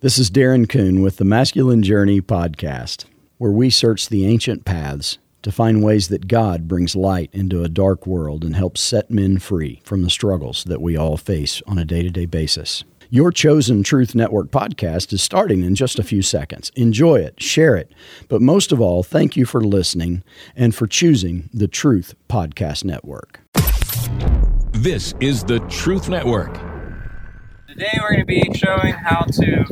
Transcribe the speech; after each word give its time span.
This 0.00 0.18
is 0.18 0.30
Darren 0.30 0.68
Coon 0.68 1.00
with 1.00 1.16
the 1.16 1.24
Masculine 1.24 1.82
Journey 1.82 2.20
podcast, 2.20 3.06
where 3.38 3.50
we 3.50 3.70
search 3.70 4.10
the 4.10 4.26
ancient 4.26 4.66
paths 4.66 5.16
to 5.40 5.50
find 5.50 5.82
ways 5.82 6.08
that 6.08 6.28
God 6.28 6.68
brings 6.68 6.94
light 6.94 7.30
into 7.32 7.64
a 7.64 7.68
dark 7.70 8.06
world 8.06 8.44
and 8.44 8.54
helps 8.54 8.82
set 8.82 9.10
men 9.10 9.38
free 9.38 9.80
from 9.84 10.02
the 10.02 10.10
struggles 10.10 10.64
that 10.64 10.82
we 10.82 10.98
all 10.98 11.16
face 11.16 11.62
on 11.66 11.78
a 11.78 11.86
day 11.86 12.02
to 12.02 12.10
day 12.10 12.26
basis. 12.26 12.84
Your 13.08 13.32
chosen 13.32 13.82
Truth 13.82 14.14
Network 14.14 14.50
podcast 14.50 15.14
is 15.14 15.22
starting 15.22 15.64
in 15.64 15.74
just 15.74 15.98
a 15.98 16.04
few 16.04 16.20
seconds. 16.20 16.70
Enjoy 16.76 17.16
it, 17.16 17.40
share 17.42 17.74
it, 17.74 17.90
but 18.28 18.42
most 18.42 18.72
of 18.72 18.82
all, 18.82 19.02
thank 19.02 19.34
you 19.34 19.46
for 19.46 19.62
listening 19.62 20.22
and 20.54 20.74
for 20.74 20.86
choosing 20.86 21.48
the 21.54 21.68
Truth 21.68 22.14
Podcast 22.28 22.84
Network. 22.84 23.40
This 24.72 25.14
is 25.20 25.42
the 25.42 25.60
Truth 25.70 26.10
Network. 26.10 26.52
Today 27.66 27.98
we're 27.98 28.12
going 28.12 28.20
to 28.20 28.26
be 28.26 28.52
showing 28.54 28.92
how 28.92 29.22
to 29.22 29.64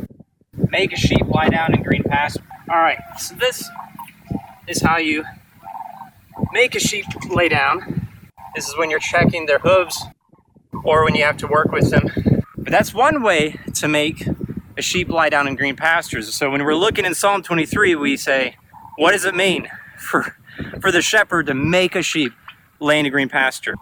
make 0.69 0.93
a 0.93 0.97
sheep 0.97 1.25
lie 1.27 1.49
down 1.49 1.73
in 1.73 1.83
green 1.83 2.03
pasture. 2.03 2.43
All 2.69 2.77
right, 2.77 2.99
so 3.17 3.35
this 3.35 3.69
is 4.67 4.81
how 4.81 4.97
you 4.97 5.23
make 6.51 6.75
a 6.75 6.79
sheep 6.79 7.05
lay 7.29 7.49
down. 7.49 8.07
This 8.55 8.67
is 8.67 8.77
when 8.77 8.89
you're 8.89 8.99
checking 8.99 9.45
their 9.45 9.59
hooves 9.59 10.03
or 10.83 11.03
when 11.03 11.15
you 11.15 11.23
have 11.23 11.37
to 11.37 11.47
work 11.47 11.71
with 11.71 11.89
them. 11.91 12.09
But 12.57 12.71
that's 12.71 12.93
one 12.93 13.21
way 13.21 13.59
to 13.75 13.87
make 13.87 14.27
a 14.77 14.81
sheep 14.81 15.09
lie 15.09 15.29
down 15.29 15.47
in 15.47 15.55
green 15.55 15.75
pastures. 15.75 16.33
So 16.33 16.49
when 16.49 16.63
we're 16.63 16.75
looking 16.75 17.05
in 17.05 17.13
Psalm 17.13 17.43
23, 17.43 17.95
we 17.95 18.17
say, 18.17 18.57
what 18.97 19.11
does 19.11 19.25
it 19.25 19.35
mean 19.35 19.69
for, 19.97 20.35
for 20.81 20.91
the 20.91 21.01
shepherd 21.01 21.47
to 21.47 21.53
make 21.53 21.95
a 21.95 22.01
sheep 22.01 22.33
lay 22.79 22.99
in 22.99 23.05
a 23.05 23.09
green 23.09 23.29
pasture? 23.29 23.75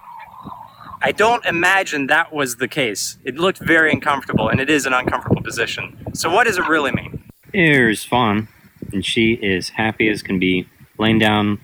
I 1.06 1.12
don't 1.12 1.46
imagine 1.46 2.08
that 2.08 2.32
was 2.32 2.56
the 2.56 2.68
case. 2.70 3.18
It 3.26 3.36
looked 3.36 3.58
very 3.58 3.92
uncomfortable, 3.92 4.48
and 4.48 4.62
it 4.62 4.70
is 4.70 4.86
an 4.86 4.94
uncomfortable 4.94 5.42
position. 5.42 5.98
So, 6.14 6.34
what 6.34 6.46
does 6.46 6.58
it 6.58 6.66
really 6.70 6.94
mean? 6.94 7.30
Here's 7.52 8.06
Fawn, 8.06 8.48
and 8.94 9.06
she 9.06 9.34
is 9.34 9.68
happy 9.68 10.08
as 10.08 10.22
can 10.24 10.40
be, 10.40 10.66
laying 10.98 11.20
down, 11.20 11.60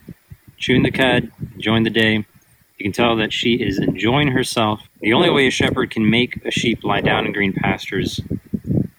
chewing 0.57 0.83
the 0.83 0.91
cud, 0.91 1.31
enjoying 1.55 1.83
the 1.83 1.89
day. 1.89 2.25
You 2.77 2.83
can 2.83 2.91
tell 2.91 3.15
that 3.15 3.31
she 3.31 3.53
is 3.53 3.79
enjoying 3.79 4.27
herself. 4.27 4.81
The 4.99 5.13
only 5.13 5.29
way 5.29 5.47
a 5.47 5.51
shepherd 5.51 5.89
can 5.89 6.09
make 6.09 6.45
a 6.45 6.51
sheep 6.51 6.83
lie 6.83 7.01
down 7.01 7.25
in 7.25 7.31
green 7.31 7.53
pastures 7.53 8.19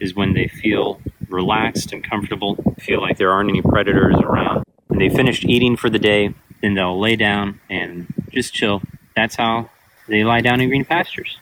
is 0.01 0.15
when 0.15 0.33
they 0.33 0.49
feel 0.49 1.03
relaxed 1.29 1.93
and 1.93 2.03
comfortable, 2.03 2.57
feel 2.79 3.03
like 3.03 3.19
there 3.19 3.31
aren't 3.31 3.51
any 3.51 3.61
predators 3.61 4.17
around. 4.17 4.65
When 4.87 5.01
they 5.01 5.11
finished 5.11 5.45
eating 5.45 5.77
for 5.77 5.91
the 5.91 5.99
day, 5.99 6.35
then 6.63 6.75
they'll 6.75 6.99
lay 6.99 7.17
down 7.17 7.61
and 7.69 8.07
just 8.31 8.55
chill. 8.55 8.81
That's 9.15 9.37
how 9.37 9.69
they 10.11 10.25
lie 10.25 10.41
down 10.41 10.61
in 10.61 10.69
green 10.69 10.85
pastures. 10.85 11.39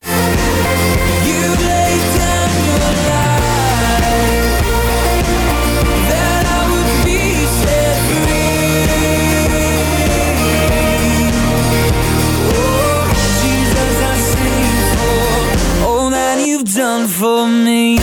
done 16.74 17.08
for 17.08 17.48
me. 17.48 17.98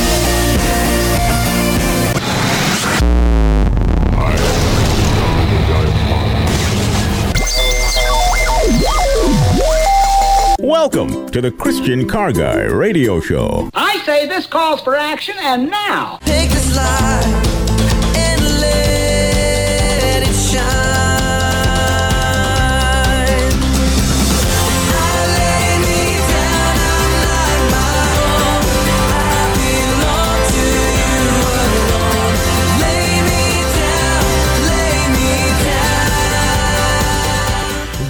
Welcome 10.86 11.32
to 11.32 11.42
the 11.42 11.52
Christian 11.52 12.08
Car 12.08 12.32
Guy 12.32 12.62
Radio 12.66 13.20
Show. 13.20 13.72
I 13.74 13.98
say 14.06 14.28
this 14.28 14.46
calls 14.46 14.82
for 14.82 14.96
action, 14.96 15.34
and 15.40 15.68
now. 15.68 16.20
Take 16.22 16.52
this 16.52 16.76
light 16.76 17.55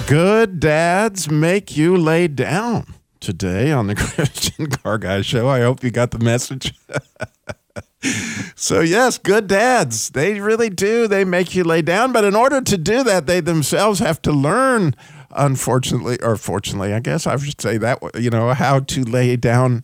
Good 0.06 0.60
dads 0.60 1.28
make 1.28 1.76
you 1.76 1.96
lay 1.96 2.28
down 2.28 2.94
today 3.18 3.72
on 3.72 3.88
the 3.88 3.94
Christian 3.96 4.68
Car 4.68 4.98
Guy 4.98 5.22
Show. 5.22 5.48
I 5.48 5.62
hope 5.62 5.82
you 5.82 5.90
got 5.90 6.12
the 6.12 6.20
message. 6.20 6.72
so, 8.54 8.82
yes, 8.82 9.18
good 9.18 9.48
dads, 9.48 10.10
they 10.10 10.38
really 10.38 10.70
do. 10.70 11.08
They 11.08 11.24
make 11.24 11.56
you 11.56 11.64
lay 11.64 11.82
down. 11.82 12.12
But 12.12 12.22
in 12.22 12.36
order 12.36 12.60
to 12.60 12.78
do 12.78 13.02
that, 13.02 13.26
they 13.26 13.40
themselves 13.40 13.98
have 13.98 14.22
to 14.22 14.32
learn, 14.32 14.94
unfortunately, 15.32 16.22
or 16.22 16.36
fortunately, 16.36 16.94
I 16.94 17.00
guess 17.00 17.26
I 17.26 17.36
should 17.38 17.60
say 17.60 17.76
that, 17.78 17.98
you 18.14 18.30
know, 18.30 18.54
how 18.54 18.78
to 18.78 19.02
lay 19.02 19.34
down 19.34 19.82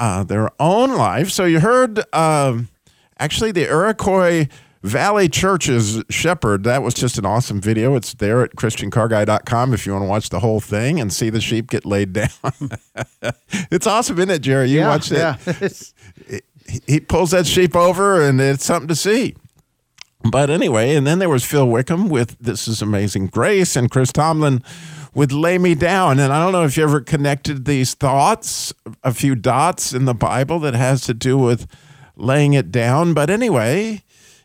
uh, 0.00 0.24
their 0.24 0.50
own 0.58 0.96
life. 0.96 1.30
So, 1.30 1.44
you 1.44 1.60
heard 1.60 2.02
um, 2.12 2.66
actually 3.20 3.52
the 3.52 3.68
Iroquois 3.68 4.48
Valley 4.82 5.28
Church's 5.28 6.02
Shepherd. 6.10 6.64
That 6.64 6.82
was 6.82 6.94
just 6.94 7.16
an 7.18 7.24
awesome 7.24 7.60
video. 7.60 7.94
It's 7.94 8.14
there 8.14 8.42
at 8.42 8.56
ChristianCarGuy.com 8.56 9.74
if 9.74 9.86
you 9.86 9.92
want 9.92 10.02
to 10.04 10.08
watch 10.08 10.28
the 10.30 10.40
whole 10.40 10.60
thing 10.60 11.00
and 11.00 11.12
see 11.12 11.30
the 11.30 11.40
sheep 11.40 11.70
get 11.70 11.86
laid 11.86 12.12
down. 12.14 12.28
it's 13.70 13.86
awesome, 13.86 14.18
isn't 14.18 14.30
it, 14.30 14.40
Jerry? 14.40 14.70
You 14.70 14.80
Yeah, 14.80 14.88
watched 14.88 15.12
it. 15.12 15.18
yeah. 15.18 16.38
He 16.86 17.00
pulls 17.00 17.32
that 17.32 17.46
sheep 17.46 17.74
over, 17.76 18.22
and 18.22 18.40
it's 18.40 18.64
something 18.64 18.86
to 18.88 18.94
see. 18.94 19.34
But 20.30 20.48
anyway, 20.48 20.94
and 20.94 21.04
then 21.06 21.18
there 21.18 21.28
was 21.28 21.44
Phil 21.44 21.68
Wickham 21.68 22.08
with 22.08 22.38
This 22.38 22.66
is 22.68 22.80
Amazing 22.80 23.26
Grace, 23.26 23.74
and 23.76 23.90
Chris 23.90 24.12
Tomlin 24.12 24.62
with 25.12 25.32
Lay 25.32 25.58
Me 25.58 25.74
Down. 25.74 26.18
And 26.20 26.32
I 26.32 26.40
don't 26.42 26.52
know 26.52 26.62
if 26.64 26.76
you 26.76 26.84
ever 26.84 27.00
connected 27.00 27.64
these 27.64 27.94
thoughts, 27.94 28.72
a 29.02 29.12
few 29.12 29.34
dots 29.34 29.92
in 29.92 30.04
the 30.04 30.14
Bible 30.14 30.60
that 30.60 30.74
has 30.74 31.02
to 31.02 31.14
do 31.14 31.36
with 31.36 31.66
laying 32.16 32.54
it 32.54 32.70
down. 32.70 33.12
But 33.12 33.28
anyway, 33.28 34.02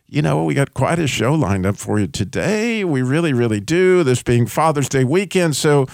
you 0.07 0.21
know, 0.21 0.43
we 0.43 0.53
got 0.53 0.73
quite 0.73 0.99
a 0.99 1.07
show 1.07 1.33
lined 1.33 1.65
up 1.65 1.77
for 1.77 1.99
you 1.99 2.07
today. 2.07 2.83
We 2.83 3.01
really, 3.01 3.33
really 3.33 3.59
do. 3.59 4.03
This 4.03 4.23
being 4.23 4.45
Father's 4.45 4.89
Day 4.89 5.03
weekend. 5.03 5.55
So 5.55 5.87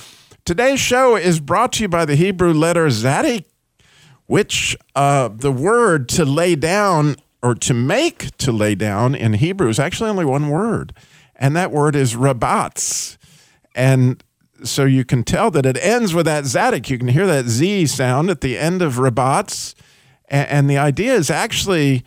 today's 0.46 0.80
show 0.80 1.16
is 1.16 1.40
brought 1.40 1.74
to 1.74 1.84
you 1.84 1.88
by 1.88 2.06
the 2.06 2.16
Hebrew 2.16 2.54
letter 2.54 2.88
Zadik 2.88 3.46
which 4.26 4.78
uh, 4.96 5.30
the 5.32 5.52
word 5.52 6.10
to 6.10 6.26
lay 6.26 6.56
down 6.56 7.16
or 7.42 7.56
to 7.56 7.74
make 7.74 8.36
to 8.38 8.52
lay 8.52 8.76
down 8.76 9.16
in 9.16 9.34
Hebrew 9.34 9.68
is 9.68 9.80
actually 9.80 10.10
only 10.10 10.26
one 10.26 10.50
word, 10.50 10.94
and 11.36 11.56
that 11.56 11.72
word 11.72 11.96
is 11.96 12.16
rabats. 12.16 13.18
And 13.76 14.24
so 14.64 14.86
you 14.86 15.04
can 15.04 15.24
tell 15.24 15.52
that 15.52 15.66
it 15.66 15.78
ends 15.82 16.14
with 16.14 16.26
that 16.26 16.46
zadik. 16.46 16.90
You 16.90 16.98
can 16.98 17.10
hear 17.10 17.28
that 17.28 17.46
Z 17.46 17.88
sound 17.88 18.30
at 18.30 18.42
the 18.42 18.58
end 18.58 18.82
of 18.82 18.94
rabats. 18.94 19.76
And, 20.30 20.50
and 20.50 20.70
the 20.70 20.78
idea 20.78 21.14
is 21.16 21.30
actually 21.30 22.04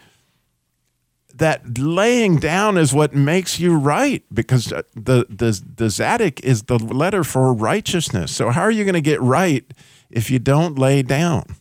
that 1.38 1.78
laying 1.78 2.38
down 2.38 2.76
is 2.78 2.92
what 2.92 3.14
makes 3.14 3.58
you 3.58 3.76
right 3.76 4.24
because 4.32 4.66
the, 4.66 4.84
the, 5.28 5.62
the 5.76 5.86
zadik 5.86 6.40
is 6.40 6.64
the 6.64 6.78
letter 6.78 7.24
for 7.24 7.52
righteousness. 7.52 8.34
So, 8.34 8.50
how 8.50 8.62
are 8.62 8.70
you 8.70 8.84
going 8.84 8.94
to 8.94 9.00
get 9.00 9.20
right 9.20 9.64
if 10.10 10.30
you 10.30 10.38
don't 10.38 10.78
lay 10.78 11.02
down? 11.02 11.56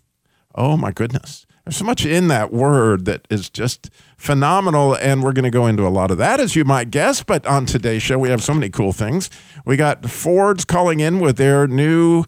Oh 0.54 0.78
my 0.78 0.92
goodness. 0.92 1.46
There's 1.66 1.78
so 1.78 1.86
much 1.86 2.06
in 2.06 2.28
that 2.28 2.54
word 2.54 3.06
that 3.06 3.28
is 3.30 3.50
just 3.50 3.90
phenomenal. 4.18 4.96
And 4.96 5.24
we're 5.24 5.34
going 5.34 5.44
to 5.44 5.50
go 5.50 5.66
into 5.66 5.88
a 5.88 5.90
lot 5.90 6.12
of 6.12 6.20
that, 6.20 6.40
as 6.40 6.56
you 6.56 6.64
might 6.64 6.92
guess. 6.92 7.24
But 7.24 7.46
on 7.48 7.66
today's 7.66 8.04
show, 8.04 8.20
we 8.20 8.30
have 8.30 8.44
so 8.44 8.54
many 8.54 8.70
cool 8.70 8.94
things. 8.94 9.32
We 9.66 9.76
got 9.76 10.08
Ford's 10.08 10.64
calling 10.64 11.00
in 11.00 11.20
with 11.20 11.38
their 11.38 11.68
new 11.68 12.24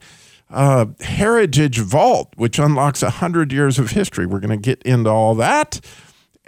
uh, 0.49 0.87
Heritage 1.01 1.77
Vault, 1.79 2.33
which 2.35 2.57
unlocks 2.57 3.03
100 3.03 3.53
years 3.53 3.77
of 3.77 3.91
history. 3.91 4.25
We're 4.25 4.39
going 4.39 4.49
to 4.49 4.57
get 4.57 4.81
into 4.83 5.09
all 5.09 5.35
that. 5.35 5.81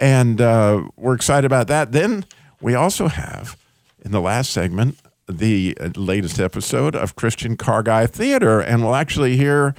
And 0.00 0.40
uh, 0.40 0.88
we're 0.96 1.14
excited 1.14 1.44
about 1.44 1.68
that. 1.68 1.92
Then 1.92 2.24
we 2.60 2.74
also 2.74 3.08
have, 3.08 3.56
in 4.02 4.12
the 4.12 4.20
last 4.20 4.50
segment, 4.50 4.98
the 5.28 5.76
latest 5.94 6.40
episode 6.40 6.96
of 6.96 7.14
Christian 7.14 7.56
Car 7.56 7.82
Guy 7.82 8.06
Theater. 8.06 8.60
And 8.60 8.82
we'll 8.82 8.94
actually 8.94 9.36
hear 9.36 9.74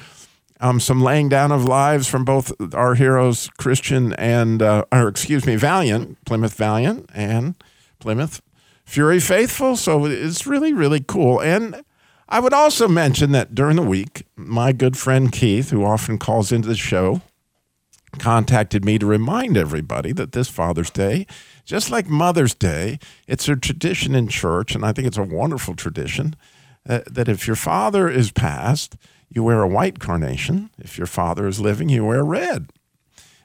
um, 0.60 0.80
some 0.80 1.02
laying 1.02 1.28
down 1.28 1.52
of 1.52 1.66
lives 1.66 2.08
from 2.08 2.24
both 2.24 2.54
our 2.76 2.94
heroes, 2.94 3.50
Christian 3.58 4.14
and, 4.14 4.62
uh, 4.62 4.86
or 4.92 5.08
excuse 5.08 5.46
me, 5.46 5.56
Valiant, 5.56 6.24
Plymouth 6.26 6.54
Valiant, 6.54 7.10
and 7.16 7.56
Plymouth 8.00 8.42
Fury 8.86 9.20
Faithful. 9.20 9.76
So 9.76 10.06
it's 10.06 10.46
really, 10.46 10.72
really 10.72 11.04
cool. 11.06 11.42
And 11.42 11.84
I 12.30 12.40
would 12.40 12.54
also 12.54 12.88
mention 12.88 13.32
that 13.32 13.56
during 13.56 13.76
the 13.76 13.82
week, 13.82 14.26
my 14.36 14.72
good 14.72 14.96
friend 14.96 15.32
Keith, 15.32 15.72
who 15.72 15.84
often 15.84 16.20
calls 16.20 16.52
into 16.52 16.68
the 16.68 16.76
show, 16.76 17.22
contacted 18.20 18.84
me 18.84 18.98
to 19.00 19.06
remind 19.06 19.58
everybody 19.58 20.12
that 20.14 20.32
this 20.32 20.50
Father's 20.50 20.90
Day, 20.90 21.26
just 21.66 21.90
like 21.90 22.08
Mother's 22.08 22.54
Day, 22.54 23.00
it's 23.28 23.48
a 23.48 23.56
tradition 23.56 24.16
in 24.16 24.28
church, 24.28 24.76
and 24.76 24.86
I 24.86 24.92
think 24.92 25.08
it's 25.08 25.18
a 25.18 25.24
wonderful 25.24 25.76
tradition, 25.76 26.36
uh, 26.88 27.00
that 27.10 27.30
if 27.30 27.48
your 27.48 27.56
father 27.56 28.10
is 28.10 28.32
passed, 28.32 28.98
you 29.30 29.44
wear 29.44 29.62
a 29.62 29.68
white 29.68 30.00
carnation. 30.00 30.70
If 30.78 30.98
your 30.98 31.08
father 31.08 31.48
is 31.48 31.60
living, 31.60 31.90
you 31.90 32.06
wear 32.06 32.24
red. 32.24 32.72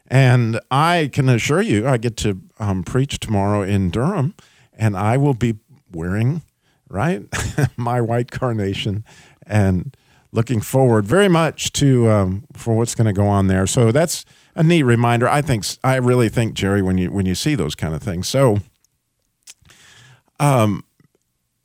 And 0.08 0.60
I 0.70 1.10
can 1.12 1.28
assure 1.28 1.62
you, 1.62 1.86
I 1.86 1.96
get 1.96 2.16
to 2.18 2.40
um, 2.58 2.82
preach 2.82 3.18
tomorrow 3.18 3.62
in 3.62 3.90
Durham, 3.90 4.34
and 4.72 4.96
I 4.96 5.16
will 5.16 5.34
be 5.34 5.56
wearing, 5.92 6.42
right, 6.88 7.22
my 7.76 8.00
white 8.00 8.30
carnation 8.30 9.04
and 9.46 9.96
looking 10.32 10.60
forward 10.60 11.06
very 11.06 11.28
much 11.28 11.72
to 11.72 12.10
um, 12.10 12.44
for 12.52 12.76
what's 12.76 12.94
going 12.94 13.06
to 13.06 13.12
go 13.12 13.26
on 13.26 13.46
there. 13.46 13.66
So 13.66 13.90
that's 13.92 14.24
a 14.56 14.64
neat 14.64 14.82
reminder. 14.82 15.28
I 15.28 15.42
think 15.42 15.64
I 15.84 15.96
really 15.96 16.28
think 16.28 16.54
Jerry 16.54 16.82
when 16.82 16.98
you 16.98 17.12
when 17.12 17.26
you 17.26 17.36
see 17.36 17.54
those 17.54 17.76
kind 17.76 17.94
of 17.94 18.02
things. 18.02 18.26
So 18.26 18.58
um, 20.40 20.84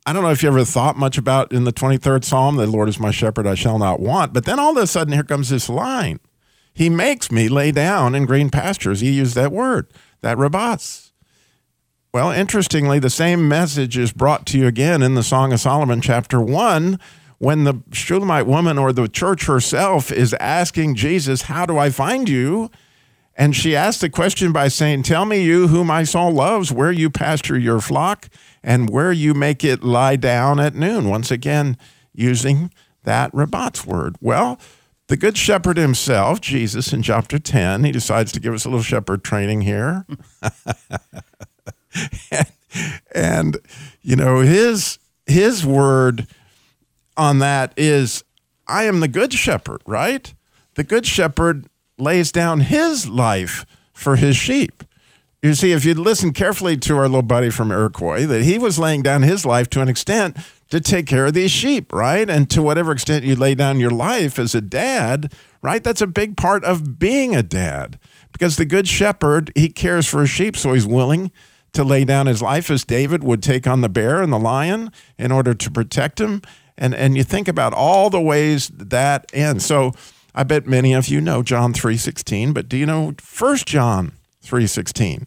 I 0.06 0.12
don't 0.12 0.22
know 0.22 0.30
if 0.30 0.42
you 0.42 0.48
ever 0.48 0.64
thought 0.64 0.96
much 0.96 1.16
about 1.16 1.52
in 1.52 1.64
the 1.64 1.72
23rd 1.72 2.24
Psalm, 2.24 2.56
the 2.56 2.66
Lord 2.66 2.88
is 2.88 3.00
my 3.00 3.10
shepherd, 3.10 3.46
I 3.46 3.54
shall 3.54 3.78
not 3.78 4.00
want. 4.00 4.32
But 4.32 4.44
then 4.44 4.58
all 4.58 4.76
of 4.76 4.82
a 4.82 4.86
sudden, 4.86 5.12
here 5.12 5.24
comes 5.24 5.48
this 5.48 5.68
line 5.68 6.20
He 6.72 6.90
makes 6.90 7.32
me 7.32 7.48
lay 7.48 7.72
down 7.72 8.14
in 8.14 8.26
green 8.26 8.50
pastures. 8.50 9.00
He 9.00 9.10
used 9.10 9.34
that 9.34 9.52
word, 9.52 9.88
that 10.20 10.36
rabats. 10.36 11.10
Well, 12.12 12.30
interestingly, 12.30 12.98
the 12.98 13.08
same 13.08 13.48
message 13.48 13.96
is 13.96 14.12
brought 14.12 14.44
to 14.48 14.58
you 14.58 14.66
again 14.66 15.02
in 15.02 15.14
the 15.14 15.22
Song 15.22 15.50
of 15.50 15.60
Solomon, 15.60 16.02
chapter 16.02 16.42
1, 16.42 16.98
when 17.38 17.64
the 17.64 17.82
Shulamite 17.90 18.46
woman 18.46 18.76
or 18.76 18.92
the 18.92 19.08
church 19.08 19.46
herself 19.46 20.12
is 20.12 20.34
asking 20.34 20.96
Jesus, 20.96 21.42
How 21.42 21.64
do 21.64 21.78
I 21.78 21.88
find 21.88 22.28
you? 22.28 22.70
And 23.34 23.56
she 23.56 23.74
asked 23.74 24.00
the 24.00 24.10
question 24.10 24.52
by 24.52 24.68
saying, 24.68 25.04
Tell 25.04 25.24
me, 25.24 25.42
you 25.42 25.68
whom 25.68 25.86
my 25.86 26.04
soul 26.04 26.32
loves, 26.32 26.70
where 26.70 26.92
you 26.92 27.10
pasture 27.10 27.58
your 27.58 27.80
flock 27.80 28.28
and 28.62 28.90
where 28.90 29.12
you 29.12 29.34
make 29.34 29.64
it 29.64 29.82
lie 29.82 30.16
down 30.16 30.60
at 30.60 30.74
noon. 30.74 31.08
Once 31.08 31.30
again, 31.30 31.76
using 32.14 32.70
that 33.04 33.32
rabats 33.32 33.86
word. 33.86 34.16
Well, 34.20 34.60
the 35.08 35.16
Good 35.16 35.36
Shepherd 35.36 35.76
himself, 35.76 36.40
Jesus, 36.40 36.92
in 36.92 37.02
chapter 37.02 37.38
10, 37.38 37.84
he 37.84 37.92
decides 37.92 38.32
to 38.32 38.40
give 38.40 38.54
us 38.54 38.64
a 38.64 38.68
little 38.68 38.82
shepherd 38.82 39.24
training 39.24 39.62
here. 39.62 40.06
and, 42.30 42.50
and, 43.14 43.58
you 44.02 44.16
know, 44.16 44.40
his 44.40 44.98
his 45.26 45.64
word 45.64 46.26
on 47.16 47.38
that 47.38 47.72
is 47.76 48.24
I 48.66 48.84
am 48.84 49.00
the 49.00 49.08
good 49.08 49.32
shepherd, 49.32 49.82
right? 49.86 50.32
The 50.74 50.84
good 50.84 51.06
shepherd 51.06 51.66
lays 52.02 52.32
down 52.32 52.60
his 52.60 53.08
life 53.08 53.64
for 53.92 54.16
his 54.16 54.36
sheep. 54.36 54.82
You 55.42 55.54
see, 55.54 55.72
if 55.72 55.84
you 55.84 55.94
listen 55.94 56.32
carefully 56.32 56.76
to 56.76 56.96
our 56.96 57.08
little 57.08 57.22
buddy 57.22 57.50
from 57.50 57.72
Iroquois, 57.72 58.26
that 58.26 58.42
he 58.42 58.58
was 58.58 58.78
laying 58.78 59.02
down 59.02 59.22
his 59.22 59.44
life 59.44 59.68
to 59.70 59.80
an 59.80 59.88
extent 59.88 60.36
to 60.70 60.80
take 60.80 61.06
care 61.06 61.26
of 61.26 61.34
these 61.34 61.50
sheep, 61.50 61.92
right? 61.92 62.30
And 62.30 62.48
to 62.50 62.62
whatever 62.62 62.92
extent 62.92 63.24
you 63.24 63.34
lay 63.34 63.56
down 63.56 63.80
your 63.80 63.90
life 63.90 64.38
as 64.38 64.54
a 64.54 64.60
dad, 64.60 65.32
right? 65.60 65.82
That's 65.82 66.00
a 66.00 66.06
big 66.06 66.36
part 66.36 66.64
of 66.64 66.98
being 66.98 67.34
a 67.34 67.42
dad. 67.42 67.98
Because 68.32 68.56
the 68.56 68.64
good 68.64 68.86
shepherd, 68.86 69.50
he 69.56 69.68
cares 69.68 70.06
for 70.06 70.20
his 70.20 70.30
sheep, 70.30 70.56
so 70.56 70.72
he's 70.72 70.86
willing 70.86 71.32
to 71.72 71.82
lay 71.82 72.04
down 72.04 72.26
his 72.26 72.40
life 72.40 72.70
as 72.70 72.84
David 72.84 73.24
would 73.24 73.42
take 73.42 73.66
on 73.66 73.80
the 73.80 73.88
bear 73.88 74.22
and 74.22 74.32
the 74.32 74.38
lion 74.38 74.92
in 75.18 75.32
order 75.32 75.54
to 75.54 75.70
protect 75.70 76.20
him. 76.20 76.42
And 76.78 76.94
and 76.94 77.16
you 77.16 77.24
think 77.24 77.48
about 77.48 77.74
all 77.74 78.10
the 78.10 78.20
ways 78.20 78.68
that 78.68 79.30
ends. 79.34 79.64
So 79.66 79.92
I 80.34 80.44
bet 80.44 80.66
many 80.66 80.94
of 80.94 81.08
you 81.08 81.20
know 81.20 81.42
John 81.42 81.72
3:16, 81.72 82.52
but 82.52 82.68
do 82.68 82.76
you 82.76 82.86
know 82.86 83.14
1 83.20 83.56
John 83.66 84.12
3:16? 84.42 85.26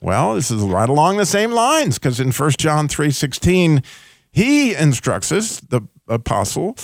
Well, 0.00 0.34
this 0.34 0.50
is 0.50 0.62
right 0.62 0.88
along 0.88 1.16
the 1.16 1.26
same 1.26 1.52
lines 1.52 1.98
because 1.98 2.20
in 2.20 2.32
1 2.32 2.58
John 2.58 2.88
3:16 2.88 3.82
he 4.30 4.74
instructs 4.74 5.32
us, 5.32 5.60
the 5.60 5.82
apostle, 6.08 6.76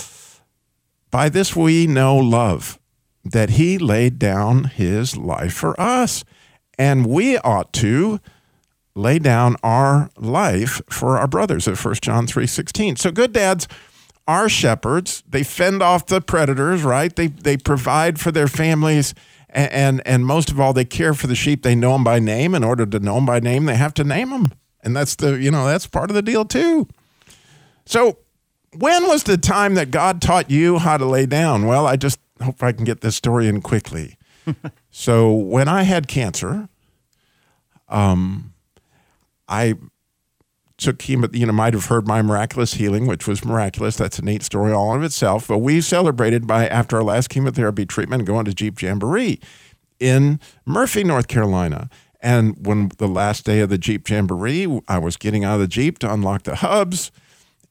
by 1.10 1.28
this 1.28 1.54
we 1.54 1.86
know 1.86 2.16
love, 2.16 2.78
that 3.24 3.50
he 3.50 3.78
laid 3.78 4.18
down 4.18 4.64
his 4.64 5.16
life 5.16 5.52
for 5.52 5.78
us, 5.80 6.24
and 6.78 7.06
we 7.06 7.38
ought 7.38 7.72
to 7.74 8.20
lay 8.94 9.18
down 9.18 9.56
our 9.62 10.10
life 10.16 10.80
for 10.90 11.18
our 11.18 11.26
brothers 11.26 11.68
at 11.68 11.78
1 11.78 12.02
John 12.02 12.26
3:16. 12.26 12.96
So 12.96 13.10
good 13.10 13.32
dads 13.32 13.68
are 14.32 14.48
shepherds. 14.48 15.22
They 15.28 15.42
fend 15.42 15.82
off 15.82 16.06
the 16.06 16.20
predators, 16.20 16.82
right? 16.82 17.14
They 17.14 17.26
they 17.26 17.56
provide 17.56 18.18
for 18.18 18.32
their 18.32 18.48
families 18.48 19.14
and, 19.50 19.72
and 19.72 20.02
and 20.06 20.26
most 20.26 20.50
of 20.50 20.58
all 20.58 20.72
they 20.72 20.86
care 20.86 21.12
for 21.12 21.26
the 21.26 21.34
sheep. 21.34 21.62
They 21.62 21.74
know 21.74 21.92
them 21.92 22.04
by 22.04 22.18
name. 22.18 22.54
In 22.54 22.64
order 22.64 22.86
to 22.86 22.98
know 22.98 23.16
them 23.16 23.26
by 23.26 23.40
name, 23.40 23.66
they 23.66 23.76
have 23.76 23.94
to 23.94 24.04
name 24.04 24.30
them. 24.30 24.46
And 24.82 24.96
that's 24.96 25.14
the, 25.16 25.38
you 25.38 25.50
know, 25.50 25.66
that's 25.66 25.86
part 25.86 26.10
of 26.10 26.14
the 26.14 26.22
deal 26.22 26.44
too. 26.44 26.88
So, 27.86 28.18
when 28.76 29.06
was 29.06 29.24
the 29.24 29.36
time 29.36 29.74
that 29.74 29.90
God 29.90 30.22
taught 30.22 30.50
you 30.50 30.78
how 30.78 30.96
to 30.96 31.04
lay 31.04 31.26
down? 31.26 31.66
Well, 31.66 31.86
I 31.86 31.96
just 31.96 32.18
hope 32.40 32.62
I 32.62 32.72
can 32.72 32.84
get 32.84 33.00
this 33.02 33.14
story 33.14 33.46
in 33.46 33.60
quickly. 33.60 34.16
so, 34.90 35.32
when 35.32 35.68
I 35.68 35.82
had 35.82 36.08
cancer, 36.08 36.68
um, 37.88 38.54
I 39.48 39.74
took 40.82 40.98
chemo. 40.98 41.34
You 41.34 41.46
know, 41.46 41.52
might 41.52 41.74
have 41.74 41.86
heard 41.86 42.06
my 42.06 42.22
miraculous 42.22 42.74
healing, 42.74 43.06
which 43.06 43.26
was 43.26 43.44
miraculous. 43.44 43.96
That's 43.96 44.18
a 44.18 44.24
neat 44.24 44.42
story 44.42 44.72
all 44.72 44.94
of 44.94 45.02
itself. 45.02 45.48
But 45.48 45.58
we 45.58 45.80
celebrated 45.80 46.46
by 46.46 46.66
after 46.68 46.96
our 46.96 47.02
last 47.02 47.28
chemotherapy 47.28 47.86
treatment, 47.86 48.24
going 48.24 48.44
to 48.44 48.54
Jeep 48.54 48.80
Jamboree 48.80 49.40
in 49.98 50.40
Murphy, 50.66 51.04
North 51.04 51.28
Carolina. 51.28 51.88
And 52.20 52.66
when 52.66 52.90
the 52.98 53.08
last 53.08 53.44
day 53.44 53.60
of 53.60 53.68
the 53.68 53.78
Jeep 53.78 54.08
Jamboree, 54.08 54.80
I 54.88 54.98
was 54.98 55.16
getting 55.16 55.44
out 55.44 55.54
of 55.54 55.60
the 55.60 55.68
Jeep 55.68 55.98
to 56.00 56.12
unlock 56.12 56.44
the 56.44 56.56
hubs. 56.56 57.10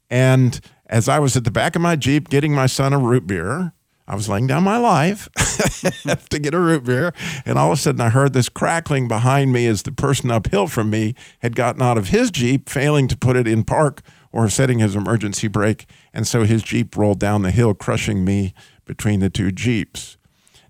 And 0.09 0.59
as 0.87 1.07
I 1.07 1.19
was 1.19 1.37
at 1.37 1.45
the 1.45 1.51
back 1.51 1.75
of 1.75 1.81
my 1.81 1.95
Jeep 1.95 2.29
getting 2.29 2.53
my 2.53 2.65
son 2.65 2.91
a 2.91 2.99
root 2.99 3.25
beer, 3.25 3.73
I 4.11 4.15
was 4.15 4.27
laying 4.27 4.45
down 4.45 4.63
my 4.63 4.75
life 4.75 5.29
to 6.29 6.37
get 6.37 6.53
a 6.53 6.59
root 6.59 6.83
beer. 6.83 7.13
And 7.45 7.57
all 7.57 7.71
of 7.71 7.77
a 7.77 7.81
sudden, 7.81 8.01
I 8.01 8.09
heard 8.09 8.33
this 8.33 8.49
crackling 8.49 9.07
behind 9.07 9.53
me 9.53 9.65
as 9.67 9.83
the 9.83 9.93
person 9.93 10.29
uphill 10.29 10.67
from 10.67 10.89
me 10.89 11.15
had 11.39 11.55
gotten 11.55 11.81
out 11.81 11.97
of 11.97 12.09
his 12.09 12.29
Jeep, 12.29 12.67
failing 12.67 13.07
to 13.07 13.15
put 13.15 13.37
it 13.37 13.47
in 13.47 13.63
park 13.63 14.01
or 14.33 14.49
setting 14.49 14.79
his 14.79 14.97
emergency 14.97 15.47
brake. 15.47 15.85
And 16.13 16.27
so 16.27 16.43
his 16.43 16.61
Jeep 16.61 16.97
rolled 16.97 17.19
down 17.21 17.43
the 17.43 17.51
hill, 17.51 17.73
crushing 17.73 18.25
me 18.25 18.53
between 18.83 19.21
the 19.21 19.29
two 19.29 19.49
Jeeps. 19.49 20.17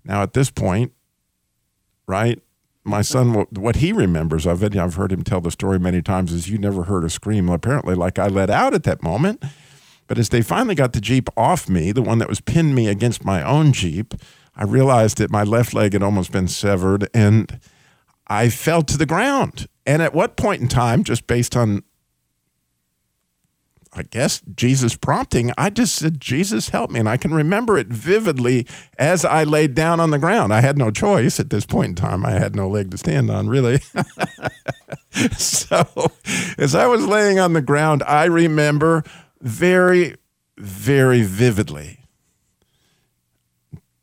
Now, 0.04 0.22
at 0.22 0.34
this 0.34 0.52
point, 0.52 0.92
right, 2.06 2.40
my 2.84 3.02
son, 3.02 3.34
what 3.50 3.76
he 3.76 3.92
remembers 3.92 4.46
of 4.46 4.62
it, 4.62 4.76
I've 4.76 4.94
heard 4.94 5.10
him 5.10 5.24
tell 5.24 5.40
the 5.40 5.50
story 5.50 5.80
many 5.80 6.00
times, 6.00 6.32
is 6.32 6.48
you 6.48 6.58
never 6.58 6.84
heard 6.84 7.02
a 7.02 7.10
scream, 7.10 7.48
apparently, 7.48 7.96
like 7.96 8.20
I 8.20 8.28
let 8.28 8.50
out 8.50 8.72
at 8.72 8.84
that 8.84 9.02
moment. 9.02 9.42
But 10.12 10.18
as 10.18 10.28
they 10.28 10.42
finally 10.42 10.74
got 10.74 10.92
the 10.92 11.00
Jeep 11.00 11.30
off 11.38 11.70
me, 11.70 11.90
the 11.90 12.02
one 12.02 12.18
that 12.18 12.28
was 12.28 12.42
pinned 12.42 12.74
me 12.74 12.86
against 12.86 13.24
my 13.24 13.42
own 13.42 13.72
Jeep, 13.72 14.12
I 14.54 14.64
realized 14.64 15.16
that 15.16 15.30
my 15.30 15.42
left 15.42 15.72
leg 15.72 15.94
had 15.94 16.02
almost 16.02 16.30
been 16.30 16.48
severed 16.48 17.08
and 17.14 17.58
I 18.26 18.50
fell 18.50 18.82
to 18.82 18.98
the 18.98 19.06
ground. 19.06 19.68
And 19.86 20.02
at 20.02 20.12
what 20.12 20.36
point 20.36 20.60
in 20.60 20.68
time, 20.68 21.02
just 21.02 21.26
based 21.26 21.56
on, 21.56 21.82
I 23.94 24.02
guess, 24.02 24.42
Jesus 24.54 24.96
prompting, 24.96 25.50
I 25.56 25.70
just 25.70 25.94
said, 25.94 26.20
Jesus, 26.20 26.68
help 26.68 26.90
me. 26.90 27.00
And 27.00 27.08
I 27.08 27.16
can 27.16 27.32
remember 27.32 27.78
it 27.78 27.86
vividly 27.86 28.66
as 28.98 29.24
I 29.24 29.44
laid 29.44 29.74
down 29.74 29.98
on 29.98 30.10
the 30.10 30.18
ground. 30.18 30.52
I 30.52 30.60
had 30.60 30.76
no 30.76 30.90
choice 30.90 31.40
at 31.40 31.48
this 31.48 31.64
point 31.64 31.88
in 31.88 31.94
time. 31.94 32.26
I 32.26 32.32
had 32.32 32.54
no 32.54 32.68
leg 32.68 32.90
to 32.90 32.98
stand 32.98 33.30
on, 33.30 33.48
really. 33.48 33.80
so 35.38 35.86
as 36.58 36.74
I 36.74 36.86
was 36.86 37.06
laying 37.06 37.38
on 37.38 37.54
the 37.54 37.62
ground, 37.62 38.02
I 38.02 38.24
remember 38.26 39.04
very, 39.42 40.16
very 40.56 41.22
vividly 41.22 41.98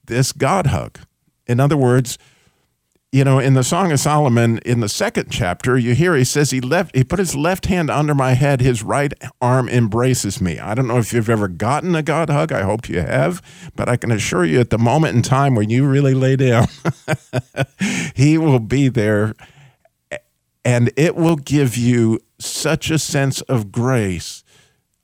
this 0.10 0.34
God 0.34 0.68
hug. 0.68 1.00
In 1.48 1.60
other 1.60 1.78
words, 1.78 2.18
you 3.12 3.24
know, 3.24 3.40
in 3.40 3.54
the 3.54 3.64
Song 3.64 3.92
of 3.92 4.00
Solomon, 4.00 4.60
in 4.60 4.82
the 4.82 4.90
second 4.90 5.32
chapter, 5.32 5.78
you 5.78 5.96
hear 5.96 6.16
he 6.16 6.24
says 6.24 6.52
he 6.52 6.62
left 6.62 6.96
he 6.96 7.04
put 7.04 7.18
his 7.18 7.36
left 7.36 7.68
hand 7.68 7.90
under 7.90 8.14
my 8.14 8.34
head, 8.34 8.62
his 8.62 8.84
right 8.84 9.14
arm 9.42 9.68
embraces 9.70 10.42
me. 10.42 10.60
I 10.60 10.76
don't 10.76 10.88
know 10.88 10.98
if 10.98 11.14
you've 11.14 11.30
ever 11.30 11.48
gotten 11.48 11.96
a 11.96 12.04
God 12.04 12.30
hug. 12.30 12.52
I 12.52 12.62
hope 12.62 12.88
you 12.88 13.00
have, 13.00 13.42
but 13.76 13.90
I 13.90 13.98
can 13.98 14.12
assure 14.12 14.46
you 14.46 14.60
at 14.60 14.70
the 14.70 14.78
moment 14.78 15.16
in 15.16 15.22
time 15.24 15.56
when 15.56 15.72
you 15.72 15.88
really 15.88 16.14
lay 16.14 16.36
down, 16.36 16.68
he 18.16 18.38
will 18.38 18.60
be 18.60 18.90
there 18.90 19.34
and 20.64 20.92
it 20.96 21.16
will 21.16 21.38
give 21.38 21.78
you 21.78 22.20
such 22.38 22.92
a 22.92 23.00
sense 23.00 23.42
of 23.42 23.72
grace 23.72 24.44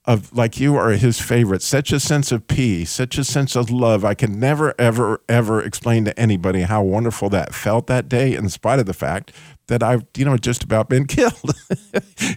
of 0.08 0.32
like 0.34 0.60
you 0.60 0.76
are 0.76 0.92
his 0.92 1.20
favorite, 1.20 1.62
such 1.62 1.92
a 1.92 2.00
sense 2.00 2.32
of 2.32 2.48
peace, 2.48 2.92
such 2.92 3.18
a 3.18 3.24
sense 3.24 3.56
of 3.56 3.72
love. 3.72 4.06
I 4.06 4.14
can 4.14 4.40
never, 4.40 4.76
ever, 4.78 5.22
ever 5.28 5.62
explain 5.62 6.06
to 6.06 6.20
anybody 6.20 6.62
how 6.62 6.84
wonderful 6.84 7.30
that 7.30 7.54
felt 7.56 7.88
that 7.88 8.08
day, 8.08 8.36
in 8.36 8.50
spite 8.50 8.80
of 8.80 8.86
the 8.86 8.94
fact 8.94 9.32
that 9.68 9.82
I've, 9.82 10.06
you 10.16 10.26
know, 10.26 10.38
just 10.38 10.64
about 10.64 10.90
been 10.90 11.06
killed. 11.08 11.56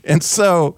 and 0.05 0.23
so, 0.23 0.77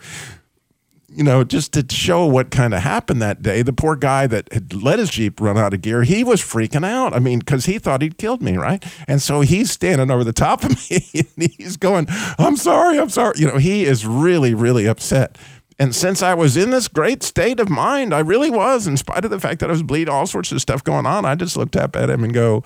you 1.12 1.25
know, 1.25 1.44
just 1.44 1.73
to 1.73 1.85
show 1.90 2.26
what 2.26 2.50
kind 2.50 2.73
of 2.75 2.80
happened 2.80 3.20
that 3.23 3.42
day, 3.42 3.62
the 3.62 3.73
poor 3.73 3.97
guy 3.97 4.26
that 4.26 4.52
had 4.52 4.73
let 4.73 4.99
his 4.99 5.11
Jeep 5.11 5.40
run 5.40 5.59
out 5.59 5.75
of 5.75 5.82
gear, 5.82 6.02
he 6.02 6.23
was 6.23 6.40
freaking 6.40 6.85
out. 6.85 7.14
I 7.14 7.18
mean, 7.18 7.40
because 7.40 7.66
he 7.66 7.78
thought 7.78 8.02
he'd 8.02 8.18
killed 8.18 8.42
me, 8.42 8.56
right? 8.56 8.85
And 9.09 9.20
so 9.20 9.40
he's 9.40 9.70
standing 9.70 10.11
over 10.11 10.25
the 10.25 10.32
top 10.32 10.64
of 10.64 10.70
me 10.90 11.09
and 11.14 11.52
he's 11.56 11.76
going, 11.76 12.06
I'm 12.38 12.56
sorry, 12.56 12.99
I'm 12.99 13.11
sorry. 13.11 13.35
You 13.38 13.47
know, 13.47 13.59
he 13.59 13.85
is 13.85 14.06
really, 14.06 14.54
really 14.54 14.87
upset. 14.87 15.37
And 15.80 15.94
since 15.94 16.22
I 16.22 16.34
was 16.34 16.58
in 16.58 16.68
this 16.68 16.88
great 16.88 17.22
state 17.22 17.58
of 17.58 17.70
mind, 17.70 18.12
I 18.12 18.18
really 18.18 18.50
was, 18.50 18.87
in 18.87 18.99
spite 18.99 19.25
of 19.25 19.30
the 19.30 19.40
fact 19.40 19.60
that 19.60 19.70
I 19.70 19.72
was 19.72 19.82
bleeding, 19.82 20.12
all 20.12 20.26
sorts 20.26 20.52
of 20.52 20.60
stuff 20.60 20.84
going 20.84 21.06
on, 21.06 21.25
I 21.25 21.34
just 21.34 21.56
looked 21.56 21.75
up 21.75 21.96
at 21.96 22.10
him 22.10 22.22
and 22.22 22.34
go, 22.34 22.62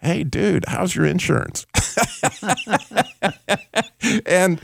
hey, 0.00 0.22
dude, 0.22 0.64
how's 0.68 0.94
your 0.94 1.06
insurance? 1.06 1.66
and 4.26 4.60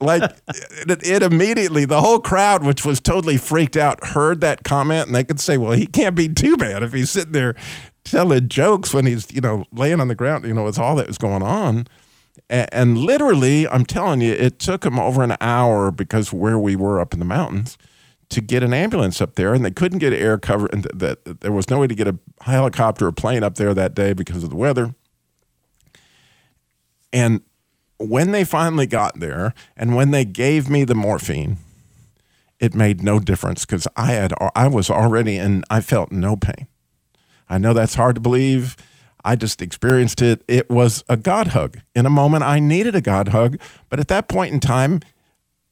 like 0.00 0.22
it, 0.48 1.04
it 1.04 1.22
immediately, 1.24 1.84
the 1.84 2.00
whole 2.00 2.20
crowd, 2.20 2.62
which 2.62 2.84
was 2.84 3.00
totally 3.00 3.38
freaked 3.38 3.76
out, 3.76 4.06
heard 4.06 4.40
that 4.42 4.62
comment 4.62 5.08
and 5.08 5.16
they 5.16 5.24
could 5.24 5.40
say, 5.40 5.58
well, 5.58 5.72
he 5.72 5.86
can't 5.86 6.14
be 6.14 6.28
too 6.28 6.56
bad 6.56 6.84
if 6.84 6.92
he's 6.92 7.10
sitting 7.10 7.32
there 7.32 7.56
telling 8.04 8.48
jokes 8.48 8.94
when 8.94 9.04
he's, 9.04 9.32
you 9.32 9.40
know, 9.40 9.64
laying 9.72 10.00
on 10.00 10.06
the 10.06 10.14
ground, 10.14 10.44
you 10.44 10.54
know, 10.54 10.68
it's 10.68 10.78
all 10.78 10.94
that 10.94 11.08
was 11.08 11.18
going 11.18 11.42
on. 11.42 11.88
And 12.50 12.98
literally, 12.98 13.66
I'm 13.68 13.86
telling 13.86 14.20
you, 14.20 14.32
it 14.32 14.58
took 14.58 14.84
him 14.84 14.98
over 14.98 15.22
an 15.22 15.36
hour 15.40 15.90
because 15.90 16.32
where 16.32 16.58
we 16.58 16.76
were 16.76 17.00
up 17.00 17.12
in 17.12 17.18
the 17.18 17.24
mountains 17.24 17.78
to 18.30 18.40
get 18.40 18.62
an 18.62 18.74
ambulance 18.74 19.20
up 19.20 19.36
there, 19.36 19.54
and 19.54 19.64
they 19.64 19.70
couldn't 19.70 19.98
get 19.98 20.12
air 20.12 20.38
cover, 20.38 20.66
and 20.66 20.82
th- 20.82 21.18
that 21.24 21.40
there 21.40 21.52
was 21.52 21.70
no 21.70 21.78
way 21.78 21.86
to 21.86 21.94
get 21.94 22.08
a 22.08 22.18
helicopter 22.42 23.06
or 23.06 23.12
plane 23.12 23.42
up 23.42 23.54
there 23.54 23.72
that 23.74 23.94
day 23.94 24.12
because 24.12 24.42
of 24.42 24.50
the 24.50 24.56
weather. 24.56 24.94
And 27.12 27.42
when 27.98 28.32
they 28.32 28.44
finally 28.44 28.86
got 28.86 29.20
there, 29.20 29.54
and 29.76 29.94
when 29.94 30.10
they 30.10 30.24
gave 30.24 30.68
me 30.68 30.84
the 30.84 30.94
morphine, 30.96 31.58
it 32.58 32.74
made 32.74 33.02
no 33.02 33.20
difference 33.20 33.64
because 33.64 33.86
I 33.96 34.06
had 34.06 34.32
I 34.54 34.68
was 34.68 34.90
already 34.90 35.36
in. 35.36 35.64
I 35.70 35.80
felt 35.80 36.10
no 36.10 36.36
pain. 36.36 36.66
I 37.48 37.58
know 37.58 37.72
that's 37.72 37.94
hard 37.94 38.16
to 38.16 38.20
believe. 38.20 38.76
I 39.24 39.36
just 39.36 39.62
experienced 39.62 40.20
it. 40.20 40.44
It 40.46 40.68
was 40.70 41.02
a 41.08 41.16
God 41.16 41.48
hug. 41.48 41.78
In 41.94 42.04
a 42.06 42.10
moment, 42.10 42.44
I 42.44 42.60
needed 42.60 42.94
a 42.94 43.00
God 43.00 43.28
hug, 43.28 43.58
but 43.88 43.98
at 43.98 44.08
that 44.08 44.28
point 44.28 44.52
in 44.52 44.60
time, 44.60 45.00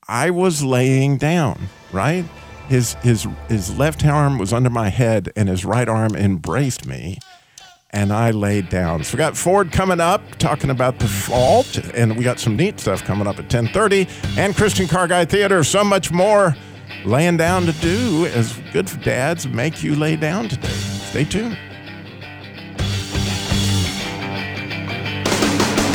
I 0.08 0.30
was 0.30 0.64
laying 0.64 1.18
down, 1.18 1.68
right? 1.92 2.24
His 2.68 2.94
his 2.94 3.26
his 3.48 3.76
left 3.76 4.04
arm 4.04 4.38
was 4.38 4.52
under 4.52 4.70
my 4.70 4.88
head 4.88 5.30
and 5.36 5.48
his 5.48 5.64
right 5.64 5.88
arm 5.88 6.16
embraced 6.16 6.86
me 6.86 7.18
and 7.90 8.12
I 8.12 8.30
laid 8.30 8.68
down. 8.68 9.04
So 9.04 9.16
we 9.16 9.18
got 9.18 9.36
Ford 9.36 9.70
coming 9.70 10.00
up 10.00 10.22
talking 10.38 10.70
about 10.70 10.98
the 10.98 11.06
vault 11.06 11.76
and 11.94 12.16
we 12.16 12.24
got 12.24 12.40
some 12.40 12.56
neat 12.56 12.80
stuff 12.80 13.04
coming 13.04 13.26
up 13.26 13.38
at 13.38 13.48
10:30 13.48 14.08
and 14.38 14.56
Christian 14.56 14.88
Car 14.88 15.06
Guy 15.06 15.24
Theater 15.24 15.62
so 15.62 15.84
much 15.84 16.10
more 16.10 16.56
laying 17.04 17.36
down 17.36 17.66
to 17.66 17.72
do 17.72 18.26
as 18.26 18.58
good 18.72 18.88
for 18.88 18.98
dads 19.00 19.46
make 19.46 19.82
you 19.82 19.94
lay 19.94 20.16
down 20.16 20.48
today. 20.48 20.68
Stay 20.68 21.24
tuned. 21.24 21.58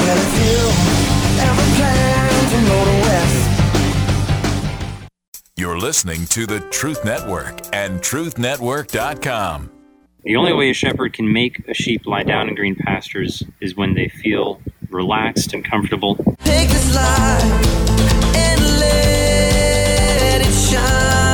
Well, 0.07 0.17
if 0.17 0.33
you 0.39 0.55
ever 1.43 1.65
plan 1.75 2.31
to 2.49 2.59
motor 2.69 2.97
west. 3.09 3.43
You're 5.57 5.77
listening 5.77 6.25
to 6.27 6.45
the 6.45 6.61
Truth 6.61 7.03
Network 7.03 7.59
and 7.73 7.99
truthnetwork.com. 7.99 9.69
The 10.23 10.37
only 10.37 10.53
way 10.53 10.69
a 10.69 10.73
shepherd 10.73 11.11
can 11.11 11.33
make 11.33 11.67
a 11.67 11.73
sheep 11.73 12.05
lie 12.05 12.23
down 12.23 12.47
in 12.47 12.55
green 12.55 12.75
pastures 12.75 13.43
is 13.59 13.75
when 13.75 13.95
they 13.95 14.07
feel 14.07 14.61
relaxed 14.89 15.53
and 15.53 15.65
comfortable. 15.65 16.15
Take 16.45 16.69
this 16.69 16.95
light 16.95 17.41
and 18.33 18.61
let 18.79 20.41
it 20.41 20.53
shine. 20.53 21.26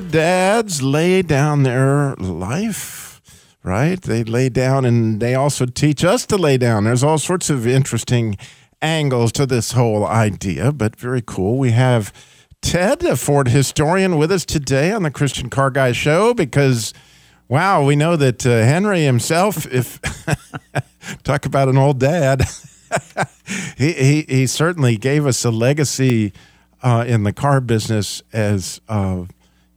Dads 0.00 0.82
lay 0.82 1.22
down 1.22 1.62
their 1.62 2.14
life, 2.16 3.20
right? 3.62 4.00
They 4.00 4.24
lay 4.24 4.48
down 4.48 4.84
and 4.84 5.20
they 5.20 5.34
also 5.34 5.66
teach 5.66 6.04
us 6.04 6.26
to 6.26 6.36
lay 6.36 6.56
down. 6.56 6.84
There's 6.84 7.04
all 7.04 7.18
sorts 7.18 7.48
of 7.50 7.66
interesting 7.66 8.36
angles 8.82 9.30
to 9.32 9.46
this 9.46 9.72
whole 9.72 10.06
idea, 10.06 10.72
but 10.72 10.96
very 10.96 11.22
cool. 11.24 11.58
We 11.58 11.70
have 11.72 12.12
Ted, 12.60 13.04
a 13.04 13.16
Ford 13.16 13.48
historian, 13.48 14.16
with 14.16 14.32
us 14.32 14.44
today 14.44 14.90
on 14.90 15.04
the 15.04 15.10
Christian 15.10 15.48
Car 15.50 15.70
Guy 15.70 15.92
Show 15.92 16.34
because, 16.34 16.92
wow, 17.46 17.84
we 17.84 17.94
know 17.94 18.16
that 18.16 18.44
uh, 18.44 18.50
Henry 18.50 19.04
himself, 19.04 19.66
if 19.72 20.00
talk 21.22 21.46
about 21.46 21.68
an 21.68 21.76
old 21.76 22.00
dad, 22.00 22.42
he, 23.76 23.92
he, 23.92 24.22
he 24.22 24.46
certainly 24.46 24.96
gave 24.96 25.26
us 25.26 25.44
a 25.44 25.50
legacy 25.50 26.32
uh, 26.82 27.04
in 27.06 27.22
the 27.22 27.32
car 27.32 27.60
business 27.60 28.22
as 28.32 28.80
uh, 28.88 29.24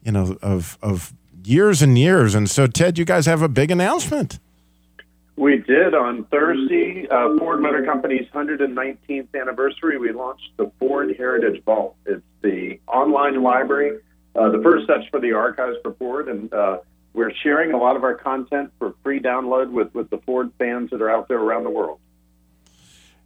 you 0.07 0.13
know 0.13 0.37
of 0.41 0.79
of 0.81 1.13
years 1.43 1.81
and 1.83 1.97
years. 1.97 2.33
And 2.33 2.49
so, 2.49 2.65
Ted, 2.65 2.97
you 2.97 3.05
guys 3.05 3.27
have 3.27 3.41
a 3.43 3.49
big 3.49 3.69
announcement. 3.69 4.39
We 5.35 5.57
did 5.57 5.93
on 5.93 6.23
Thursday, 6.25 7.07
uh, 7.11 7.37
Ford 7.37 7.61
Motor 7.61 7.85
Company's 7.85 8.27
119th 8.33 9.27
anniversary. 9.39 9.99
We 9.99 10.11
launched 10.11 10.49
the 10.57 10.71
Ford 10.79 11.13
Heritage 11.15 11.63
Vault. 11.63 11.95
It's 12.07 12.23
the 12.41 12.79
online 12.87 13.43
library, 13.43 13.99
uh, 14.35 14.49
the 14.49 14.63
first 14.63 14.85
steps 14.85 15.03
for 15.11 15.19
the 15.19 15.33
archives 15.33 15.77
for 15.83 15.93
Ford, 15.93 16.27
and 16.27 16.51
uh, 16.51 16.79
we're 17.13 17.31
sharing 17.43 17.73
a 17.73 17.77
lot 17.77 17.95
of 17.95 18.03
our 18.03 18.15
content 18.15 18.71
for 18.79 18.95
free 19.03 19.19
download 19.19 19.69
with, 19.69 19.93
with 19.93 20.09
the 20.09 20.17
Ford 20.19 20.51
fans 20.57 20.89
that 20.89 21.01
are 21.03 21.09
out 21.09 21.27
there 21.27 21.39
around 21.39 21.65
the 21.65 21.69
world. 21.69 21.99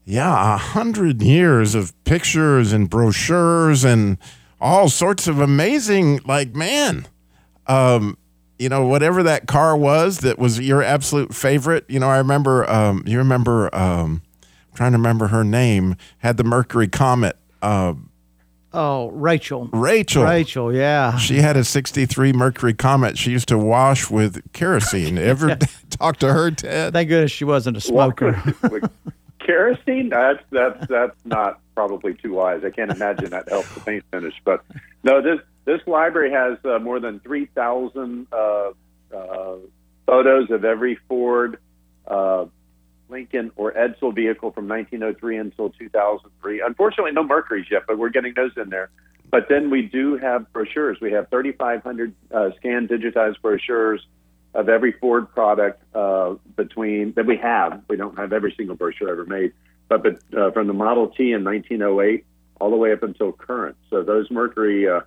Yeah, 0.04 0.56
a 0.56 0.58
hundred 0.58 1.22
years 1.22 1.76
of 1.76 1.94
pictures 2.04 2.74
and 2.74 2.90
brochures 2.90 3.86
and 3.86 4.18
all 4.62 4.88
sorts 4.88 5.28
of 5.28 5.40
amazing. 5.40 6.22
Like, 6.26 6.56
man, 6.56 7.08
um, 7.68 8.18
you 8.58 8.70
know, 8.70 8.86
whatever 8.86 9.24
that 9.24 9.48
car 9.48 9.76
was 9.76 10.20
that 10.20 10.40
was 10.40 10.60
your 10.60 10.84
absolute 10.84 11.34
favorite. 11.36 11.86
You 11.90 12.00
know, 12.00 12.10
I 12.10 12.18
remember. 12.20 12.70
Um, 12.70 13.04
you 13.06 13.18
remember? 13.18 13.74
Um, 13.76 14.22
I'm 14.44 14.76
trying 14.78 14.92
to 14.94 14.98
remember 14.98 15.28
her 15.28 15.44
name. 15.44 15.96
Had 16.20 16.38
the 16.38 16.44
Mercury 16.44 16.88
Comet. 16.88 17.38
Uh, 17.62 17.96
Oh, 18.74 19.10
Rachel. 19.12 19.68
Rachel. 19.74 20.24
Rachel, 20.24 20.74
yeah. 20.74 21.18
She 21.18 21.38
had 21.38 21.58
a 21.58 21.64
63 21.64 22.32
Mercury 22.32 22.74
Comet. 22.74 23.18
She 23.18 23.32
used 23.32 23.50
to 23.50 23.58
wash 23.58 24.10
with 24.10 24.42
kerosene. 24.54 25.18
Ever 25.18 25.58
talk 25.90 26.18
to 26.18 26.32
her, 26.32 26.52
Ted? 26.52 26.94
Thank 26.94 27.10
goodness 27.10 27.32
she 27.32 27.44
wasn't 27.44 27.76
a 27.78 27.82
smoker. 27.82 28.42
Kerosene? 29.46 30.10
That's 30.10 30.44
that's 30.52 30.88
that's 30.88 31.18
not 31.26 31.60
probably 31.76 32.14
too 32.14 32.34
wise. 32.34 32.64
I 32.64 32.70
can't 32.70 32.92
imagine 32.92 33.32
that 33.32 33.50
helps 33.50 33.74
the 33.74 33.82
paint 33.82 34.04
finish. 34.12 34.36
But 34.44 34.64
no, 35.04 35.22
this 35.22 35.40
this 35.66 35.82
library 35.88 36.32
has 36.32 36.58
uh, 36.66 36.80
more 36.80 37.00
than 37.00 37.20
three 37.20 37.48
thousand 37.48 38.28
uh, 38.32 38.72
uh, 39.16 39.56
photos 40.06 40.52
of 40.52 40.66
every 40.66 40.98
Ford, 41.08 41.60
uh, 42.08 42.46
Lincoln, 43.10 43.52
or 43.56 43.72
Edsel 43.72 44.14
vehicle 44.14 44.52
from 44.52 44.68
1903 44.68 45.38
until 45.38 45.70
2003. 45.70 46.62
Unfortunately, 46.62 47.12
no 47.12 47.24
Mercury's 47.24 47.68
yet, 47.70 47.84
but 47.88 47.98
we're 47.98 48.10
getting 48.10 48.34
those 48.36 48.52
in 48.58 48.70
there. 48.70 48.90
But 49.30 49.48
then 49.48 49.70
we 49.70 49.84
do 49.84 50.18
have 50.18 50.52
brochures. 50.52 51.00
We 51.00 51.14
have 51.14 51.30
3,500 51.30 52.14
uh, 52.34 52.50
scanned, 52.58 52.90
digitized 52.90 53.42
brochures 53.42 54.06
of 54.54 54.70
every 54.70 54.92
Ford 54.94 55.32
product 55.34 55.84
uh, 55.96 56.36
between 56.56 57.14
that 57.14 57.26
we 57.26 57.38
have. 57.38 57.82
We 57.88 57.96
don't 57.96 58.18
have 58.18 58.34
every 58.34 58.54
single 58.58 58.76
brochure 58.76 59.10
ever 59.10 59.26
made, 59.26 59.54
but, 59.88 60.04
but 60.04 60.38
uh, 60.38 60.52
from 60.52 60.68
the 60.68 60.74
Model 60.74 61.08
T 61.08 61.32
in 61.32 61.44
1908 61.44 62.26
all 62.60 62.70
the 62.70 62.76
way 62.76 62.94
up 62.94 63.04
until 63.04 63.32
current. 63.32 63.76
So 63.90 64.04
those 64.04 64.30
Mercury 64.30 64.88
uh, 64.88 65.02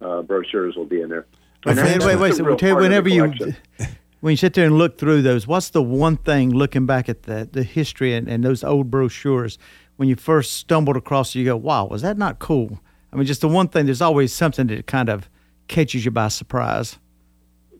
uh, 0.00 0.22
brochures 0.22 0.76
will 0.76 0.86
be 0.86 1.00
in 1.00 1.08
there. 1.08 1.26
And 1.64 1.78
wait, 1.78 2.04
wait, 2.04 2.16
wait. 2.16 2.34
So 2.34 2.38
you, 2.38 2.56
part 2.56 2.62
of 2.62 2.68
the 2.68 2.74
whenever 2.74 3.08
you, 3.08 3.54
when 4.20 4.32
you 4.32 4.36
sit 4.36 4.54
there 4.54 4.66
and 4.66 4.76
look 4.76 4.98
through 4.98 5.22
those, 5.22 5.46
what's 5.46 5.70
the 5.70 5.82
one 5.82 6.16
thing 6.16 6.50
looking 6.50 6.86
back 6.86 7.08
at 7.08 7.24
the 7.24 7.48
the 7.50 7.62
history 7.62 8.14
and, 8.14 8.28
and 8.28 8.44
those 8.44 8.62
old 8.62 8.90
brochures 8.90 9.58
when 9.96 10.08
you 10.08 10.16
first 10.16 10.54
stumbled 10.54 10.96
across 10.96 11.34
it, 11.34 11.40
you 11.40 11.44
go, 11.44 11.56
"Wow, 11.56 11.86
was 11.86 12.02
that 12.02 12.18
not 12.18 12.38
cool?" 12.38 12.80
I 13.12 13.16
mean, 13.16 13.26
just 13.26 13.40
the 13.40 13.48
one 13.48 13.68
thing. 13.68 13.86
There's 13.86 14.02
always 14.02 14.32
something 14.32 14.66
that 14.68 14.86
kind 14.86 15.08
of 15.08 15.28
catches 15.68 16.04
you 16.04 16.10
by 16.10 16.28
surprise. 16.28 16.98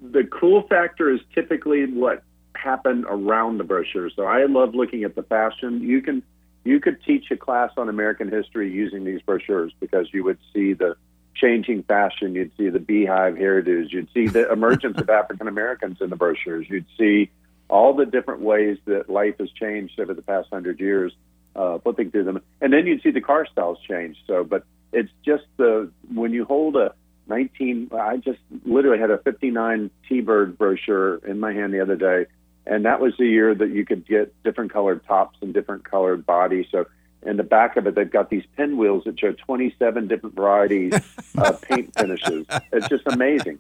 The 0.03 0.25
cool 0.25 0.63
factor 0.69 1.11
is 1.13 1.21
typically 1.35 1.87
what 1.87 2.23
happened 2.55 3.05
around 3.09 3.59
the 3.59 3.65
brochure. 3.65 4.11
So 4.11 4.25
I 4.25 4.45
love 4.47 4.75
looking 4.75 5.05
at 5.05 5.15
the 5.15 5.23
fashion. 5.23 5.83
You 5.83 6.03
can 6.03 6.23
you 6.65 6.81
could 6.81 7.03
teach 7.05 7.31
a 7.31 7.37
class 7.37 7.71
on 7.77 7.89
American 7.89 8.31
history 8.31 8.73
using 8.73 9.05
these 9.05 9.21
brochures 9.23 9.73
because 9.79 10.09
you 10.13 10.25
would 10.25 10.39
see 10.53 10.73
the 10.73 10.97
changing 11.37 11.83
fashion, 11.85 12.35
you'd 12.35 12.51
see 12.57 12.71
the 12.71 12.81
beehive 12.81 13.35
hairdos, 13.35 13.93
you'd 13.93 14.09
see 14.13 14.27
the 14.27 14.51
emergence 14.51 14.99
of 14.99 15.09
African 15.21 15.49
Americans 15.49 15.99
in 16.01 16.11
the 16.11 16.17
brochures, 16.17 16.67
you'd 16.69 16.87
see 16.99 17.31
all 17.69 17.95
the 17.95 18.07
different 18.07 18.41
ways 18.41 18.79
that 18.87 19.09
life 19.09 19.37
has 19.39 19.51
changed 19.51 20.01
over 20.01 20.15
the 20.15 20.23
past 20.23 20.49
hundred 20.53 20.81
years, 20.81 21.13
uh, 21.55 21.79
flipping 21.79 22.11
through 22.11 22.25
them, 22.25 22.41
and 22.61 22.73
then 22.73 22.87
you'd 22.87 23.03
see 23.03 23.11
the 23.11 23.21
car 23.21 23.47
styles 23.47 23.79
change. 23.89 24.17
So, 24.27 24.45
but 24.45 24.65
it's 24.93 25.11
just 25.25 25.45
the 25.57 25.91
when 26.13 26.33
you 26.33 26.45
hold 26.45 26.77
a 26.77 26.95
19 27.29 27.91
i 27.95 28.17
just 28.17 28.39
literally 28.65 28.99
had 28.99 29.11
a 29.11 29.19
59 29.19 29.91
t-bird 30.09 30.57
brochure 30.59 31.17
in 31.27 31.41
my 31.41 31.53
hand 31.53 31.73
the 31.73 31.81
other 31.81 31.97
day 31.97 32.27
and 32.67 32.85
that 32.85 33.01
was 33.01 33.15
the 33.19 33.27
year 33.27 33.55
that 33.55 33.71
you 33.71 33.85
could 33.85 34.07
get 34.07 34.35
different 34.43 34.73
colored 34.73 35.05
tops 35.07 35.39
and 35.41 35.55
different 35.55 35.85
colored 35.85 36.25
bodies 36.27 36.67
so 36.71 36.87
in 37.23 37.37
the 37.37 37.43
back 37.43 37.77
of 37.77 37.87
it 37.87 37.95
they've 37.95 38.11
got 38.11 38.31
these 38.31 38.45
pinwheels 38.57 39.05
that 39.05 39.19
show 39.19 39.33
27 39.33 40.09
different 40.09 40.35
varieties 40.35 40.93
of 41.39 41.61
paint 41.69 41.93
finishes 41.95 42.47
it's 42.73 42.89
just 42.89 43.07
amazing 43.07 43.59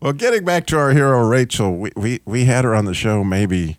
Well, 0.00 0.12
getting 0.12 0.44
back 0.44 0.66
to 0.66 0.78
our 0.78 0.92
hero 0.92 1.26
Rachel, 1.26 1.76
we, 1.76 1.90
we, 1.96 2.20
we 2.24 2.44
had 2.44 2.64
her 2.64 2.74
on 2.74 2.84
the 2.84 2.94
show 2.94 3.24
maybe 3.24 3.78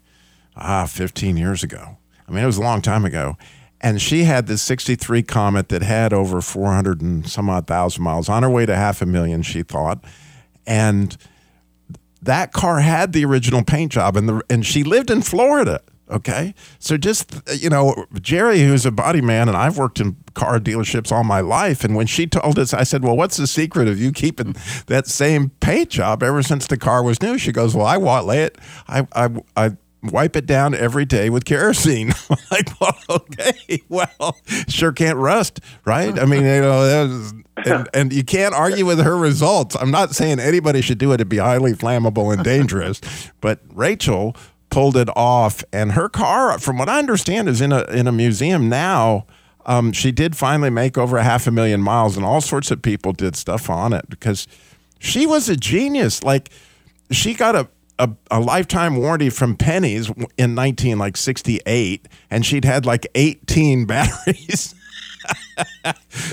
ah 0.56 0.86
15 0.86 1.38
years 1.38 1.64
ago. 1.64 1.98
I 2.28 2.32
mean, 2.32 2.44
it 2.44 2.48
was 2.48 2.58
a 2.58 2.62
long 2.62 2.82
time 2.82 3.06
ago. 3.06 3.38
And 3.82 4.02
she 4.02 4.24
had 4.24 4.48
this 4.48 4.62
63 4.62 5.24
Comet 5.24 5.70
that 5.70 5.82
had 5.82 6.12
over 6.12 6.42
400 6.42 7.02
and 7.02 7.28
some 7.28 7.50
odd 7.50 7.68
thousand 7.68 8.04
miles 8.04 8.28
on 8.28 8.44
her 8.44 8.50
way 8.50 8.66
to 8.66 8.76
half 8.76 9.02
a 9.02 9.06
million, 9.06 9.42
she 9.42 9.64
thought. 9.64 10.04
And 10.68 11.16
that 12.22 12.52
car 12.52 12.82
had 12.82 13.14
the 13.14 13.24
original 13.26 13.64
paint 13.64 13.92
job 13.94 14.18
and 14.18 14.28
the 14.28 14.42
and 14.50 14.66
she 14.66 14.84
lived 14.84 15.10
in 15.10 15.22
Florida. 15.22 15.82
Okay. 16.12 16.56
So 16.80 16.98
just 16.98 17.40
you 17.56 17.70
know, 17.70 18.06
Jerry, 18.20 18.62
who's 18.62 18.86
a 18.86 18.92
body 18.92 19.22
man, 19.22 19.48
and 19.48 19.56
I've 19.56 19.78
worked 19.78 20.00
in 20.00 20.18
car 20.34 20.60
dealerships 20.60 21.12
all 21.12 21.24
my 21.24 21.40
life. 21.40 21.84
And 21.84 21.96
when 21.96 22.08
she 22.08 22.26
told 22.26 22.58
us, 22.58 22.74
I 22.74 22.84
said, 22.84 23.04
Well, 23.04 23.16
what's 23.16 23.38
the 23.38 23.48
secret 23.48 23.88
of 23.88 24.00
you 24.00 24.12
keeping 24.12 24.56
that 24.88 25.08
same 25.08 25.52
paint 25.60 25.90
job 25.90 26.24
ever 26.24 26.42
since 26.42 26.68
the 26.68 26.78
car 26.78 27.04
was 27.04 27.22
new? 27.22 27.38
She 27.38 27.52
goes, 27.52 27.76
Well, 27.76 27.86
I 27.86 27.98
lay 27.98 28.44
it, 28.44 28.58
I 28.88 29.08
I 29.14 29.30
I 29.56 29.78
wipe 30.04 30.36
it 30.36 30.46
down 30.46 30.74
every 30.74 31.06
day 31.06 31.30
with 31.30 31.46
kerosene. 31.46 32.14
Like, 32.52 32.80
well, 32.82 32.98
okay, 33.10 33.82
well, 33.90 34.36
sure 34.68 34.92
can't 34.92 35.18
rust, 35.18 35.60
right? 35.86 36.18
I 36.18 36.26
mean, 36.26 36.44
you 36.44 36.62
know, 36.62 36.80
was, 37.08 37.34
and, 37.66 37.88
and 37.94 38.12
you 38.12 38.24
can't 38.24 38.56
argue 38.56 38.86
with 38.86 39.00
her 39.00 39.16
results. 39.16 39.76
I'm 39.80 39.92
not 39.92 40.16
saying 40.16 40.40
anybody 40.40 40.82
should 40.82 40.98
do 40.98 41.12
it; 41.12 41.16
it'd 41.16 41.30
be 41.30 41.38
highly 41.38 41.74
flammable 41.74 42.34
and 42.34 42.44
dangerous. 42.44 43.02
but 43.40 43.60
Rachel 43.72 44.36
pulled 44.70 44.98
it 44.98 45.10
off, 45.16 45.64
and 45.72 45.92
her 45.92 46.10
car, 46.10 46.58
from 46.58 46.78
what 46.80 46.90
I 46.90 46.98
understand, 47.00 47.50
is 47.50 47.62
in 47.62 47.72
a 47.72 47.84
in 47.86 48.08
a 48.08 48.12
museum 48.12 48.68
now. 48.68 49.26
Um, 49.66 49.92
she 49.92 50.12
did 50.12 50.36
finally 50.36 50.72
make 50.72 50.98
over 50.98 51.18
a 51.18 51.24
half 51.24 51.46
a 51.46 51.52
million 51.52 51.82
miles, 51.82 52.18
and 52.18 52.26
all 52.26 52.42
sorts 52.42 52.72
of 52.72 52.82
people 52.82 53.14
did 53.14 53.36
stuff 53.36 53.70
on 53.70 53.94
it 53.94 54.10
because 54.10 54.48
she 54.98 55.28
was 55.28 55.50
a 55.50 55.56
genius. 55.56 56.24
Like 56.24 56.50
she 57.12 57.34
got 57.34 57.56
a, 57.56 57.68
a, 58.00 58.10
a 58.32 58.40
lifetime 58.40 58.96
warranty 58.96 59.30
from 59.30 59.56
Penney's 59.56 60.10
in 60.38 60.56
19 60.56 60.98
like 60.98 61.18
68, 61.18 62.08
and 62.32 62.46
she'd 62.46 62.66
had 62.66 62.86
like 62.86 63.06
18 63.14 63.86
batteries. 63.86 64.74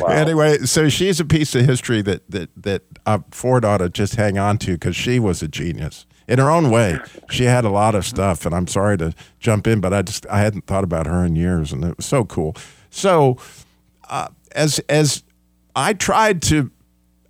Anyway, 0.08 0.58
so 0.58 0.88
she's 0.88 1.18
a 1.18 1.25
piece 1.25 1.54
of 1.54 1.66
history 1.66 2.00
that 2.02 2.30
that 2.30 2.50
that 2.56 2.82
uh, 3.04 3.18
Ford 3.32 3.64
ought 3.64 3.78
to 3.78 3.88
just 3.88 4.14
hang 4.14 4.38
on 4.38 4.58
to 4.58 4.73
because 4.73 4.94
she 4.94 5.18
was 5.18 5.42
a 5.42 5.49
genius 5.49 6.06
in 6.28 6.38
her 6.38 6.49
own 6.49 6.70
way. 6.70 6.99
She 7.30 7.44
had 7.44 7.64
a 7.64 7.68
lot 7.68 7.94
of 7.94 8.06
stuff, 8.06 8.46
and 8.46 8.54
I'm 8.54 8.68
sorry 8.68 8.96
to 8.99 9.12
jump 9.40 9.66
in, 9.66 9.80
but 9.80 9.92
I 9.92 10.02
just 10.02 10.25
I 10.28 10.38
hadn't 10.38 10.66
thought 10.66 10.85
about 10.85 11.06
her 11.06 11.25
in 11.25 11.35
years, 11.37 11.73
and 11.73 11.85
it 11.85 11.96
was 11.96 12.06
so 12.06 12.25
cool. 12.25 12.54
So, 12.90 13.38
uh, 14.08 14.28
as 14.52 14.78
as 14.88 15.25
I 15.75 15.92
tried 15.92 16.40
to 16.42 16.70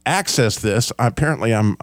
access 0.05 0.59
this, 0.59 0.93
apparently 0.99 1.55
I'm 1.55 1.77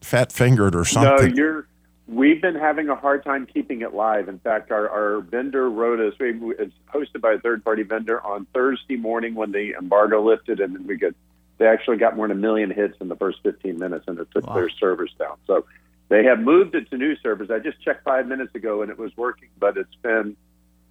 fat 0.00 0.32
fingered 0.32 0.74
or 0.74 0.84
something. 0.84 1.30
No, 1.30 1.34
you're. 1.34 1.68
We've 2.06 2.40
been 2.40 2.54
having 2.54 2.90
a 2.90 2.96
hard 2.96 3.24
time 3.24 3.46
keeping 3.46 3.80
it 3.80 3.94
live. 3.94 4.28
In 4.28 4.38
fact, 4.38 4.70
our, 4.70 4.88
our 4.88 5.20
vendor 5.20 5.70
wrote 5.70 6.00
us. 6.00 6.18
We, 6.20 6.54
it's 6.58 6.74
hosted 6.92 7.22
by 7.22 7.34
a 7.34 7.38
third 7.38 7.64
party 7.64 7.82
vendor 7.82 8.20
on 8.20 8.46
Thursday 8.52 8.96
morning 8.96 9.34
when 9.34 9.52
the 9.52 9.74
embargo 9.78 10.22
lifted, 10.22 10.60
and 10.60 10.86
we 10.86 10.96
got. 10.96 11.14
They 11.56 11.66
actually 11.66 11.98
got 11.98 12.16
more 12.16 12.26
than 12.26 12.36
a 12.36 12.40
million 12.40 12.70
hits 12.70 12.96
in 13.00 13.08
the 13.08 13.14
first 13.14 13.38
15 13.44 13.78
minutes, 13.78 14.06
and 14.08 14.18
it 14.18 14.26
took 14.32 14.44
their 14.54 14.68
servers 14.68 15.14
down. 15.18 15.36
So 15.46 15.64
they 16.08 16.24
have 16.24 16.40
moved 16.40 16.74
it 16.74 16.90
to 16.90 16.98
new 16.98 17.16
servers. 17.22 17.48
I 17.50 17.60
just 17.60 17.80
checked 17.80 18.04
five 18.04 18.26
minutes 18.26 18.54
ago, 18.56 18.82
and 18.82 18.90
it 18.90 18.98
was 18.98 19.16
working, 19.16 19.48
but 19.58 19.76
it's 19.76 19.94
been 20.02 20.36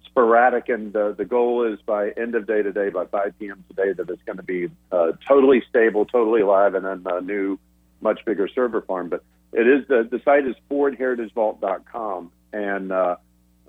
sporadic. 0.06 0.70
And 0.70 0.94
uh, 0.96 1.12
the 1.12 1.26
goal 1.26 1.70
is 1.70 1.78
by 1.82 2.10
end 2.10 2.34
of 2.34 2.46
day 2.46 2.62
today, 2.62 2.88
by 2.88 3.04
5 3.04 3.38
p.m. 3.38 3.62
today, 3.68 3.92
that 3.92 4.08
it's 4.08 4.22
going 4.22 4.38
to 4.38 4.42
be 4.42 4.68
uh, 4.90 5.12
totally 5.28 5.62
stable, 5.68 6.06
totally 6.06 6.42
live, 6.42 6.74
and 6.74 6.84
then 6.86 7.02
a 7.06 7.20
new, 7.20 7.58
much 8.00 8.24
bigger 8.24 8.48
server 8.48 8.80
farm. 8.80 9.10
But 9.10 9.22
it 9.54 9.66
is 9.68 9.86
the 9.88 10.06
the 10.10 10.20
site 10.24 10.46
is 10.46 10.56
FordHeritageVault.com, 10.70 12.32
and 12.52 12.92
uh, 12.92 13.16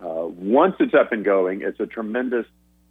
uh, 0.01 0.27
once 0.27 0.75
it's 0.79 0.93
up 0.93 1.11
and 1.11 1.23
going, 1.23 1.61
it's 1.61 1.79
a 1.79 1.85
tremendous 1.85 2.45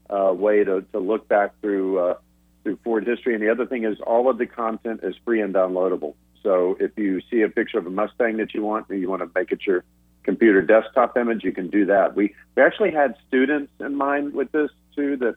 uh, 0.09 0.33
way 0.33 0.63
to, 0.65 0.83
to 0.93 0.99
look 0.99 1.29
back 1.29 1.61
through 1.61 1.99
uh, 1.99 2.15
through 2.63 2.79
Ford 2.85 3.07
history. 3.07 3.35
And 3.35 3.43
the 3.43 3.51
other 3.51 3.67
thing 3.67 3.85
is, 3.85 3.99
all 4.01 4.31
of 4.31 4.39
the 4.39 4.47
content 4.47 5.01
is 5.03 5.15
free 5.25 5.41
and 5.41 5.53
downloadable. 5.53 6.15
So 6.43 6.77
if 6.79 6.93
you 6.97 7.21
see 7.31 7.43
a 7.43 7.49
picture 7.49 7.79
of 7.79 7.87
a 7.87 7.91
Mustang 7.91 8.37
that 8.37 8.55
you 8.55 8.63
want, 8.63 8.89
and 8.89 9.01
you 9.01 9.09
want 9.09 9.23
to 9.23 9.31
make 9.35 9.51
it 9.51 9.67
your 9.67 9.83
computer 10.23 10.63
desktop 10.63 11.17
image, 11.17 11.43
you 11.43 11.53
can 11.53 11.69
do 11.71 11.87
that. 11.87 12.15
We 12.15 12.35
we 12.55 12.63
actually 12.63 12.93
had 12.93 13.17
students 13.27 13.73
in 13.81 13.97
mind 13.97 14.35
with 14.35 14.53
this 14.53 14.71
too. 14.95 15.17
That 15.17 15.35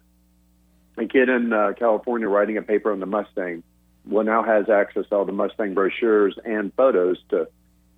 a 0.97 1.05
kid 1.05 1.29
in 1.29 1.53
uh, 1.53 1.73
California 1.77 2.27
writing 2.27 2.57
a 2.57 2.61
paper 2.61 2.91
on 2.91 2.99
the 2.99 3.05
Mustang 3.05 3.63
well 4.07 4.23
now 4.23 4.43
has 4.43 4.69
access 4.69 5.07
to 5.09 5.15
all 5.15 5.25
the 5.25 5.31
Mustang 5.31 5.73
brochures 5.73 6.37
and 6.45 6.71
photos 6.73 7.17
to 7.29 7.47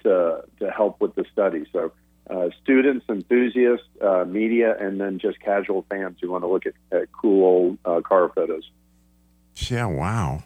to 0.04 0.43
to 0.60 0.72
help 0.72 1.02
with 1.02 1.15
the 1.15 1.26
study. 1.32 1.65
So 1.72 1.91
uh, 2.30 2.50
students, 2.62 3.06
enthusiasts, 3.10 3.88
uh, 4.02 4.26
media, 4.28 4.78
and 4.80 5.02
then 5.02 5.19
just 5.19 5.39
casual 5.39 5.86
fans 5.89 6.17
who 6.22 6.30
want 6.30 6.43
to 6.43 6.48
look 6.48 6.65
at, 6.65 6.74
at 6.91 7.10
cool 7.12 7.43
old 7.43 7.78
uh, 7.86 8.02
car 8.02 8.32
photos. 8.36 8.69
Yeah, 9.56 9.86
wow. 9.86 10.43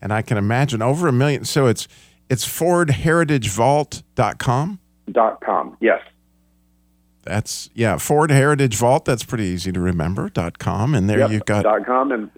And 0.00 0.12
I 0.12 0.22
can 0.22 0.38
imagine 0.38 0.82
over 0.82 1.08
a 1.08 1.12
million. 1.12 1.44
So 1.44 1.66
it's 1.66 1.88
it's 2.28 2.46
FordHeritageVault.com. 2.46 4.78
Dot 5.12 5.40
com. 5.40 5.76
Yes. 5.80 6.02
That's 7.22 7.70
yeah, 7.74 7.98
Ford 7.98 8.30
Heritage 8.30 8.76
Vault. 8.76 9.04
That's 9.04 9.24
pretty 9.24 9.44
easy 9.44 9.72
to 9.72 9.80
remember. 9.80 10.30
Dot 10.30 10.58
com, 10.58 10.94
and 10.94 11.10
there 11.10 11.18
Yep, 11.18 11.30
you've 11.30 11.44
got 11.44 11.64
dot 11.64 11.84
com 11.84 12.12
and 12.12 12.30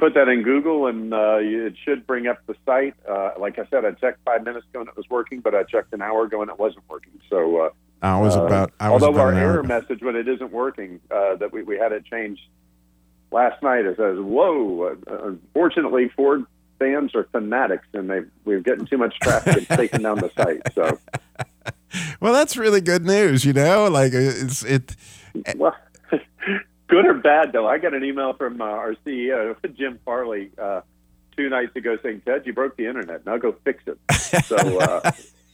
put 0.00 0.14
that 0.14 0.28
in 0.28 0.42
Google 0.42 0.86
and 0.86 1.14
uh, 1.14 1.38
it 1.38 1.74
should 1.84 2.06
bring 2.06 2.26
up 2.26 2.38
the 2.46 2.56
site. 2.66 2.94
Uh, 3.08 3.32
like 3.38 3.58
I 3.58 3.66
said, 3.70 3.84
I 3.84 3.92
checked 3.92 4.18
five 4.24 4.42
minutes 4.44 4.66
ago 4.68 4.80
and 4.80 4.88
it 4.88 4.96
was 4.96 5.08
working, 5.08 5.40
but 5.40 5.54
I 5.54 5.62
checked 5.62 5.92
an 5.92 6.02
hour 6.02 6.24
ago 6.24 6.42
and 6.42 6.50
it 6.50 6.58
wasn't 6.58 6.84
working. 6.88 7.20
So 7.28 7.58
uh, 7.58 7.70
I 8.02 8.18
was 8.18 8.36
uh, 8.36 8.44
about 8.44 8.72
I 8.80 8.90
was 8.90 9.02
although 9.02 9.14
about 9.14 9.34
our 9.34 9.40
error 9.40 9.62
message 9.62 10.00
when 10.02 10.16
it 10.16 10.26
isn't 10.26 10.50
working 10.52 11.00
uh, 11.10 11.36
that 11.36 11.52
we, 11.52 11.62
we 11.62 11.78
had 11.78 11.92
it 11.92 12.04
changed 12.06 12.42
last 13.30 13.62
night. 13.62 13.84
It 13.84 13.96
says, 13.96 14.18
"Whoa!" 14.18 14.96
Uh, 15.06 15.28
unfortunately, 15.28 16.10
Ford 16.16 16.44
fans 16.78 17.14
are 17.14 17.28
fanatics 17.30 17.86
and 17.92 18.08
they 18.10 18.20
we're 18.44 18.60
getting 18.60 18.86
too 18.86 18.98
much 18.98 19.14
traffic 19.20 19.68
and 19.68 19.78
taking 19.78 20.02
down 20.02 20.18
the 20.18 20.30
site. 20.36 20.62
So. 20.74 20.98
Well, 22.20 22.32
that's 22.32 22.56
really 22.56 22.80
good 22.80 23.04
news. 23.04 23.44
You 23.44 23.52
know, 23.52 23.88
like 23.88 24.12
it's 24.12 24.62
it. 24.62 24.94
Well, 25.56 25.74
good 26.90 27.06
or 27.06 27.14
bad 27.14 27.52
though. 27.52 27.66
I 27.66 27.78
got 27.78 27.94
an 27.94 28.04
email 28.04 28.34
from 28.34 28.60
uh, 28.60 28.64
our 28.64 28.94
CEO 29.06 29.56
Jim 29.76 29.98
Farley 30.04 30.50
uh, 30.60 30.82
two 31.36 31.48
nights 31.48 31.74
ago 31.76 31.96
saying, 32.02 32.22
"Ted, 32.26 32.42
you 32.46 32.52
broke 32.52 32.76
the 32.76 32.86
internet. 32.86 33.24
Now 33.24 33.38
go 33.38 33.54
fix 33.64 33.82
it." 33.86 33.98
So, 34.44 34.56
uh, 34.80 35.10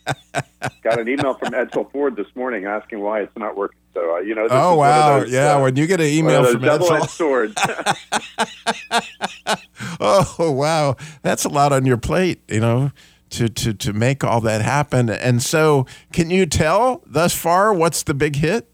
got 0.82 0.98
an 0.98 1.08
email 1.08 1.34
from 1.34 1.52
Edsel 1.52 1.90
Ford 1.92 2.16
this 2.16 2.26
morning 2.34 2.64
asking 2.64 3.00
why 3.00 3.20
it's 3.20 3.36
not 3.36 3.56
working. 3.56 3.78
So, 3.94 4.16
uh, 4.16 4.20
you 4.20 4.34
know, 4.34 4.46
Oh 4.50 4.50
is 4.50 4.50
one 4.50 4.70
of 4.70 4.78
wow! 4.78 5.20
those, 5.20 5.32
yeah, 5.32 5.56
uh, 5.56 5.62
when 5.62 5.76
you 5.76 5.86
get 5.86 6.00
an 6.00 6.06
email 6.06 6.44
from 6.44 6.62
Edsel. 6.62 7.08
swords. 7.08 7.54
oh 10.00 10.50
wow, 10.52 10.96
that's 11.22 11.44
a 11.44 11.48
lot 11.48 11.72
on 11.72 11.86
your 11.86 11.96
plate. 11.98 12.40
You 12.48 12.60
know. 12.60 12.92
To, 13.30 13.48
to, 13.48 13.74
to 13.74 13.92
make 13.92 14.22
all 14.22 14.40
that 14.42 14.62
happen. 14.62 15.10
And 15.10 15.42
so, 15.42 15.84
can 16.12 16.30
you 16.30 16.46
tell 16.46 17.02
thus 17.04 17.36
far 17.36 17.74
what's 17.74 18.04
the 18.04 18.14
big 18.14 18.36
hit? 18.36 18.70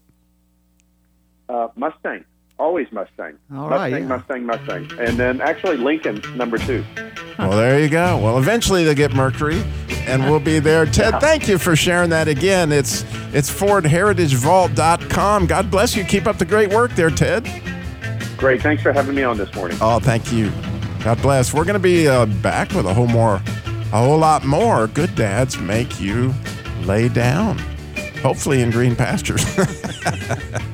uh, 1.49 1.69
Mustang, 1.75 2.23
always 2.63 2.89
Mustang, 2.93 3.37
All 3.53 3.69
right, 3.69 3.91
Mustang, 4.03 4.43
yeah. 4.43 4.47
Mustang, 4.47 4.87
Mustang, 4.87 4.99
and 5.05 5.17
then 5.17 5.41
actually 5.41 5.75
Lincoln 5.77 6.21
number 6.37 6.57
two. 6.57 6.83
Well, 7.37 7.51
there 7.51 7.79
you 7.79 7.89
go. 7.89 8.17
Well, 8.17 8.37
eventually 8.37 8.85
they'll 8.85 8.95
get 8.95 9.13
Mercury, 9.13 9.61
and 10.07 10.23
we'll 10.23 10.39
be 10.39 10.59
there. 10.59 10.85
Ted, 10.85 11.19
thank 11.19 11.47
you 11.49 11.57
for 11.57 11.75
sharing 11.75 12.09
that 12.11 12.27
again. 12.29 12.71
It's 12.71 13.03
it's 13.33 13.51
FordHeritageVault.com. 13.51 15.45
God 15.47 15.69
bless 15.69 15.95
you. 15.95 16.03
Keep 16.05 16.25
up 16.25 16.37
the 16.37 16.45
great 16.45 16.69
work 16.69 16.91
there, 16.91 17.09
Ted. 17.09 17.43
Great, 18.37 18.61
thanks 18.61 18.81
for 18.81 18.93
having 18.93 19.15
me 19.15 19.23
on 19.23 19.37
this 19.37 19.53
morning. 19.55 19.77
Oh, 19.81 19.99
thank 19.99 20.31
you. 20.31 20.49
God 21.03 21.21
bless. 21.21 21.53
We're 21.53 21.65
going 21.65 21.73
to 21.73 21.79
be 21.79 22.07
uh, 22.07 22.25
back 22.25 22.71
with 22.71 22.85
a 22.85 22.93
whole 22.93 23.07
more, 23.07 23.35
a 23.91 23.97
whole 23.97 24.17
lot 24.17 24.45
more. 24.45 24.87
Good 24.87 25.13
dads 25.15 25.57
make 25.59 25.99
you 25.99 26.33
lay 26.83 27.09
down, 27.09 27.57
hopefully 28.21 28.61
in 28.61 28.71
green 28.71 28.95
pastures. 28.95 29.43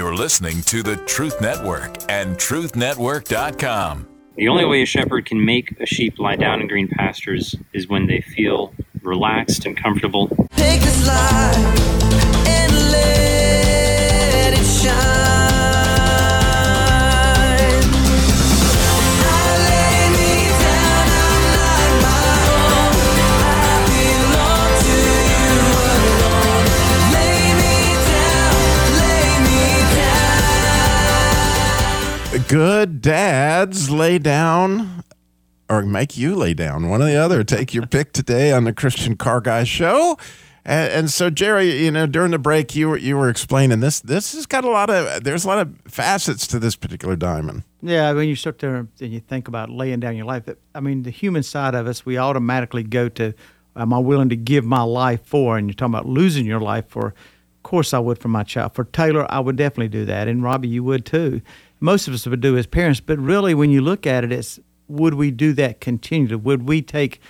You're 0.00 0.16
listening 0.16 0.62
to 0.62 0.82
the 0.82 0.96
Truth 0.96 1.42
Network 1.42 2.10
and 2.10 2.38
TruthNetwork.com. 2.38 4.08
The 4.34 4.48
only 4.48 4.64
way 4.64 4.80
a 4.80 4.86
shepherd 4.86 5.26
can 5.26 5.44
make 5.44 5.78
a 5.78 5.84
sheep 5.84 6.18
lie 6.18 6.36
down 6.36 6.62
in 6.62 6.68
green 6.68 6.88
pastures 6.88 7.54
is 7.74 7.86
when 7.86 8.06
they 8.06 8.22
feel 8.22 8.72
relaxed 9.02 9.66
and 9.66 9.76
comfortable. 9.76 10.28
Take 10.56 10.80
this 10.80 11.06
light 11.06 11.54
and 12.46 12.72
let 12.90 14.54
it 14.54 14.64
shine. 14.64 15.29
Good 32.50 33.00
dads 33.00 33.90
lay 33.90 34.18
down 34.18 35.04
or 35.68 35.82
make 35.82 36.18
you 36.18 36.34
lay 36.34 36.52
down. 36.52 36.88
One 36.88 37.00
or 37.00 37.04
the 37.04 37.14
other. 37.14 37.44
Take 37.44 37.72
your 37.72 37.86
pick 37.86 38.12
today 38.12 38.50
on 38.50 38.64
the 38.64 38.72
Christian 38.72 39.16
Car 39.16 39.40
Guy 39.40 39.62
Show. 39.62 40.18
And, 40.64 40.92
and 40.92 41.10
so, 41.12 41.30
Jerry, 41.30 41.84
you 41.84 41.92
know, 41.92 42.08
during 42.08 42.32
the 42.32 42.40
break, 42.40 42.74
you 42.74 42.88
were 42.88 42.96
you 42.96 43.16
were 43.16 43.28
explaining 43.28 43.78
this. 43.78 44.00
This 44.00 44.34
has 44.34 44.46
got 44.46 44.64
a 44.64 44.68
lot 44.68 44.90
of. 44.90 45.22
There's 45.22 45.44
a 45.44 45.46
lot 45.46 45.60
of 45.60 45.76
facets 45.86 46.48
to 46.48 46.58
this 46.58 46.74
particular 46.74 47.14
diamond. 47.14 47.62
Yeah, 47.82 48.10
when 48.14 48.28
you 48.28 48.34
start 48.34 48.58
there 48.58 48.74
and 48.78 48.88
you 48.98 49.20
think 49.20 49.46
about 49.46 49.70
laying 49.70 50.00
down 50.00 50.16
your 50.16 50.26
life, 50.26 50.48
I 50.74 50.80
mean, 50.80 51.04
the 51.04 51.10
human 51.10 51.44
side 51.44 51.76
of 51.76 51.86
us, 51.86 52.04
we 52.04 52.18
automatically 52.18 52.82
go 52.82 53.08
to, 53.10 53.32
am 53.76 53.92
I 53.92 53.98
willing 53.98 54.28
to 54.28 54.36
give 54.36 54.64
my 54.64 54.82
life 54.82 55.24
for? 55.24 55.56
And 55.56 55.68
you're 55.68 55.74
talking 55.74 55.94
about 55.94 56.08
losing 56.08 56.46
your 56.46 56.60
life 56.60 56.88
for. 56.88 57.14
Of 57.60 57.62
course, 57.62 57.94
I 57.94 58.00
would 58.00 58.18
for 58.18 58.28
my 58.28 58.42
child. 58.42 58.74
For 58.74 58.84
Taylor, 58.84 59.30
I 59.30 59.38
would 59.38 59.54
definitely 59.54 59.90
do 59.90 60.06
that, 60.06 60.26
and 60.26 60.42
Robby, 60.42 60.66
you 60.66 60.82
would 60.82 61.06
too. 61.06 61.42
Most 61.80 62.06
of 62.06 62.14
us 62.14 62.26
would 62.26 62.40
do 62.40 62.56
as 62.56 62.66
parents, 62.66 63.00
but 63.00 63.18
really, 63.18 63.54
when 63.54 63.70
you 63.70 63.80
look 63.80 64.06
at 64.06 64.22
it, 64.24 64.32
it's 64.32 64.60
would 64.86 65.14
we 65.14 65.30
do 65.30 65.52
that 65.54 65.80
continually? 65.80 66.36
Would 66.36 66.68
we 66.68 66.82
take 66.82 67.20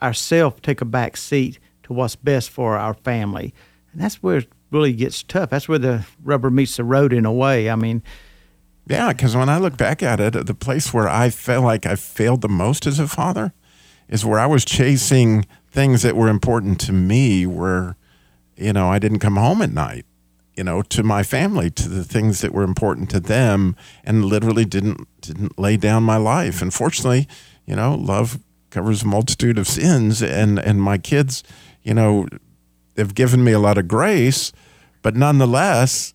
ourselves 0.00 0.58
take 0.62 0.80
a 0.80 0.84
back 0.84 1.16
seat 1.16 1.58
to 1.84 1.92
what's 1.92 2.14
best 2.16 2.50
for 2.50 2.76
our 2.76 2.94
family? 2.94 3.54
And 3.92 4.00
that's 4.00 4.22
where 4.22 4.38
it 4.38 4.48
really 4.70 4.92
gets 4.92 5.22
tough. 5.22 5.50
That's 5.50 5.68
where 5.68 5.78
the 5.78 6.06
rubber 6.22 6.50
meets 6.50 6.76
the 6.76 6.84
road 6.84 7.12
in 7.12 7.24
a 7.24 7.32
way. 7.32 7.70
I 7.70 7.76
mean, 7.76 8.02
Yeah, 8.86 9.12
because 9.12 9.34
when 9.34 9.48
I 9.48 9.58
look 9.58 9.76
back 9.76 10.02
at 10.02 10.20
it, 10.20 10.46
the 10.46 10.54
place 10.54 10.92
where 10.92 11.08
I 11.08 11.30
felt 11.30 11.64
like 11.64 11.86
I 11.86 11.96
failed 11.96 12.42
the 12.42 12.48
most 12.48 12.86
as 12.86 12.98
a 12.98 13.08
father 13.08 13.52
is 14.08 14.24
where 14.24 14.38
I 14.38 14.46
was 14.46 14.64
chasing 14.64 15.46
things 15.70 16.02
that 16.02 16.16
were 16.16 16.28
important 16.28 16.78
to 16.80 16.92
me, 16.92 17.46
where, 17.46 17.96
you 18.56 18.72
know, 18.72 18.88
I 18.88 18.98
didn't 18.98 19.18
come 19.18 19.36
home 19.36 19.62
at 19.62 19.72
night, 19.72 20.06
you 20.56 20.64
know, 20.64 20.82
to 20.82 21.02
my 21.02 21.22
family, 21.22 21.70
to 21.70 21.88
the 21.88 22.04
things 22.04 22.40
that 22.40 22.52
were 22.52 22.64
important 22.64 23.10
to 23.10 23.20
them, 23.20 23.76
and 24.04 24.24
literally 24.24 24.64
didn't 24.64 25.06
didn't 25.20 25.58
lay 25.58 25.76
down 25.76 26.02
my 26.02 26.16
life. 26.16 26.62
And 26.62 26.72
fortunately, 26.72 27.28
you 27.66 27.76
know, 27.76 27.94
love 27.94 28.38
covers 28.70 29.02
a 29.02 29.06
multitude 29.06 29.58
of 29.58 29.66
sins, 29.66 30.22
and 30.22 30.58
and 30.58 30.82
my 30.82 30.98
kids, 30.98 31.42
you 31.82 31.94
know, 31.94 32.26
they've 32.94 33.14
given 33.14 33.44
me 33.44 33.52
a 33.52 33.58
lot 33.58 33.78
of 33.78 33.86
grace, 33.86 34.52
but 35.02 35.14
nonetheless, 35.14 36.14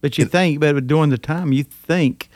But 0.00 0.18
you 0.18 0.26
think, 0.26 0.60
but 0.60 0.86
during 0.86 1.10
the 1.10 1.18
time, 1.18 1.52
you 1.52 1.64
think, 1.64 2.28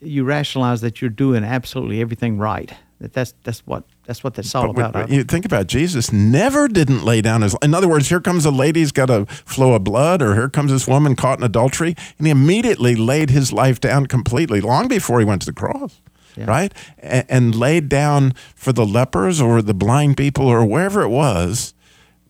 you 0.00 0.24
rationalize 0.24 0.80
that 0.80 1.00
you're 1.00 1.10
doing 1.10 1.44
absolutely 1.44 2.00
everything 2.00 2.38
right. 2.38 2.72
That 3.00 3.12
that's 3.12 3.32
that's 3.44 3.64
what 3.64 3.84
that's 4.06 4.24
what 4.24 4.34
that's 4.34 4.52
all 4.54 4.72
But 4.72 4.88
about. 4.90 5.10
you 5.10 5.22
think 5.22 5.44
about 5.44 5.68
Jesus 5.68 6.12
never 6.12 6.66
didn't 6.66 7.04
lay 7.04 7.20
down 7.20 7.42
his. 7.42 7.54
In 7.62 7.72
other 7.72 7.86
words, 7.86 8.08
here 8.08 8.20
comes 8.20 8.44
a 8.44 8.50
lady's 8.50 8.90
got 8.90 9.08
a 9.08 9.24
flow 9.26 9.74
of 9.74 9.84
blood, 9.84 10.20
or 10.20 10.34
here 10.34 10.48
comes 10.48 10.72
this 10.72 10.88
woman 10.88 11.14
caught 11.14 11.38
in 11.38 11.44
adultery, 11.44 11.94
and 12.18 12.26
he 12.26 12.30
immediately 12.32 12.96
laid 12.96 13.30
his 13.30 13.52
life 13.52 13.80
down 13.80 14.06
completely, 14.06 14.60
long 14.60 14.88
before 14.88 15.20
he 15.20 15.24
went 15.24 15.42
to 15.42 15.46
the 15.46 15.52
cross, 15.52 16.00
right? 16.36 16.74
And, 16.98 17.24
and 17.28 17.54
laid 17.54 17.88
down 17.88 18.32
for 18.56 18.72
the 18.72 18.84
lepers 18.84 19.40
or 19.40 19.62
the 19.62 19.74
blind 19.74 20.16
people 20.16 20.46
or 20.48 20.64
wherever 20.64 21.02
it 21.02 21.08
was. 21.08 21.74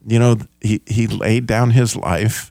You 0.06 0.18
know, 0.18 0.36
he 0.60 0.82
he 0.86 1.06
laid 1.06 1.46
down 1.46 1.70
his 1.70 1.96
life, 1.96 2.50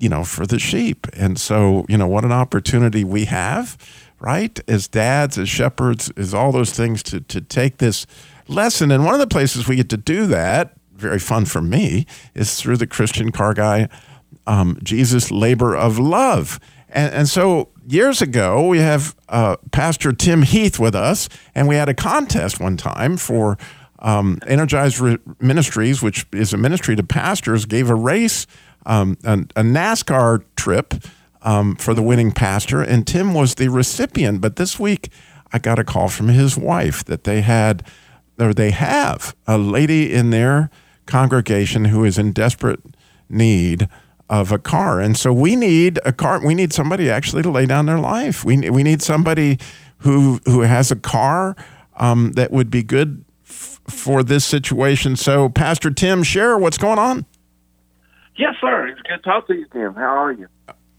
you 0.00 0.08
know, 0.08 0.24
for 0.24 0.46
the 0.46 0.58
sheep, 0.58 1.06
and 1.16 1.38
so 1.38 1.86
you 1.88 1.96
know 1.96 2.08
what 2.08 2.24
an 2.24 2.32
opportunity 2.32 3.04
we 3.04 3.26
have, 3.26 3.76
right? 4.20 4.60
As 4.68 4.86
dads, 4.88 5.38
as 5.38 5.48
shepherds, 5.48 6.12
as 6.16 6.34
all 6.34 6.52
those 6.52 6.72
things 6.72 7.02
to 7.04 7.20
to 7.20 7.40
take 7.40 7.78
this 7.78 8.06
lesson. 8.48 8.90
And 8.90 9.04
one 9.04 9.14
of 9.14 9.20
the 9.20 9.26
places 9.26 9.66
we 9.66 9.76
get 9.76 9.88
to 9.90 9.96
do 9.96 10.26
that, 10.26 10.74
very 10.94 11.18
fun 11.18 11.46
for 11.46 11.62
me, 11.62 12.06
is 12.34 12.60
through 12.60 12.76
the 12.76 12.86
Christian 12.86 13.32
Car 13.32 13.54
Guy, 13.54 13.88
um, 14.46 14.78
Jesus 14.82 15.30
Labor 15.30 15.74
of 15.74 15.98
Love. 15.98 16.60
And, 16.88 17.14
and 17.14 17.28
so 17.28 17.68
years 17.86 18.20
ago, 18.20 18.66
we 18.66 18.78
have 18.78 19.14
uh, 19.28 19.56
Pastor 19.70 20.12
Tim 20.12 20.42
Heath 20.42 20.78
with 20.78 20.94
us, 20.94 21.28
and 21.54 21.68
we 21.68 21.76
had 21.76 21.88
a 21.88 21.94
contest 21.94 22.60
one 22.60 22.76
time 22.76 23.16
for 23.16 23.56
um, 24.00 24.38
Energized 24.46 24.98
Re- 24.98 25.18
Ministries, 25.40 26.02
which 26.02 26.26
is 26.32 26.52
a 26.52 26.56
ministry 26.56 26.96
to 26.96 27.02
pastors, 27.02 27.64
gave 27.64 27.90
a 27.90 27.94
race, 27.94 28.46
um, 28.86 29.16
a, 29.24 29.34
a 29.34 29.62
NASCAR 29.62 30.42
trip 30.56 30.94
um, 31.42 31.76
for 31.76 31.94
the 31.94 32.02
winning 32.02 32.32
pastor, 32.32 32.82
and 32.82 33.06
Tim 33.06 33.34
was 33.34 33.54
the 33.54 33.68
recipient. 33.68 34.40
But 34.40 34.56
this 34.56 34.78
week, 34.78 35.10
I 35.52 35.58
got 35.58 35.78
a 35.78 35.84
call 35.84 36.08
from 36.08 36.28
his 36.28 36.56
wife 36.56 37.04
that 37.04 37.24
they 37.24 37.40
had, 37.40 37.84
or 38.38 38.54
they 38.54 38.70
have, 38.70 39.34
a 39.46 39.58
lady 39.58 40.12
in 40.12 40.30
their 40.30 40.70
congregation 41.06 41.86
who 41.86 42.04
is 42.04 42.18
in 42.18 42.32
desperate 42.32 42.80
need 43.28 43.88
of 44.28 44.52
a 44.52 44.58
car. 44.58 45.00
And 45.00 45.16
so 45.16 45.32
we 45.32 45.56
need 45.56 45.98
a 46.04 46.12
car. 46.12 46.44
We 46.44 46.54
need 46.54 46.72
somebody 46.72 47.10
actually 47.10 47.42
to 47.42 47.50
lay 47.50 47.66
down 47.66 47.86
their 47.86 47.98
life. 47.98 48.44
We, 48.44 48.70
we 48.70 48.82
need 48.82 49.02
somebody 49.02 49.58
who, 49.98 50.40
who 50.44 50.60
has 50.60 50.90
a 50.90 50.96
car 50.96 51.56
um, 51.96 52.32
that 52.32 52.52
would 52.52 52.70
be 52.70 52.82
good 52.82 53.24
f- 53.44 53.80
for 53.88 54.22
this 54.22 54.44
situation. 54.44 55.16
So, 55.16 55.48
Pastor 55.48 55.90
Tim, 55.90 56.22
share 56.22 56.56
what's 56.56 56.78
going 56.78 56.98
on. 56.98 57.26
Yes, 58.36 58.54
sir. 58.60 58.86
It's 58.86 59.00
good 59.02 59.16
to 59.16 59.22
talk 59.22 59.48
to 59.48 59.54
you, 59.54 59.66
Tim. 59.72 59.94
How 59.94 60.16
are 60.16 60.32
you? 60.32 60.48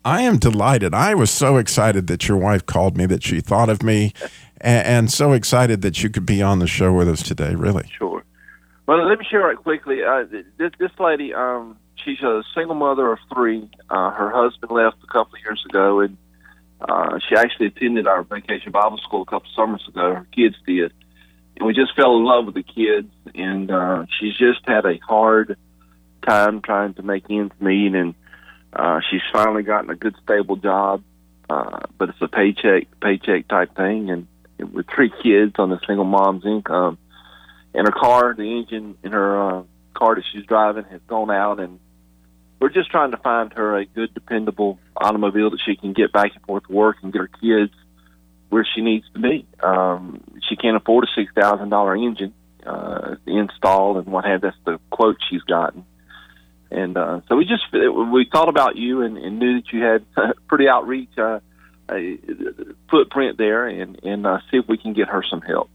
I 0.04 0.22
am 0.22 0.38
delighted. 0.38 0.94
I 0.94 1.14
was 1.14 1.30
so 1.30 1.58
excited 1.58 2.08
that 2.08 2.28
your 2.28 2.38
wife 2.38 2.66
called 2.66 2.98
me, 2.98 3.06
that 3.08 3.24
she 3.24 3.40
thought 3.40 3.70
of 3.70 3.84
me, 3.84 4.14
and, 4.62 4.88
and 4.88 5.12
so 5.12 5.34
excited 5.34 5.82
that 5.82 6.02
you 6.04 6.10
could 6.10 6.26
be 6.26 6.42
on 6.42 6.60
the 6.60 6.68
show 6.68 6.92
with 6.92 7.08
us 7.08 7.22
today, 7.22 7.56
really. 7.56 7.90
Sure. 7.98 8.24
Well, 8.88 9.08
let 9.08 9.20
me 9.20 9.26
share 9.30 9.42
right 9.42 9.58
quickly. 9.58 10.04
Uh, 10.04 10.26
this, 10.58 10.72
this 10.80 10.92
lady, 11.00 11.34
um, 11.34 11.78
she's 12.04 12.20
a 12.22 12.44
single 12.56 12.76
mother 12.76 13.12
of 13.12 13.20
three. 13.34 13.70
Uh, 13.90 14.12
her 14.12 14.32
husband 14.32 14.72
left 14.72 14.98
a 15.04 15.08
couple 15.08 15.36
of 15.36 15.42
years 15.44 15.64
ago, 15.70 16.00
and 16.00 16.18
uh, 16.82 17.20
she 17.20 17.36
actually 17.36 17.68
attended 17.68 18.08
our 18.08 18.24
vacation 18.24 18.72
Bible 18.72 18.98
school 18.98 19.22
a 19.22 19.26
couple 19.26 19.48
of 19.50 19.56
summers 19.56 19.86
ago. 19.88 20.16
Her 20.16 20.28
kids 20.36 20.56
did, 20.66 20.94
and 21.58 21.68
we 21.68 21.74
just 21.74 21.96
fell 21.96 22.18
in 22.18 22.24
love 22.26 22.46
with 22.46 22.56
the 22.56 22.64
kids. 22.64 23.14
And 23.36 23.70
uh, 23.70 24.06
she's 24.20 24.36
just 24.36 24.62
had 24.66 24.86
a 24.86 24.98
hard 24.98 25.58
time 26.28 26.62
trying 26.62 26.96
to 26.96 27.04
make 27.04 27.26
ends 27.30 27.54
meet, 27.60 27.94
and 27.94 28.16
uh, 28.74 29.00
she's 29.10 29.22
finally 29.32 29.64
gotten 29.64 29.90
a 29.90 29.96
good, 29.96 30.16
stable 30.24 30.56
job, 30.56 31.04
uh, 31.50 31.80
but 31.98 32.10
it's 32.10 32.22
a 32.22 32.28
paycheck, 32.28 32.88
paycheck 33.02 33.48
type 33.48 33.76
thing, 33.76 34.10
and 34.10 34.28
with 34.74 34.86
three 34.94 35.12
kids 35.24 35.56
on 35.58 35.72
a 35.72 35.80
single 35.88 36.06
mom's 36.06 36.46
income 36.46 36.98
and 37.74 37.88
her 37.88 37.94
car, 37.94 38.34
the 38.36 38.44
engine 38.44 38.98
in 39.04 39.12
her 39.12 39.42
uh, 39.42 39.64
car 39.94 40.16
that 40.16 40.24
she's 40.32 40.46
driving 40.46 40.84
has 40.86 41.02
gone 41.08 41.32
out, 41.32 41.60
and 41.60 41.80
we're 42.60 42.70
just 42.70 42.92
trying 42.92 43.12
to 43.12 43.18
find 43.18 43.54
her 43.54 43.78
a 43.78 43.86
good, 43.86 44.14
dependable 44.14 44.78
automobile 44.96 45.50
that 45.52 45.62
she 45.66 45.76
can 45.76 45.94
get 45.94 46.12
back 46.12 46.32
and 46.36 46.44
forth 46.44 46.68
to 46.68 46.74
work 46.74 46.98
and 47.02 47.14
get 47.14 47.20
her 47.20 47.30
kids 47.42 47.74
where 48.50 48.68
she 48.76 48.82
needs 48.82 49.06
to 49.14 49.20
be. 49.20 49.48
Um, 49.62 50.22
she 50.48 50.56
can't 50.56 50.76
afford 50.76 51.06
a 51.06 51.08
six 51.16 51.32
thousand 51.34 51.70
dollar 51.70 51.96
engine 51.96 52.34
uh, 52.66 53.16
install 53.26 53.98
and 53.98 54.08
what 54.08 54.26
have. 54.26 54.42
That's 54.42 54.58
the 54.66 54.80
quote 54.90 55.18
she's 55.30 55.42
gotten. 55.44 55.86
And 56.72 56.98
uh, 56.98 57.22
so 57.28 57.36
we 57.36 57.46
just 57.46 57.64
we 57.72 58.28
thought 58.32 58.50
about 58.50 58.78
you 58.78 59.02
and, 59.02 59.18
and 59.18 59.40
knew 59.40 59.56
that 59.56 59.74
you 59.74 59.84
had 59.84 60.06
pretty 60.48 60.68
outreach 60.68 61.10
uh, 61.18 61.40
a 61.90 62.18
footprint 62.90 63.38
there, 63.38 63.68
and 63.68 64.00
and 64.04 64.26
uh, 64.26 64.40
see 64.50 64.58
if 64.58 64.68
we 64.68 64.78
can 64.78 64.94
get 64.94 65.10
her 65.10 65.24
some 65.30 65.42
help. 65.42 65.70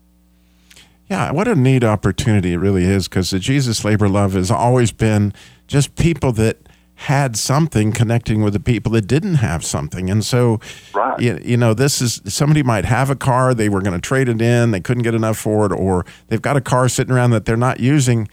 Yeah, 1.09 1.31
what 1.31 1.47
a 1.47 1.55
neat 1.55 1.85
opportunity 1.85 2.55
it 2.55 2.57
really 2.57 2.85
is 2.85 3.09
because 3.09 3.31
the 3.31 3.39
Jesus 3.39 3.85
Labor 3.85 4.09
Love 4.09 4.33
has 4.33 4.51
always 4.51 4.91
been 4.91 5.33
just 5.69 5.95
people 5.95 6.33
that 6.33 6.59
had 6.97 7.37
something 7.37 7.93
connecting 7.93 8.43
with 8.43 8.55
the 8.55 8.61
people 8.61 8.91
that 8.93 9.03
didn't 9.03 9.35
have 9.37 9.65
something. 9.65 10.09
And 10.09 10.25
so, 10.25 10.61
right. 10.95 11.21
you, 11.21 11.39
you 11.45 11.57
know, 11.57 11.75
this 11.75 12.01
is 12.01 12.23
somebody 12.25 12.63
might 12.63 12.87
have 12.87 13.11
a 13.11 13.17
car, 13.17 13.55
they 13.55 13.69
were 13.69 13.83
going 13.83 13.93
to 13.93 14.01
trade 14.01 14.29
it 14.29 14.41
in, 14.41 14.71
they 14.71 14.81
couldn't 14.81 15.03
get 15.03 15.15
enough 15.15 15.37
for 15.37 15.67
it, 15.67 15.73
or 15.73 16.07
they've 16.29 16.41
got 16.41 16.57
a 16.57 16.61
car 16.61 16.89
sitting 16.89 17.15
around 17.15 17.31
that 17.31 17.45
they're 17.45 17.57
not 17.57 17.81
using. 17.81 18.29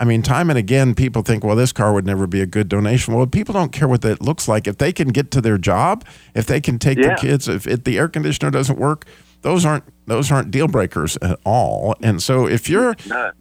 I 0.00 0.04
mean, 0.04 0.22
time 0.22 0.48
and 0.50 0.58
again, 0.58 0.94
people 0.94 1.22
think, 1.22 1.42
well, 1.44 1.56
this 1.56 1.72
car 1.72 1.92
would 1.92 2.06
never 2.06 2.26
be 2.26 2.40
a 2.40 2.46
good 2.46 2.68
donation. 2.68 3.14
Well, 3.14 3.26
people 3.26 3.52
don't 3.52 3.72
care 3.72 3.88
what 3.88 4.02
that 4.02 4.22
looks 4.22 4.46
like. 4.46 4.66
If 4.68 4.78
they 4.78 4.92
can 4.92 5.08
get 5.08 5.30
to 5.32 5.40
their 5.40 5.58
job, 5.58 6.04
if 6.34 6.46
they 6.46 6.60
can 6.60 6.78
take 6.78 6.98
Yeah. 6.98 7.08
their 7.08 7.16
kids, 7.16 7.48
if 7.48 7.66
it, 7.66 7.84
the 7.84 7.98
air 7.98 8.08
conditioner 8.08 8.50
doesn't 8.50 8.78
work, 8.78 9.06
those 9.42 9.64
aren't 9.64 9.84
those 10.06 10.32
aren't 10.32 10.50
deal 10.50 10.66
breakers 10.68 11.16
at 11.20 11.38
all. 11.44 11.94
And 12.02 12.20
so, 12.22 12.46
if 12.48 12.68
you're 12.70 12.96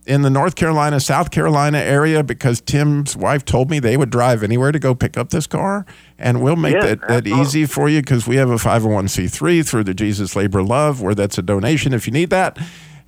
in 0.06 0.22
the 0.22 0.30
North 0.30 0.56
Carolina, 0.56 1.00
South 1.00 1.32
Carolina 1.32 1.78
area, 1.80 2.24
because 2.24 2.60
Tim's 2.62 3.15
wife 3.15 3.46
told 3.46 3.70
me 3.72 3.80
they 3.80 3.96
would 3.98 4.10
drive 4.10 4.43
anywhere 4.43 4.72
to 4.74 4.78
go 4.80 4.93
pick 4.93 5.17
up 5.17 5.30
this 5.30 5.48
car, 5.48 5.86
and 6.20 6.41
we'll 6.43 6.56
make 6.58 6.74
Yeah, 6.76 6.96
that, 6.96 7.08
that 7.08 7.28
easy 7.28 7.65
for 7.65 7.88
you 7.89 8.02
because 8.02 8.28
we 8.28 8.36
have 8.36 8.50
a 8.50 8.58
501c3 8.58 9.67
through 9.67 9.86
the 9.86 9.93
Jesus 9.93 10.36
Labor 10.36 10.62
Love, 10.62 11.02
where 11.02 11.15
that's 11.15 11.38
a 11.38 11.41
donation 11.41 11.93
if 11.93 12.06
you 12.06 12.13
need 12.13 12.30
that. 12.32 12.58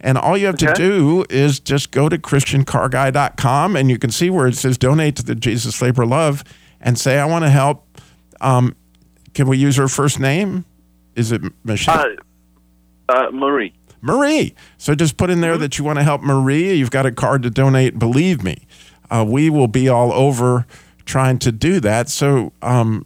And 0.01 0.17
all 0.17 0.37
you 0.37 0.45
have 0.45 0.57
to 0.57 0.73
do 0.73 1.25
is 1.29 1.59
just 1.59 1.91
go 1.91 2.07
to 2.09 2.17
ChristianCarGuy.com 2.17 3.75
and 3.75 3.89
you 3.89 3.97
can 3.97 4.11
see 4.11 4.29
where 4.29 4.47
it 4.47 4.55
says 4.55 4.77
donate 4.77 5.15
to 5.17 5.23
the 5.23 5.35
Jesus 5.35 5.81
Labor 5.81 6.05
Love 6.05 6.43
and 6.79 6.97
say, 6.97 7.19
I 7.19 7.25
want 7.25 7.43
to 7.45 7.49
help. 7.49 7.85
Um, 8.41 8.75
can 9.33 9.47
we 9.47 9.57
use 9.57 9.75
her 9.75 9.87
first 9.87 10.19
name? 10.19 10.65
Is 11.15 11.31
it 11.31 11.41
Michelle? 11.63 12.15
Uh, 13.09 13.11
uh, 13.13 13.31
Marie. 13.31 13.73
Marie. 14.01 14.55
So 14.77 14.95
just 14.95 15.17
put 15.17 15.29
in 15.29 15.41
there 15.41 15.57
that 15.57 15.77
you 15.77 15.83
want 15.83 15.99
to 15.99 16.03
help 16.03 16.21
Marie. 16.21 16.73
You've 16.73 16.91
got 16.91 17.05
a 17.05 17.11
card 17.11 17.43
to 17.43 17.49
donate. 17.49 17.99
Believe 17.99 18.43
me, 18.43 18.65
uh, 19.11 19.25
we 19.27 19.49
will 19.49 19.67
be 19.67 19.89
all 19.89 20.13
over 20.13 20.65
trying 21.05 21.39
to 21.39 21.51
do 21.51 21.79
that. 21.81 22.07
So, 22.07 22.53
um, 22.61 23.05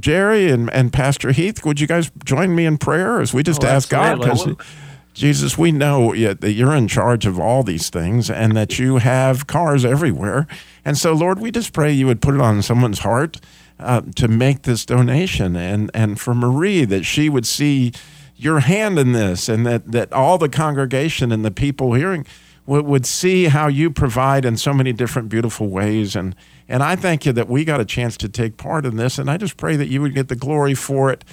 Jerry 0.00 0.50
and, 0.50 0.70
and 0.72 0.92
Pastor 0.92 1.30
Heath, 1.32 1.64
would 1.64 1.80
you 1.80 1.86
guys 1.86 2.10
join 2.24 2.54
me 2.54 2.66
in 2.66 2.76
prayer 2.78 3.20
as 3.20 3.32
we 3.32 3.42
just 3.42 3.64
Oh, 3.64 3.68
ask 3.68 3.88
God? 3.88 4.22
absolutely. 4.24 4.54
Because 4.54 4.66
Jesus, 5.16 5.56
we 5.56 5.72
know 5.72 6.14
that 6.14 6.52
you're 6.52 6.74
in 6.74 6.88
charge 6.88 7.24
of 7.24 7.40
all 7.40 7.62
these 7.62 7.88
things 7.88 8.28
and 8.28 8.54
that 8.54 8.78
you 8.78 8.98
have 8.98 9.46
cars 9.46 9.82
everywhere. 9.82 10.46
And 10.84 10.98
so, 10.98 11.14
Lord, 11.14 11.40
we 11.40 11.50
just 11.50 11.72
pray 11.72 11.90
you 11.90 12.06
would 12.06 12.20
put 12.20 12.34
it 12.34 12.40
on 12.42 12.60
someone's 12.60 12.98
heart 12.98 13.40
uh, 13.80 14.02
to 14.16 14.28
make 14.28 14.62
this 14.62 14.84
donation. 14.84 15.56
And, 15.56 15.90
and 15.94 16.20
for 16.20 16.34
Marie, 16.34 16.84
that 16.84 17.04
she 17.04 17.30
would 17.30 17.46
see 17.46 17.92
your 18.36 18.60
hand 18.60 18.98
in 18.98 19.12
this 19.12 19.48
and 19.48 19.64
that, 19.64 19.90
that 19.90 20.12
all 20.12 20.36
the 20.36 20.50
congregation 20.50 21.32
and 21.32 21.46
the 21.46 21.50
people 21.50 21.94
hearing 21.94 22.26
would, 22.66 22.84
would 22.84 23.06
see 23.06 23.44
how 23.44 23.68
you 23.68 23.90
provide 23.90 24.44
in 24.44 24.58
so 24.58 24.74
many 24.74 24.92
different 24.92 25.30
beautiful 25.30 25.68
ways. 25.68 26.14
And, 26.14 26.36
and 26.68 26.82
I 26.82 26.94
thank 26.94 27.24
you 27.24 27.32
that 27.32 27.48
we 27.48 27.64
got 27.64 27.80
a 27.80 27.86
chance 27.86 28.18
to 28.18 28.28
take 28.28 28.58
part 28.58 28.84
in 28.84 28.96
this. 28.96 29.16
And 29.16 29.30
I 29.30 29.38
just 29.38 29.56
pray 29.56 29.76
that 29.76 29.88
you 29.88 30.02
would 30.02 30.14
get 30.14 30.28
the 30.28 30.36
glory 30.36 30.74
for 30.74 31.10
it, 31.10 31.24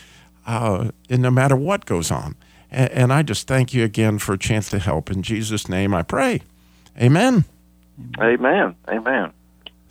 uh, 0.48 0.91
and 1.10 1.22
no 1.22 1.32
matter 1.32 1.58
what 1.58 1.86
goes 1.86 2.12
on. 2.12 2.38
And, 2.74 2.92
and 2.92 3.14
I 3.14 3.22
just 3.22 3.48
thank 3.48 3.74
you 3.74 3.84
again 3.84 4.20
for 4.20 4.34
a 4.34 4.38
chance 4.38 4.70
to 4.72 4.80
help. 4.80 5.10
In 5.10 5.22
Jesus' 5.22 5.70
name 5.70 5.94
I 5.94 6.02
pray. 6.04 6.42
Amen. 7.00 7.46
Amen. 8.20 8.76
Amen. 8.90 9.32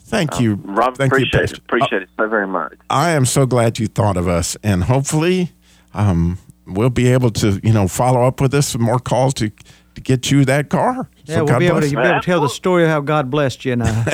Thank 0.00 0.40
you. 0.40 0.54
Um, 0.54 0.74
Rob, 0.74 0.96
Thank 0.96 1.12
you, 1.12 1.16
appreciate 1.16 1.40
Pastor. 1.40 1.56
it. 1.56 1.62
Appreciate 1.62 2.02
it 2.02 2.08
so 2.18 2.28
very 2.28 2.46
much. 2.46 2.74
I 2.90 3.10
am 3.10 3.24
so 3.24 3.46
glad 3.46 3.78
you 3.78 3.86
thought 3.86 4.18
of 4.18 4.28
us, 4.28 4.58
and 4.62 4.84
hopefully, 4.84 5.52
um, 5.94 6.38
we'll 6.66 6.90
be 6.90 7.08
able 7.08 7.30
to, 7.30 7.60
you 7.62 7.72
know, 7.72 7.88
follow 7.88 8.26
up 8.26 8.40
with 8.40 8.50
this 8.50 8.76
more 8.76 8.98
calls 8.98 9.32
to 9.34 9.50
to 9.94 10.00
get 10.00 10.30
you 10.30 10.44
that 10.44 10.70
car. 10.70 11.08
Yeah, 11.24 11.36
So 11.36 11.44
we'll 11.44 11.46
God 11.54 11.58
be 11.58 11.66
able, 11.66 11.80
to, 11.80 11.88
you'll 11.88 12.02
be 12.02 12.08
able 12.08 12.20
to 12.20 12.26
tell 12.26 12.40
the 12.40 12.48
story 12.48 12.84
of 12.84 12.90
how 12.90 13.00
God 13.00 13.30
blessed 13.30 13.64
you. 13.64 13.72
And, 13.74 13.82
uh, 13.82 14.04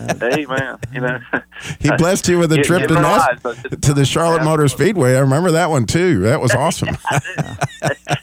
Amen. 0.22 0.78
You 0.92 1.00
know, 1.00 1.18
He 1.80 1.90
blessed 1.96 2.28
you 2.28 2.38
with 2.38 2.52
a 2.52 2.62
trip 2.62 2.88
to, 2.88 2.94
Nas- 2.94 3.80
to 3.80 3.92
the 3.92 4.04
Charlotte 4.04 4.44
Motor 4.44 4.68
Speedway. 4.68 5.16
I 5.16 5.20
remember 5.20 5.50
that 5.52 5.70
one 5.70 5.86
too. 5.86 6.20
That 6.20 6.40
was 6.40 6.54
awesome. 6.54 6.88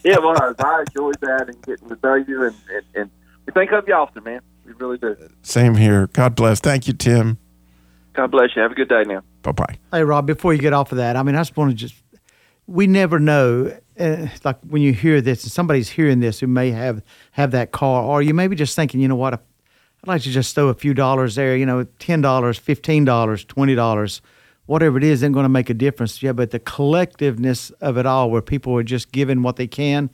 it 0.03 0.21
was. 0.21 0.55
I 0.59 0.83
enjoyed 0.87 1.19
that 1.21 1.49
and 1.49 1.61
getting 1.63 1.89
to 1.89 1.99
know 2.03 2.15
you, 2.15 2.43
and, 2.43 2.55
and, 2.69 2.85
and 2.95 3.11
we 3.45 3.53
think 3.53 3.71
of 3.71 3.87
you 3.87 3.93
often, 3.93 4.23
man. 4.23 4.41
We 4.65 4.73
really 4.73 4.97
do. 4.97 5.15
Same 5.43 5.75
here. 5.75 6.07
God 6.07 6.35
bless. 6.35 6.59
Thank 6.59 6.87
you, 6.87 6.93
Tim. 6.93 7.37
God 8.13 8.31
bless 8.31 8.55
you. 8.55 8.61
Have 8.61 8.71
a 8.71 8.75
good 8.75 8.89
day 8.89 9.03
now. 9.05 9.21
Bye 9.41 9.51
bye. 9.51 9.77
Hey, 9.91 10.03
Rob, 10.03 10.25
before 10.25 10.53
you 10.53 10.59
get 10.59 10.73
off 10.73 10.91
of 10.91 10.97
that, 10.97 11.15
I 11.15 11.23
mean, 11.23 11.35
I 11.35 11.41
just 11.41 11.55
want 11.55 11.71
to 11.71 11.75
just, 11.75 11.95
we 12.65 12.87
never 12.87 13.19
know, 13.19 13.77
uh, 13.99 14.27
like 14.43 14.57
when 14.61 14.81
you 14.81 14.93
hear 14.93 15.21
this 15.21 15.43
and 15.43 15.51
somebody's 15.51 15.89
hearing 15.89 16.19
this 16.19 16.39
who 16.39 16.47
may 16.47 16.71
have, 16.71 17.01
have 17.31 17.51
that 17.51 17.71
car, 17.71 18.03
or 18.03 18.21
you 18.21 18.33
may 18.33 18.47
be 18.47 18.55
just 18.55 18.75
thinking, 18.75 18.99
you 18.99 19.07
know 19.07 19.15
what, 19.15 19.33
I'd 19.33 20.07
like 20.07 20.21
to 20.23 20.29
just 20.29 20.53
throw 20.55 20.67
a 20.67 20.73
few 20.73 20.93
dollars 20.93 21.35
there, 21.35 21.55
you 21.55 21.65
know, 21.65 21.85
$10, 21.85 22.21
$15, 22.21 23.45
$20, 23.45 24.21
whatever 24.65 24.97
it 24.97 25.03
is, 25.03 25.19
isn't 25.19 25.31
going 25.31 25.43
to 25.45 25.49
make 25.49 25.69
a 25.69 25.73
difference. 25.73 26.21
Yeah, 26.21 26.33
but 26.33 26.51
the 26.51 26.59
collectiveness 26.59 27.71
of 27.81 27.97
it 27.97 28.05
all, 28.05 28.29
where 28.29 28.41
people 28.41 28.77
are 28.77 28.83
just 28.83 29.11
giving 29.11 29.41
what 29.41 29.55
they 29.55 29.67
can, 29.67 30.09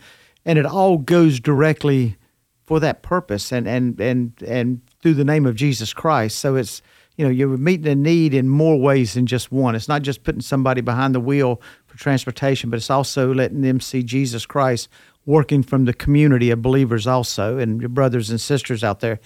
and 0.45 0.57
it 0.57 0.65
all 0.65 0.97
goes 0.97 1.39
directly 1.39 2.17
for 2.63 2.79
that 2.79 3.01
purpose 3.01 3.51
and, 3.51 3.67
and, 3.67 3.99
and, 3.99 4.41
and 4.43 4.81
through 5.01 5.15
the 5.15 5.25
name 5.25 5.45
of 5.45 5.55
Jesus 5.55 5.93
Christ. 5.93 6.39
So 6.39 6.55
it's, 6.55 6.81
you 7.17 7.25
know, 7.25 7.31
you're 7.31 7.57
meeting 7.57 7.87
a 7.87 7.95
need 7.95 8.33
in 8.33 8.49
more 8.49 8.79
ways 8.79 9.13
than 9.13 9.25
just 9.25 9.51
one. 9.51 9.75
It's 9.75 9.87
not 9.87 10.01
just 10.01 10.23
putting 10.23 10.41
somebody 10.41 10.81
behind 10.81 11.13
the 11.13 11.19
wheel 11.19 11.61
for 11.85 11.97
transportation, 11.97 12.69
but 12.69 12.77
it's 12.77 12.89
also 12.89 13.33
letting 13.33 13.61
them 13.61 13.79
see 13.79 14.01
Jesus 14.03 14.45
Christ 14.45 14.87
working 15.25 15.61
from 15.61 15.85
the 15.85 15.93
community 15.93 16.49
of 16.49 16.61
believers 16.61 17.05
also 17.05 17.57
and 17.57 17.79
your 17.79 17.89
brothers 17.89 18.29
and 18.29 18.39
sisters 18.41 18.83
out 18.83 19.01
there. 19.01 19.19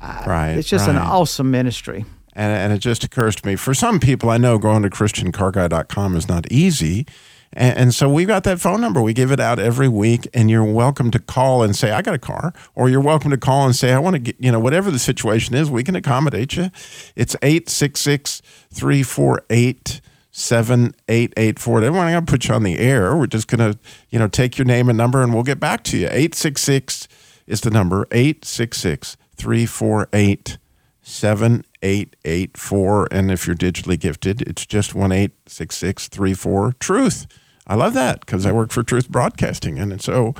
Uh, 0.00 0.22
Right. 0.26 0.52
It's 0.52 0.68
just 0.68 0.88
an 0.88 0.96
awesome 0.96 1.50
ministry. 1.50 2.04
And, 2.34 2.52
and 2.52 2.72
it 2.72 2.78
just 2.78 3.04
occurs 3.04 3.36
to 3.36 3.46
me 3.46 3.56
for 3.56 3.74
some 3.74 4.00
people, 4.00 4.30
I 4.30 4.38
know 4.38 4.58
going 4.58 4.82
to 4.82 4.90
ChristianCarGuy.com 4.90 6.16
is 6.16 6.28
not 6.28 6.50
easy. 6.50 7.06
And, 7.52 7.78
and 7.78 7.94
so 7.94 8.08
we've 8.08 8.28
got 8.28 8.44
that 8.44 8.60
phone 8.60 8.80
number. 8.80 9.02
We 9.02 9.12
give 9.12 9.32
it 9.32 9.40
out 9.40 9.58
every 9.58 9.88
week, 9.88 10.28
and 10.32 10.50
you're 10.50 10.64
welcome 10.64 11.10
to 11.10 11.18
call 11.18 11.62
and 11.62 11.74
say, 11.74 11.90
I 11.90 12.02
got 12.02 12.14
a 12.14 12.18
car. 12.18 12.52
Or 12.74 12.88
you're 12.88 13.00
welcome 13.00 13.30
to 13.30 13.38
call 13.38 13.66
and 13.66 13.74
say, 13.74 13.92
I 13.92 13.98
want 13.98 14.14
to 14.14 14.20
get, 14.20 14.36
you 14.38 14.52
know, 14.52 14.60
whatever 14.60 14.90
the 14.90 14.98
situation 14.98 15.54
is, 15.54 15.70
we 15.70 15.82
can 15.82 15.96
accommodate 15.96 16.56
you. 16.56 16.70
It's 17.16 17.34
866 17.42 18.42
348 18.72 20.00
7884. 20.32 21.80
We're 21.80 21.90
not 21.90 21.92
going 21.92 22.26
to 22.26 22.30
put 22.30 22.48
you 22.48 22.54
on 22.54 22.62
the 22.62 22.78
air. 22.78 23.16
We're 23.16 23.26
just 23.26 23.48
going 23.48 23.72
to, 23.72 23.78
you 24.10 24.18
know, 24.18 24.28
take 24.28 24.58
your 24.58 24.64
name 24.64 24.88
and 24.88 24.96
number 24.96 25.22
and 25.22 25.34
we'll 25.34 25.42
get 25.42 25.58
back 25.58 25.82
to 25.84 25.98
you. 25.98 26.06
866 26.06 27.08
is 27.46 27.62
the 27.62 27.70
number 27.70 28.06
866 28.12 29.16
348 29.36 30.58
7884. 31.02 33.08
And 33.10 33.30
if 33.30 33.46
you're 33.46 33.56
digitally 33.56 33.98
gifted, 33.98 34.42
it's 34.42 34.66
just 34.66 34.94
1 34.94 35.10
866 35.10 36.08
34 36.08 36.74
Truth. 36.78 37.26
I 37.70 37.76
love 37.76 37.94
that 37.94 38.20
because 38.20 38.46
I 38.46 38.50
work 38.50 38.72
for 38.72 38.82
Truth 38.82 39.08
Broadcasting. 39.08 39.78
And 39.78 40.02
so, 40.02 40.34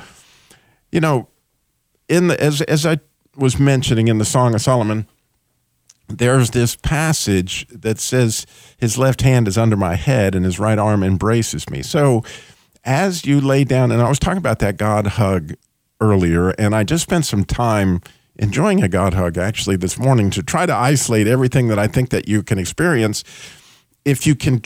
you 0.91 0.99
know, 0.99 1.29
in 2.09 2.27
the, 2.27 2.43
as, 2.43 2.61
as 2.63 2.85
I 2.85 2.99
was 3.37 3.57
mentioning 3.57 4.09
in 4.09 4.17
the 4.17 4.25
Song 4.25 4.53
of 4.53 4.59
Solomon, 4.59 5.07
there's 6.09 6.49
this 6.49 6.75
passage 6.75 7.65
that 7.69 7.99
says 7.99 8.45
his 8.77 8.97
left 8.97 9.21
hand 9.21 9.47
is 9.47 9.57
under 9.57 9.77
my 9.77 9.95
head 9.95 10.35
and 10.35 10.43
his 10.43 10.59
right 10.59 10.77
arm 10.77 11.03
embraces 11.03 11.69
me. 11.69 11.81
So 11.81 12.21
as 12.83 13.25
you 13.25 13.39
lay 13.39 13.63
down, 13.63 13.93
and 13.93 14.01
I 14.01 14.09
was 14.09 14.19
talking 14.19 14.37
about 14.37 14.59
that 14.59 14.75
God 14.75 15.07
hug 15.07 15.53
earlier, 16.01 16.49
and 16.49 16.75
I 16.75 16.83
just 16.83 17.03
spent 17.03 17.25
some 17.25 17.45
time 17.45 18.01
enjoying 18.35 18.83
a 18.83 18.89
God 18.89 19.13
hug 19.13 19.37
actually 19.37 19.77
this 19.77 19.97
morning 19.97 20.31
to 20.31 20.43
try 20.43 20.65
to 20.65 20.75
isolate 20.75 21.27
everything 21.27 21.69
that 21.69 21.79
I 21.79 21.87
think 21.87 22.09
that 22.09 22.27
you 22.27 22.43
can 22.43 22.59
experience. 22.59 23.23
If 24.03 24.27
you 24.27 24.35
can 24.35 24.63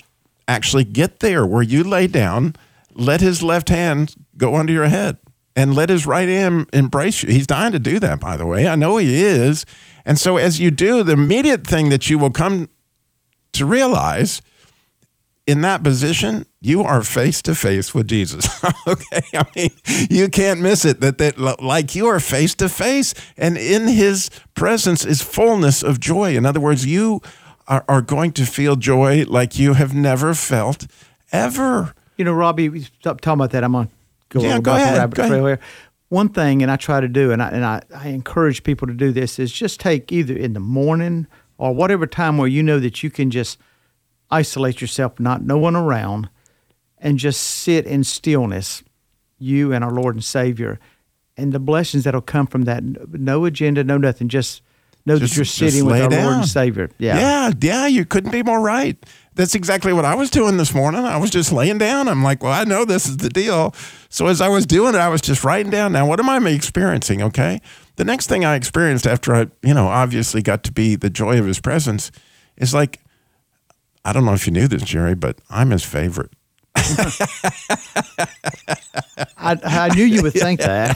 actually 0.47 0.83
get 0.83 1.19
there 1.19 1.45
where 1.45 1.63
you 1.63 1.83
lay 1.83 2.07
down, 2.07 2.55
let 2.93 3.21
his 3.21 3.41
left 3.41 3.69
hand 3.69 4.15
go 4.37 4.55
under 4.55 4.73
your 4.73 4.87
head 4.87 5.17
and 5.55 5.73
let 5.73 5.89
his 5.89 6.05
right 6.05 6.27
hand 6.27 6.69
embrace 6.73 7.23
you. 7.23 7.31
He's 7.31 7.47
dying 7.47 7.71
to 7.71 7.79
do 7.79 7.99
that, 7.99 8.19
by 8.19 8.37
the 8.37 8.45
way. 8.45 8.67
I 8.67 8.75
know 8.75 8.97
he 8.97 9.23
is. 9.23 9.65
And 10.05 10.19
so, 10.19 10.37
as 10.37 10.59
you 10.59 10.71
do, 10.71 11.03
the 11.03 11.13
immediate 11.13 11.65
thing 11.65 11.89
that 11.89 12.09
you 12.09 12.19
will 12.19 12.31
come 12.31 12.69
to 13.53 13.65
realize 13.65 14.41
in 15.47 15.61
that 15.61 15.83
position, 15.83 16.45
you 16.59 16.83
are 16.83 17.03
face 17.03 17.41
to 17.43 17.53
face 17.53 17.93
with 17.93 18.07
Jesus. 18.07 18.47
okay, 18.87 19.21
I 19.33 19.45
mean, 19.55 19.69
you 20.09 20.27
can't 20.27 20.59
miss 20.59 20.85
it. 20.85 21.01
That 21.01 21.19
that 21.19 21.39
like 21.61 21.95
you 21.95 22.07
are 22.07 22.19
face 22.19 22.55
to 22.55 22.69
face, 22.69 23.13
and 23.37 23.57
in 23.57 23.87
His 23.87 24.29
presence 24.55 25.05
is 25.05 25.21
fullness 25.21 25.83
of 25.83 25.99
joy. 25.99 26.35
In 26.35 26.45
other 26.45 26.59
words, 26.59 26.85
you 26.85 27.21
are, 27.67 27.83
are 27.87 28.01
going 28.01 28.31
to 28.33 28.45
feel 28.45 28.75
joy 28.75 29.25
like 29.27 29.57
you 29.57 29.73
have 29.73 29.93
never 29.93 30.33
felt 30.33 30.87
ever. 31.31 31.93
You 32.17 32.25
know, 32.25 32.33
Robby, 32.33 32.81
stop 32.81 33.21
talking 33.21 33.39
about 33.39 33.51
that. 33.51 33.63
I'm 33.63 33.75
on 33.75 33.89
go 34.29 34.41
Yeah, 34.41 34.53
over 34.53 34.61
go 34.61 34.75
ahead, 34.75 34.95
the 34.95 34.99
rabbit 34.99 35.15
go 35.15 35.23
ahead. 35.23 35.41
here. 35.41 35.59
One 36.09 36.29
thing, 36.29 36.61
and 36.61 36.71
I 36.71 36.75
try 36.75 37.01
to 37.01 37.07
do, 37.07 37.31
and 37.31 37.41
I 37.41 37.49
and 37.49 37.65
I, 37.65 37.81
I 37.95 38.09
encourage 38.09 38.63
people 38.63 38.87
to 38.87 38.93
do 38.93 39.11
this, 39.11 39.39
is 39.39 39.51
just 39.51 39.79
take 39.79 40.11
either 40.11 40.35
in 40.35 40.53
the 40.53 40.59
morning 40.59 41.27
or 41.57 41.73
whatever 41.73 42.05
time 42.05 42.37
where 42.37 42.47
you 42.47 42.61
know 42.61 42.79
that 42.79 43.01
you 43.03 43.09
can 43.09 43.31
just 43.31 43.57
isolate 44.29 44.81
yourself, 44.81 45.19
not 45.19 45.41
no 45.43 45.57
one 45.57 45.75
around, 45.75 46.29
and 46.99 47.17
just 47.17 47.41
sit 47.41 47.85
in 47.87 48.03
stillness, 48.03 48.83
you 49.39 49.73
and 49.73 49.83
our 49.83 49.91
Lord 49.91 50.15
and 50.15 50.23
Savior, 50.23 50.79
and 51.37 51.51
the 51.53 51.59
blessings 51.59 52.03
that'll 52.03 52.21
come 52.21 52.45
from 52.47 52.63
that. 52.63 52.83
No 52.83 53.45
agenda, 53.45 53.83
no 53.83 53.97
nothing. 53.97 54.29
Just 54.29 54.61
know 55.05 55.17
Just- 55.19 55.33
that 55.33 55.37
you're 55.37 55.45
just 55.45 55.57
sitting 55.57 55.85
with 55.85 55.95
our 55.95 55.99
Lord 56.01 56.11
down. 56.11 56.33
and 56.39 56.47
Savior. 56.47 56.89
Yeah. 56.97 57.19
Yeah, 57.19 57.51
yeah, 57.61 57.87
you 57.87 58.05
couldn't 58.05 58.31
be 58.31 58.43
more 58.43 58.59
right. 58.61 58.97
That's 59.35 59.53
exactly 59.53 59.91
what 59.91 60.05
I 60.05 60.15
was 60.15 60.29
doing 60.29 60.55
this 60.57 60.73
morning. 60.73 61.03
I 61.03 61.17
was 61.17 61.29
just 61.29 61.51
laying 61.51 61.77
down. 61.77 62.07
I'm 62.07 62.23
like, 62.23 62.41
well, 62.41 62.53
I 62.53 62.63
know 62.63 62.85
this 62.85 63.05
is 63.05 63.17
the 63.17 63.29
deal. 63.29 63.75
So 64.09 64.27
as 64.27 64.39
I 64.39 64.47
was 64.47 64.65
doing 64.65 64.95
it, 64.95 64.99
I 64.99 65.09
was 65.09 65.19
just 65.21 65.43
writing 65.43 65.69
down. 65.71 65.91
Now, 65.91 66.07
what 66.07 66.19
am 66.21 66.29
I 66.29 66.37
experiencing? 66.49 67.21
Okay. 67.21 67.59
The 67.97 68.05
next 68.05 68.27
thing 68.27 68.45
I 68.45 68.55
experienced 68.55 69.05
after 69.05 69.35
I, 69.35 69.47
you 69.61 69.73
know, 69.73 69.87
obviously 69.87 70.41
got 70.41 70.63
to 70.63 70.71
be 70.71 70.95
the 70.95 71.09
joy 71.09 71.37
of 71.37 71.45
his 71.45 71.59
presence 71.59 72.11
is 72.57 72.73
like, 72.73 73.01
I 74.05 74.13
don't 74.13 74.23
know 74.23 74.33
if 74.33 74.47
you 74.47 74.53
knew 74.53 74.67
this, 74.69 74.83
Jerry, 74.83 75.15
but 75.15 75.37
I'm 75.49 75.71
his 75.71 75.83
favorite. 75.83 76.31
I, 79.37 79.57
I 79.63 79.95
knew 79.95 80.03
you 80.03 80.23
would 80.23 80.33
think 80.33 80.59
that. 80.61 80.95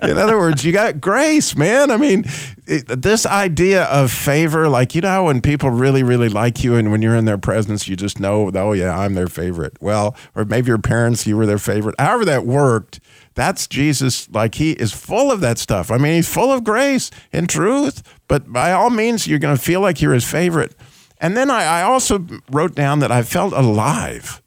In 0.02 0.18
other 0.18 0.36
words, 0.36 0.64
you 0.64 0.72
got 0.72 1.00
grace, 1.00 1.56
man. 1.56 1.90
I 1.90 1.96
mean, 1.96 2.24
it, 2.66 2.86
this 2.88 3.26
idea 3.26 3.84
of 3.84 4.10
favor, 4.10 4.68
like, 4.68 4.94
you 4.94 5.00
know, 5.00 5.24
when 5.24 5.40
people 5.40 5.70
really, 5.70 6.02
really 6.02 6.28
like 6.28 6.64
you 6.64 6.74
and 6.74 6.90
when 6.90 7.02
you're 7.02 7.16
in 7.16 7.24
their 7.24 7.38
presence, 7.38 7.88
you 7.88 7.96
just 7.96 8.20
know, 8.20 8.50
oh, 8.54 8.72
yeah, 8.72 8.98
I'm 8.98 9.14
their 9.14 9.28
favorite. 9.28 9.76
Well, 9.80 10.16
or 10.34 10.44
maybe 10.44 10.68
your 10.68 10.78
parents, 10.78 11.26
you 11.26 11.36
were 11.36 11.46
their 11.46 11.58
favorite. 11.58 11.94
However, 11.98 12.24
that 12.24 12.44
worked, 12.44 13.00
that's 13.34 13.66
Jesus. 13.66 14.28
Like, 14.30 14.56
he 14.56 14.72
is 14.72 14.92
full 14.92 15.30
of 15.30 15.40
that 15.40 15.58
stuff. 15.58 15.90
I 15.90 15.98
mean, 15.98 16.14
he's 16.14 16.28
full 16.28 16.52
of 16.52 16.64
grace 16.64 17.10
and 17.32 17.48
truth, 17.48 18.02
but 18.28 18.52
by 18.52 18.72
all 18.72 18.90
means, 18.90 19.26
you're 19.26 19.38
going 19.38 19.56
to 19.56 19.62
feel 19.62 19.80
like 19.80 20.00
you're 20.00 20.14
his 20.14 20.28
favorite. 20.28 20.74
And 21.18 21.36
then 21.36 21.50
I, 21.50 21.64
I 21.64 21.82
also 21.82 22.26
wrote 22.50 22.74
down 22.74 22.98
that 22.98 23.12
I 23.12 23.22
felt 23.22 23.52
alive. 23.52 24.42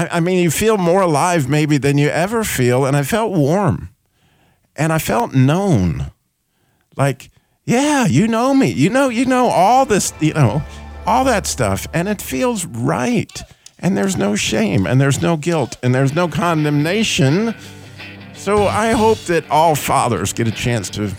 I, 0.00 0.16
I 0.16 0.20
mean, 0.20 0.42
you 0.42 0.50
feel 0.50 0.78
more 0.78 1.02
alive 1.02 1.46
maybe 1.46 1.76
than 1.76 1.98
you 1.98 2.08
ever 2.08 2.42
feel. 2.42 2.86
And 2.86 2.96
I 2.96 3.02
felt 3.02 3.32
warm 3.32 3.90
and 4.74 4.94
I 4.94 4.98
felt 4.98 5.34
known. 5.34 6.10
Like, 6.96 7.30
yeah, 7.66 8.06
you 8.06 8.26
know 8.26 8.54
me. 8.54 8.70
You 8.70 8.88
know, 8.88 9.10
you 9.10 9.26
know 9.26 9.48
all 9.48 9.84
this, 9.84 10.14
you 10.20 10.32
know, 10.32 10.62
all 11.06 11.24
that 11.24 11.46
stuff. 11.46 11.86
And 11.92 12.08
it 12.08 12.22
feels 12.22 12.64
right. 12.64 13.42
And 13.78 13.94
there's 13.94 14.16
no 14.16 14.36
shame 14.36 14.86
and 14.86 14.98
there's 14.98 15.20
no 15.20 15.36
guilt 15.36 15.76
and 15.82 15.94
there's 15.94 16.14
no 16.14 16.28
condemnation. 16.28 17.54
So 18.34 18.66
I 18.66 18.92
hope 18.92 19.18
that 19.24 19.48
all 19.50 19.74
fathers 19.74 20.32
get 20.32 20.48
a 20.48 20.52
chance 20.52 20.88
to 20.90 21.12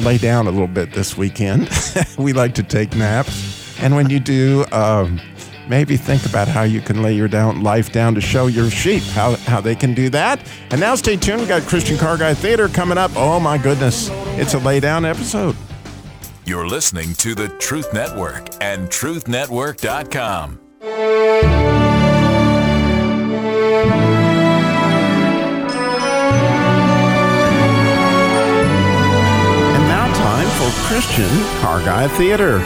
lay 0.00 0.18
down 0.18 0.46
a 0.46 0.50
little 0.50 0.68
bit 0.68 0.92
this 0.92 1.16
weekend. 1.16 1.70
we 2.18 2.34
like 2.34 2.54
to 2.56 2.62
take 2.62 2.94
naps. 2.94 3.80
And 3.80 3.96
when 3.96 4.10
you 4.10 4.20
do, 4.20 4.66
um, 4.72 5.20
maybe 5.68 5.96
think 5.96 6.24
about 6.26 6.48
how 6.48 6.62
you 6.62 6.80
can 6.80 7.02
lay 7.02 7.14
your 7.14 7.28
down 7.28 7.62
life 7.62 7.92
down 7.92 8.14
to 8.14 8.20
show 8.20 8.46
your 8.46 8.70
sheep 8.70 9.02
how, 9.02 9.36
how 9.36 9.60
they 9.60 9.74
can 9.74 9.94
do 9.94 10.08
that. 10.10 10.40
And 10.70 10.80
now 10.80 10.94
stay 10.94 11.16
tuned. 11.16 11.40
We 11.42 11.46
got 11.46 11.62
Christian 11.62 11.98
Car 11.98 12.16
Guy 12.16 12.34
Theater 12.34 12.68
coming 12.68 12.98
up. 12.98 13.10
Oh 13.14 13.38
my 13.40 13.58
goodness. 13.58 14.08
It's 14.38 14.54
a 14.54 14.58
lay 14.58 14.80
down 14.80 15.04
episode. 15.04 15.56
You're 16.44 16.66
listening 16.66 17.12
to 17.16 17.34
the 17.34 17.48
Truth 17.48 17.92
Network 17.92 18.48
and 18.62 18.88
truthnetwork.com. 18.88 20.60
And 28.50 29.84
now 29.88 30.06
time 30.14 30.48
for 30.58 30.70
Christian 30.88 31.28
Car 31.60 31.80
Guy 31.80 32.08
Theater. 32.16 32.58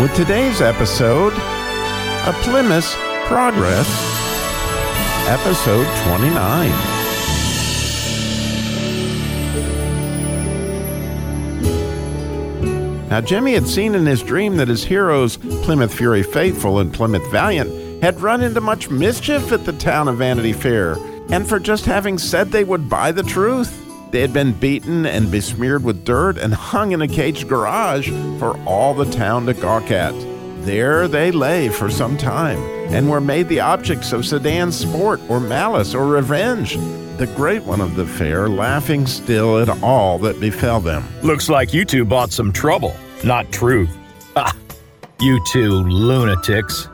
With 0.00 0.14
today's 0.14 0.60
episode, 0.60 1.32
A 2.26 2.32
Plymouth 2.32 2.90
Progress, 3.26 3.86
episode 5.28 5.86
29. 6.08 6.70
Now, 13.10 13.20
Jimmy 13.20 13.52
had 13.52 13.68
seen 13.68 13.94
in 13.94 14.06
his 14.06 14.22
dream 14.22 14.56
that 14.56 14.68
his 14.68 14.84
heroes, 14.84 15.36
Plymouth 15.36 15.92
Fury 15.92 16.22
Faithful 16.22 16.78
and 16.78 16.94
Plymouth 16.94 17.30
Valiant, 17.30 18.02
had 18.02 18.18
run 18.22 18.40
into 18.40 18.62
much 18.62 18.88
mischief 18.88 19.52
at 19.52 19.66
the 19.66 19.74
town 19.74 20.08
of 20.08 20.16
Vanity 20.16 20.54
Fair, 20.54 20.96
and 21.28 21.46
for 21.46 21.58
just 21.58 21.84
having 21.84 22.16
said 22.16 22.50
they 22.50 22.64
would 22.64 22.88
buy 22.88 23.12
the 23.12 23.22
truth. 23.22 23.82
They 24.12 24.22
had 24.22 24.32
been 24.32 24.52
beaten 24.52 25.04
and 25.04 25.30
besmeared 25.30 25.84
with 25.84 26.06
dirt 26.06 26.38
and 26.38 26.54
hung 26.54 26.92
in 26.92 27.02
a 27.02 27.08
caged 27.08 27.50
garage 27.50 28.08
for 28.38 28.56
all 28.64 28.94
the 28.94 29.10
town 29.12 29.44
to 29.44 29.52
gawk 29.52 29.90
at. 29.90 30.33
There 30.64 31.08
they 31.08 31.30
lay 31.30 31.68
for 31.68 31.90
some 31.90 32.16
time 32.16 32.58
and 32.88 33.10
were 33.10 33.20
made 33.20 33.48
the 33.48 33.60
objects 33.60 34.12
of 34.12 34.24
Sedan's 34.24 34.74
sport 34.74 35.20
or 35.28 35.38
malice 35.38 35.94
or 35.94 36.06
revenge. 36.06 36.76
The 37.18 37.30
great 37.36 37.62
one 37.64 37.82
of 37.82 37.96
the 37.96 38.06
fair 38.06 38.48
laughing 38.48 39.06
still 39.06 39.58
at 39.58 39.68
all 39.82 40.18
that 40.20 40.40
befell 40.40 40.80
them. 40.80 41.04
Looks 41.22 41.50
like 41.50 41.74
you 41.74 41.84
two 41.84 42.06
bought 42.06 42.32
some 42.32 42.50
trouble, 42.50 42.96
not 43.22 43.52
truth. 43.52 43.94
Ha! 44.36 44.56
You 45.20 45.38
two 45.52 45.70
lunatics. 45.70 46.88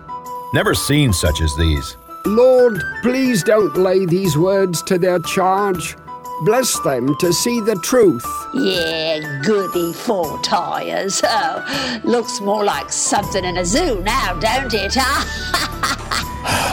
Never 0.52 0.74
seen 0.74 1.12
such 1.12 1.40
as 1.40 1.56
these. 1.56 1.96
Lord, 2.26 2.83
please 3.02 3.44
don't 3.44 3.76
lay 3.76 4.04
these 4.04 4.37
words 4.37 4.83
to 4.83 4.98
their 4.98 5.20
charge. 5.20 5.96
Bless 6.42 6.81
them 6.81 7.14
to 7.16 7.33
see 7.35 7.61
the 7.61 7.74
truth. 7.76 8.24
Yeah, 8.55 9.40
goody 9.44 9.92
four 9.92 10.40
tires. 10.42 11.22
Oh, 11.33 12.00
looks 12.05 12.40
more 12.40 12.64
like 12.64 12.90
something 12.90 13.44
in 13.44 13.59
a 13.59 13.64
zoo 13.64 14.00
now, 14.03 14.35
don't 14.40 14.72
it? 14.72 14.92
Huh? 14.96 15.24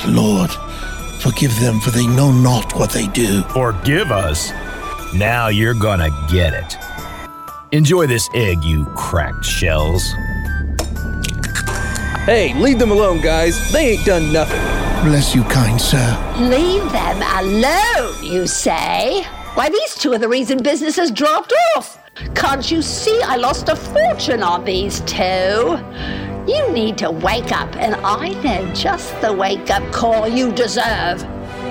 Lord, 0.08 0.52
forgive 1.22 1.58
them, 1.60 1.80
for 1.80 1.92
they 1.92 2.08
know 2.08 2.32
not 2.32 2.74
what 2.76 2.92
they 2.92 3.08
do. 3.08 3.44
Forgive 3.44 4.12
us. 4.12 4.52
Now 5.14 5.48
you're 5.48 5.74
gonna 5.74 6.10
get 6.30 6.54
it. 6.54 6.78
Enjoy 7.72 8.08
this 8.08 8.30
egg, 8.34 8.64
you 8.64 8.86
cracked 8.96 9.46
shells. 9.46 10.04
Hey, 12.26 12.54
leave 12.56 12.80
them 12.80 12.92
alone, 12.92 13.22
guys. 13.22 13.72
They 13.72 13.92
ain't 13.92 14.06
done 14.06 14.32
nothing. 14.32 14.60
Bless 15.08 15.36
you, 15.36 15.44
kind 15.44 15.80
sir. 15.80 16.36
Leave 16.40 16.90
them 16.92 17.22
alone, 17.22 18.24
you 18.24 18.48
say? 18.48 19.26
Why, 19.58 19.70
these 19.70 19.96
two 19.96 20.14
are 20.14 20.20
the 20.20 20.30
reason 20.30 20.62
business 20.62 20.98
has 20.98 21.10
dropped 21.10 21.52
off. 21.76 21.98
Can't 22.36 22.70
you 22.70 22.84
see 22.84 23.20
I 23.24 23.38
lost 23.38 23.70
a 23.70 23.76
fortune 23.76 24.44
on 24.44 24.64
these 24.64 25.00
two? 25.02 25.80
You 26.48 26.72
need 26.72 27.00
to 27.00 27.10
wake 27.10 27.52
up, 27.52 27.76
and 27.76 27.96
I 27.96 28.30
know 28.44 28.72
just 28.76 29.20
the 29.20 29.34
wake 29.34 29.72
up 29.72 29.82
call 29.92 30.28
you 30.28 30.52
deserve. 30.52 31.26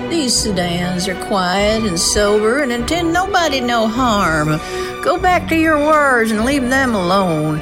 These 0.09 0.35
sedans 0.35 1.07
are 1.07 1.15
quiet 1.27 1.85
and 1.85 1.97
sober 1.97 2.61
and 2.61 2.73
intend 2.73 3.13
nobody 3.13 3.61
no 3.61 3.87
harm. 3.87 4.59
Go 5.01 5.17
back 5.17 5.47
to 5.47 5.55
your 5.55 5.77
words 5.77 6.31
and 6.31 6.43
leave 6.43 6.69
them 6.69 6.93
alone. 6.93 7.59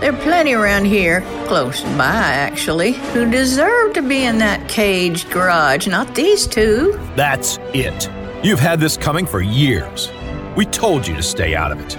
There 0.00 0.12
are 0.12 0.20
plenty 0.20 0.52
around 0.52 0.84
here, 0.84 1.22
close 1.46 1.80
by 1.96 2.34
actually, 2.34 2.92
who 3.14 3.30
deserve 3.30 3.94
to 3.94 4.02
be 4.02 4.24
in 4.24 4.36
that 4.36 4.68
caged 4.68 5.30
garage, 5.30 5.86
not 5.86 6.14
these 6.14 6.46
two. 6.46 7.00
That's 7.16 7.58
it. 7.72 8.10
You've 8.44 8.58
had 8.58 8.80
this 8.80 8.96
coming 8.96 9.24
for 9.24 9.40
years. 9.40 10.10
We 10.56 10.66
told 10.66 11.06
you 11.06 11.14
to 11.14 11.22
stay 11.22 11.54
out 11.54 11.70
of 11.70 11.78
it. 11.78 11.96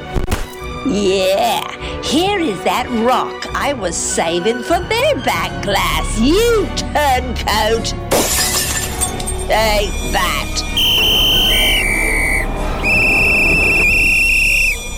Yeah, 0.86 2.01
here 2.01 2.38
is 2.38 2.62
that 2.65 2.86
rock 3.06 3.47
I 3.56 3.71
was 3.71 3.95
saving 3.95 4.62
for 4.63 4.77
their 4.77 5.15
back 5.23 5.63
glass. 5.63 6.19
You 6.19 6.67
turncoat. 6.75 7.86
Take 9.47 10.12
that. 10.12 10.60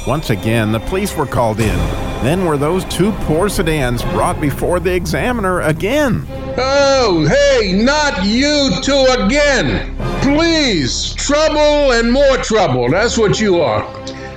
Once 0.08 0.32
again, 0.32 0.72
the 0.72 0.80
police 0.80 1.16
were 1.16 1.28
called 1.28 1.60
in. 1.60 1.78
Then 2.24 2.46
were 2.46 2.58
those 2.58 2.86
two 2.86 3.12
poor 3.28 3.50
sedans 3.50 4.02
brought 4.02 4.42
before 4.42 4.80
the 4.80 4.96
examiner 4.96 5.62
again. 5.62 6.26
Oh, 6.58 7.28
hey, 7.28 7.84
not 7.84 8.26
you 8.26 8.72
two 8.82 9.06
again. 9.24 9.95
Please, 10.26 11.14
trouble 11.14 11.92
and 11.92 12.12
more 12.12 12.38
trouble. 12.38 12.90
That's 12.90 13.16
what 13.16 13.40
you 13.40 13.62
are. 13.62 13.84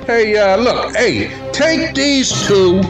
Hey, 0.05 0.37
uh, 0.37 0.59
look, 0.59 0.95
hey, 0.95 1.29
take 1.51 1.95
these 1.95 2.31
two 2.47 2.83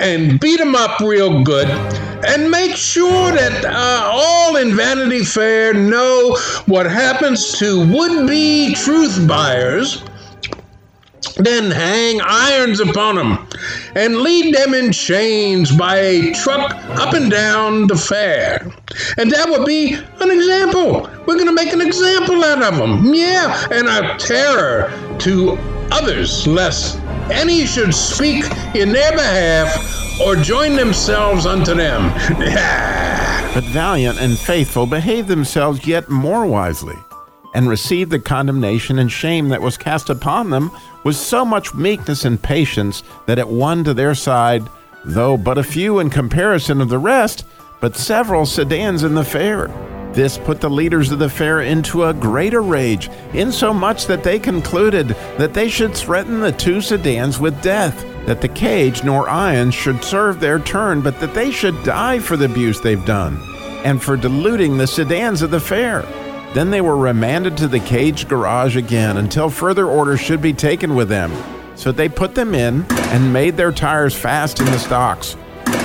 and 0.00 0.40
beat 0.40 0.56
them 0.56 0.74
up 0.74 0.98
real 0.98 1.44
good 1.44 1.68
and 1.68 2.50
make 2.50 2.74
sure 2.74 3.30
that 3.30 3.64
uh, 3.64 4.10
all 4.12 4.56
in 4.56 4.74
Vanity 4.74 5.24
Fair 5.24 5.72
know 5.72 6.36
what 6.66 6.84
happens 6.84 7.56
to 7.60 7.88
would 7.96 8.26
be 8.26 8.74
truth 8.74 9.24
buyers 9.28 10.02
then 11.36 11.70
hang 11.70 12.20
irons 12.24 12.80
upon 12.80 13.14
them 13.14 13.48
and 13.94 14.18
lead 14.18 14.52
them 14.54 14.74
in 14.74 14.90
chains 14.92 15.70
by 15.74 15.96
a 15.96 16.34
truck 16.34 16.72
up 16.98 17.14
and 17.14 17.30
down 17.30 17.86
the 17.86 17.96
fair. 17.96 18.72
And 19.16 19.30
that 19.30 19.48
would 19.48 19.64
be 19.64 19.94
an 19.94 20.30
example. 20.30 21.08
We're 21.26 21.36
going 21.36 21.46
to 21.46 21.54
make 21.54 21.72
an 21.72 21.80
example 21.80 22.42
out 22.44 22.62
of 22.62 22.76
them. 22.76 23.14
Yeah, 23.14 23.66
and 23.70 23.88
a 23.88 24.16
terror 24.18 24.90
to 25.20 25.56
others, 25.92 26.46
lest 26.46 26.98
any 27.30 27.64
should 27.64 27.94
speak 27.94 28.44
in 28.74 28.92
their 28.92 29.12
behalf 29.12 30.20
or 30.20 30.36
join 30.36 30.76
themselves 30.76 31.46
unto 31.46 31.74
them. 31.74 32.12
But 33.54 33.64
Valiant 33.64 34.18
and 34.18 34.38
Faithful 34.38 34.86
behaved 34.86 35.28
themselves 35.28 35.86
yet 35.86 36.08
more 36.08 36.46
wisely, 36.46 36.96
and 37.54 37.68
received 37.68 38.10
the 38.10 38.18
condemnation 38.18 38.98
and 38.98 39.12
shame 39.12 39.50
that 39.50 39.60
was 39.60 39.76
cast 39.76 40.08
upon 40.08 40.48
them 40.48 40.70
with 41.04 41.16
so 41.16 41.44
much 41.44 41.74
meekness 41.74 42.24
and 42.24 42.42
patience 42.42 43.02
that 43.26 43.38
it 43.38 43.46
won 43.46 43.84
to 43.84 43.92
their 43.92 44.14
side, 44.14 44.66
though 45.04 45.36
but 45.36 45.58
a 45.58 45.62
few 45.62 45.98
in 45.98 46.08
comparison 46.08 46.80
of 46.80 46.88
the 46.88 46.98
rest, 46.98 47.44
but 47.82 47.94
several 47.94 48.46
sedans 48.46 49.02
in 49.02 49.14
the 49.14 49.24
fair. 49.24 49.68
This 50.14 50.36
put 50.36 50.60
the 50.60 50.68
leaders 50.68 51.10
of 51.10 51.18
the 51.18 51.30
fair 51.30 51.62
into 51.62 52.04
a 52.04 52.12
greater 52.12 52.60
rage, 52.60 53.08
insomuch 53.32 54.06
that 54.06 54.22
they 54.22 54.38
concluded 54.38 55.08
that 55.38 55.54
they 55.54 55.68
should 55.68 55.94
threaten 55.94 56.40
the 56.40 56.52
two 56.52 56.82
sedans 56.82 57.40
with 57.40 57.62
death, 57.62 58.04
that 58.26 58.42
the 58.42 58.48
cage 58.48 59.02
nor 59.02 59.28
irons 59.28 59.74
should 59.74 60.04
serve 60.04 60.38
their 60.38 60.58
turn, 60.58 61.00
but 61.00 61.18
that 61.20 61.32
they 61.32 61.50
should 61.50 61.82
die 61.82 62.18
for 62.18 62.36
the 62.36 62.44
abuse 62.44 62.78
they've 62.78 63.06
done, 63.06 63.40
and 63.84 64.02
for 64.02 64.18
deluding 64.18 64.76
the 64.76 64.86
sedans 64.86 65.40
of 65.40 65.50
the 65.50 65.60
fair. 65.60 66.02
Then 66.52 66.70
they 66.70 66.82
were 66.82 66.98
remanded 66.98 67.56
to 67.56 67.68
the 67.68 67.80
cage 67.80 68.28
garage 68.28 68.76
again 68.76 69.16
until 69.16 69.48
further 69.48 69.86
orders 69.86 70.20
should 70.20 70.42
be 70.42 70.52
taken 70.52 70.94
with 70.94 71.08
them. 71.08 71.32
So 71.74 71.90
they 71.90 72.10
put 72.10 72.34
them 72.34 72.54
in 72.54 72.84
and 72.90 73.32
made 73.32 73.56
their 73.56 73.72
tires 73.72 74.14
fast 74.14 74.60
in 74.60 74.66
the 74.66 74.78
stocks. 74.78 75.36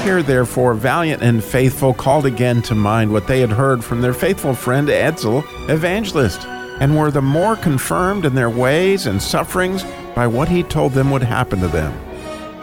Here, 0.07 0.23
therefore, 0.23 0.73
Valiant 0.73 1.21
and 1.21 1.43
Faithful 1.43 1.93
called 1.93 2.25
again 2.25 2.61
to 2.61 2.73
mind 2.73 3.11
what 3.11 3.27
they 3.27 3.41
had 3.41 3.49
heard 3.49 3.83
from 3.83 3.99
their 3.99 4.13
faithful 4.13 4.53
friend 4.53 4.87
Edsel, 4.87 5.43
Evangelist, 5.69 6.45
and 6.79 6.97
were 6.97 7.11
the 7.11 7.21
more 7.21 7.57
confirmed 7.57 8.25
in 8.25 8.33
their 8.33 8.49
ways 8.49 9.05
and 9.05 9.21
sufferings 9.21 9.83
by 10.15 10.25
what 10.25 10.47
he 10.47 10.63
told 10.63 10.93
them 10.93 11.11
would 11.11 11.23
happen 11.23 11.59
to 11.59 11.67
them. 11.67 11.93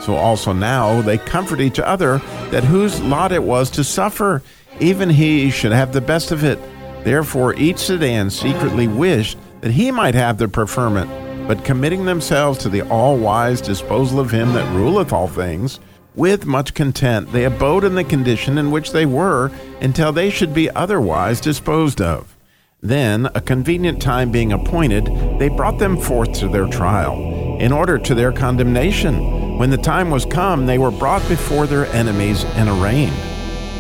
So 0.01 0.15
also 0.15 0.55
now 0.55 1.03
they 1.03 1.19
comfort 1.19 1.61
each 1.61 1.79
other 1.79 2.17
that 2.51 2.65
whose 2.65 3.03
lot 3.03 3.31
it 3.31 3.43
was 3.43 3.69
to 3.73 3.85
suffer, 3.85 4.43
even 4.81 5.11
he 5.11 5.51
should 5.51 5.73
have 5.73 5.93
the 5.93 6.01
best 6.01 6.33
of 6.33 6.45
it. 6.45 6.59
Therefore, 7.05 7.53
each 7.57 7.77
sedan 7.77 8.31
secretly 8.31 8.89
wished 8.89 9.37
that 9.61 9.73
he 9.73 9.91
might 9.91 10.15
have 10.15 10.39
the 10.39 10.49
preferment, 10.49 11.11
but 11.47 11.63
committing 11.63 12.07
themselves 12.07 12.59
to 12.61 12.71
the 12.71 12.89
all 12.89 13.19
wise 13.19 13.61
disposal 13.61 14.19
of 14.19 14.31
him 14.31 14.55
that 14.55 14.75
ruleth 14.75 15.13
all 15.13 15.29
things, 15.29 15.79
with 16.15 16.47
much 16.47 16.75
content 16.75 17.33
they 17.33 17.45
abode 17.45 17.85
in 17.85 17.95
the 17.95 18.05
condition 18.05 18.59
in 18.59 18.71
which 18.71 18.93
they 18.93 19.07
were 19.07 19.51
until 19.81 20.13
they 20.13 20.31
should 20.31 20.55
be 20.55 20.71
otherwise 20.71 21.41
disposed 21.41 22.01
of. 22.01 22.37
Then, 22.81 23.27
a 23.35 23.41
convenient 23.41 24.03
time 24.03 24.31
being 24.31 24.53
appointed, 24.53 25.07
they 25.39 25.49
brought 25.49 25.79
them 25.79 25.97
forth 25.97 26.35
to 26.35 26.49
their 26.49 26.67
trial, 26.67 27.59
in 27.59 27.73
order 27.73 27.97
to 27.99 28.15
their 28.15 28.31
condemnation. 28.31 29.57
When 29.57 29.71
the 29.71 29.79
time 29.79 30.11
was 30.11 30.27
come, 30.27 30.67
they 30.67 30.77
were 30.77 30.91
brought 30.91 31.27
before 31.29 31.67
their 31.67 31.87
enemies 31.87 32.45
and 32.57 32.69
arraigned. 32.69 33.17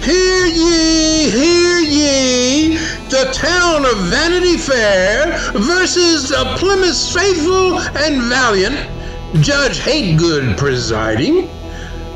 Hear 0.02 0.46
ye, 0.46 1.30
hear 1.30 1.78
ye, 1.80 2.76
the 3.10 3.30
town 3.34 3.84
of 3.84 3.96
Vanity 4.08 4.56
Fair 4.56 5.38
versus 5.52 6.32
Plymouth 6.56 7.12
Faithful 7.12 7.80
and 7.80 8.22
Valiant, 8.22 8.76
Judge 9.42 9.80
Hategood 9.80 10.56
presiding. 10.56 11.48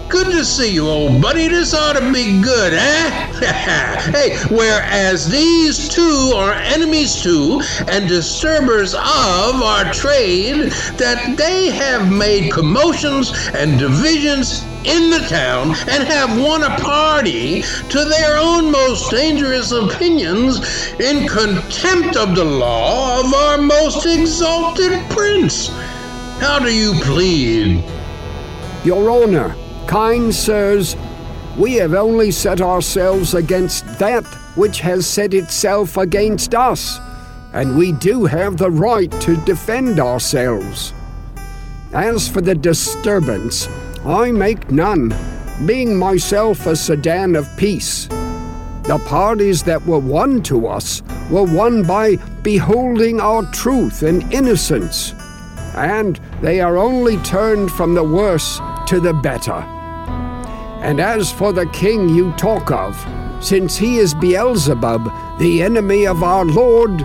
Good 0.08 0.28
to 0.28 0.42
see 0.42 0.72
you, 0.72 0.88
old 0.88 1.20
buddy. 1.20 1.48
This 1.48 1.74
ought 1.74 1.92
to 1.92 2.12
be 2.12 2.40
good, 2.40 2.72
eh? 2.72 3.10
hey, 4.10 4.38
whereas 4.48 5.28
these 5.28 5.86
two 5.86 6.32
are 6.34 6.54
enemies 6.54 7.20
to 7.24 7.60
and 7.88 8.08
disturbers 8.08 8.94
of 8.94 9.02
our 9.02 9.92
trade, 9.92 10.72
that 10.96 11.34
they 11.36 11.66
have 11.72 12.10
made 12.10 12.50
commotions 12.50 13.32
and 13.52 13.78
divisions 13.78 14.64
in 14.84 15.10
the 15.10 15.26
town 15.28 15.74
and 15.88 16.08
have 16.08 16.40
won 16.40 16.62
a 16.62 16.74
party 16.78 17.60
to 17.90 18.04
their 18.06 18.38
own 18.38 18.70
most 18.70 19.10
dangerous 19.10 19.72
opinions 19.72 20.58
in 21.00 21.28
contempt 21.28 22.16
of 22.16 22.34
the 22.34 22.44
law 22.44 23.20
of 23.20 23.34
our 23.34 23.58
most 23.58 24.06
exalted 24.06 24.98
prince. 25.10 25.68
How 26.40 26.58
do 26.58 26.74
you 26.74 26.94
plead? 27.02 27.84
Your 28.84 29.10
Honor, 29.10 29.54
kind 29.88 30.34
sirs, 30.34 30.96
we 31.56 31.74
have 31.74 31.94
only 31.94 32.30
set 32.30 32.60
ourselves 32.60 33.32
against 33.32 33.98
that 33.98 34.24
which 34.54 34.80
has 34.80 35.06
set 35.06 35.32
itself 35.32 35.96
against 35.96 36.54
us, 36.54 37.00
and 37.54 37.76
we 37.76 37.92
do 37.92 38.26
have 38.26 38.58
the 38.58 38.70
right 38.70 39.10
to 39.22 39.36
defend 39.46 39.98
ourselves. 39.98 40.92
As 41.94 42.28
for 42.28 42.42
the 42.42 42.54
disturbance, 42.54 43.66
I 44.04 44.30
make 44.30 44.70
none, 44.70 45.14
being 45.64 45.96
myself 45.96 46.66
a 46.66 46.76
sedan 46.76 47.34
of 47.34 47.48
peace. 47.56 48.08
The 48.82 49.02
parties 49.06 49.62
that 49.62 49.84
were 49.86 49.98
won 49.98 50.42
to 50.44 50.66
us 50.66 51.02
were 51.30 51.44
won 51.44 51.82
by 51.82 52.16
beholding 52.42 53.20
our 53.20 53.42
truth 53.52 54.02
and 54.02 54.30
innocence, 54.34 55.14
and 55.74 56.20
they 56.42 56.60
are 56.60 56.76
only 56.76 57.16
turned 57.18 57.72
from 57.72 57.94
the 57.94 58.04
worse 58.04 58.60
to 58.86 59.00
the 59.00 59.14
better. 59.14 59.77
And 60.88 61.00
as 61.00 61.30
for 61.30 61.52
the 61.52 61.66
king 61.66 62.08
you 62.08 62.32
talk 62.38 62.70
of, 62.70 62.96
since 63.44 63.76
he 63.76 63.98
is 63.98 64.14
Beelzebub, 64.14 65.38
the 65.38 65.62
enemy 65.62 66.06
of 66.06 66.22
our 66.22 66.46
Lord, 66.46 67.02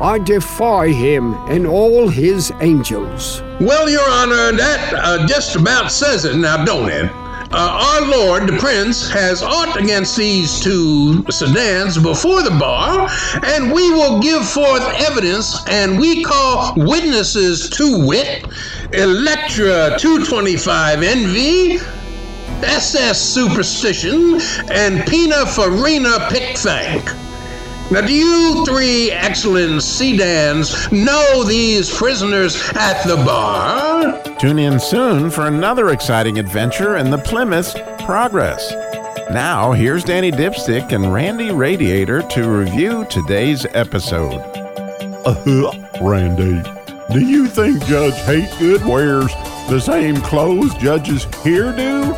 I 0.00 0.20
defy 0.24 0.90
him 0.90 1.34
and 1.48 1.66
all 1.66 2.06
his 2.06 2.52
angels. 2.60 3.42
Well, 3.58 3.90
Your 3.90 4.08
Honor, 4.08 4.56
that 4.56 4.94
uh, 4.94 5.26
just 5.26 5.56
about 5.56 5.90
says 5.90 6.24
it 6.24 6.36
now, 6.36 6.64
don't 6.64 6.88
it? 6.88 7.10
Uh, 7.50 8.02
our 8.02 8.06
Lord, 8.08 8.48
the 8.48 8.56
Prince, 8.56 9.10
has 9.10 9.42
aught 9.42 9.80
against 9.82 10.16
these 10.16 10.60
two 10.60 11.24
sedans 11.28 11.98
before 11.98 12.44
the 12.44 12.50
bar, 12.50 13.10
and 13.42 13.72
we 13.72 13.90
will 13.90 14.20
give 14.20 14.48
forth 14.48 14.84
evidence, 15.00 15.58
and 15.66 15.98
we 15.98 16.22
call 16.22 16.72
witnesses 16.76 17.68
to 17.70 18.06
wit 18.06 18.46
Electra 18.92 19.98
225 19.98 21.00
NV, 21.00 22.03
SS 22.64 23.20
Superstition, 23.20 24.40
and 24.70 25.06
Pina 25.06 25.46
Farina 25.46 26.18
Pickfank. 26.30 27.20
Now, 27.90 28.00
do 28.00 28.12
you 28.12 28.64
three 28.64 29.10
excellent 29.10 29.82
sedans 29.82 30.90
know 30.90 31.44
these 31.44 31.94
prisoners 31.94 32.56
at 32.74 33.02
the 33.04 33.16
bar? 33.16 34.20
Tune 34.38 34.58
in 34.58 34.80
soon 34.80 35.30
for 35.30 35.46
another 35.46 35.90
exciting 35.90 36.38
adventure 36.38 36.96
in 36.96 37.10
the 37.10 37.18
Plymouth 37.18 37.74
Progress. 38.00 38.72
Now, 39.30 39.72
here's 39.72 40.02
Danny 40.02 40.30
Dipstick 40.30 40.92
and 40.92 41.12
Randy 41.12 41.50
Radiator 41.50 42.22
to 42.22 42.48
review 42.48 43.04
today's 43.10 43.66
episode. 43.74 44.40
Uh 45.26 45.34
huh, 45.44 45.98
Randy, 46.02 46.62
do 47.12 47.20
you 47.20 47.46
think 47.46 47.84
Judge 47.84 48.14
Hategood 48.24 48.84
wears 48.86 49.32
the 49.68 49.78
same 49.78 50.16
clothes 50.16 50.74
judges 50.74 51.26
here 51.42 51.72
do? 51.76 52.14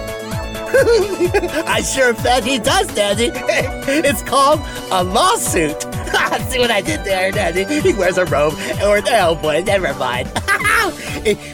I 1.66 1.82
sure 1.82 2.12
bet 2.14 2.44
he 2.44 2.58
does, 2.58 2.86
Daddy. 2.94 3.30
It's 3.88 4.22
called 4.22 4.60
a 4.90 5.04
lawsuit. 5.04 5.82
See 6.50 6.58
what 6.58 6.70
I 6.70 6.80
did 6.80 7.04
there, 7.04 7.30
Daddy? 7.30 7.64
He 7.80 7.92
wears 7.94 8.18
a 8.18 8.24
robe, 8.26 8.54
or 8.82 9.00
oh 9.06 9.38
boy, 9.40 9.62
never 9.64 9.94
mind. 9.94 10.30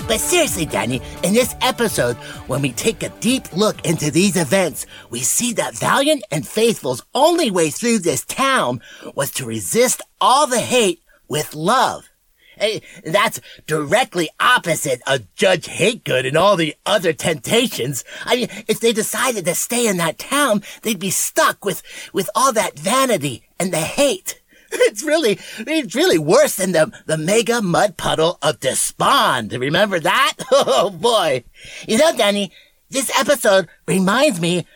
but 0.08 0.18
seriously, 0.18 0.66
Danny, 0.66 1.00
in 1.22 1.34
this 1.34 1.54
episode, 1.60 2.16
when 2.48 2.62
we 2.62 2.72
take 2.72 3.02
a 3.02 3.10
deep 3.20 3.52
look 3.52 3.84
into 3.84 4.10
these 4.10 4.36
events, 4.36 4.86
we 5.10 5.20
see 5.20 5.52
that 5.54 5.74
Valiant 5.74 6.24
and 6.30 6.46
Faithful's 6.46 7.02
only 7.14 7.50
way 7.50 7.70
through 7.70 7.98
this 7.98 8.24
town 8.24 8.80
was 9.14 9.30
to 9.32 9.46
resist 9.46 10.00
all 10.20 10.46
the 10.46 10.60
hate 10.60 11.02
with 11.28 11.54
love. 11.54 12.08
Hey, 12.56 12.82
that's 13.04 13.40
directly 13.66 14.28
opposite 14.38 15.00
of 15.06 15.32
Judge 15.34 15.66
Hategood 15.66 16.26
and 16.26 16.36
all 16.36 16.56
the 16.56 16.74
other 16.84 17.12
temptations. 17.12 18.04
I 18.24 18.36
mean, 18.36 18.48
if 18.68 18.80
they 18.80 18.92
decided 18.92 19.44
to 19.46 19.54
stay 19.54 19.86
in 19.86 19.96
that 19.96 20.18
town, 20.18 20.62
they'd 20.82 20.98
be 20.98 21.10
stuck 21.10 21.64
with, 21.64 21.82
with 22.12 22.28
all 22.34 22.52
that 22.52 22.78
vanity 22.78 23.44
and 23.58 23.72
the 23.72 23.78
hate. 23.78 24.38
It's 24.74 25.02
really, 25.02 25.38
it's 25.58 25.94
really 25.94 26.16
worse 26.16 26.56
than 26.56 26.72
the, 26.72 26.90
the 27.04 27.18
mega 27.18 27.60
mud 27.60 27.98
puddle 27.98 28.38
of 28.40 28.58
despond. 28.58 29.52
Remember 29.52 30.00
that? 30.00 30.32
Oh 30.50 30.88
boy. 30.88 31.44
You 31.86 31.98
know, 31.98 32.16
Danny, 32.16 32.52
this 32.88 33.10
episode 33.18 33.68
reminds 33.86 34.40
me 34.40 34.66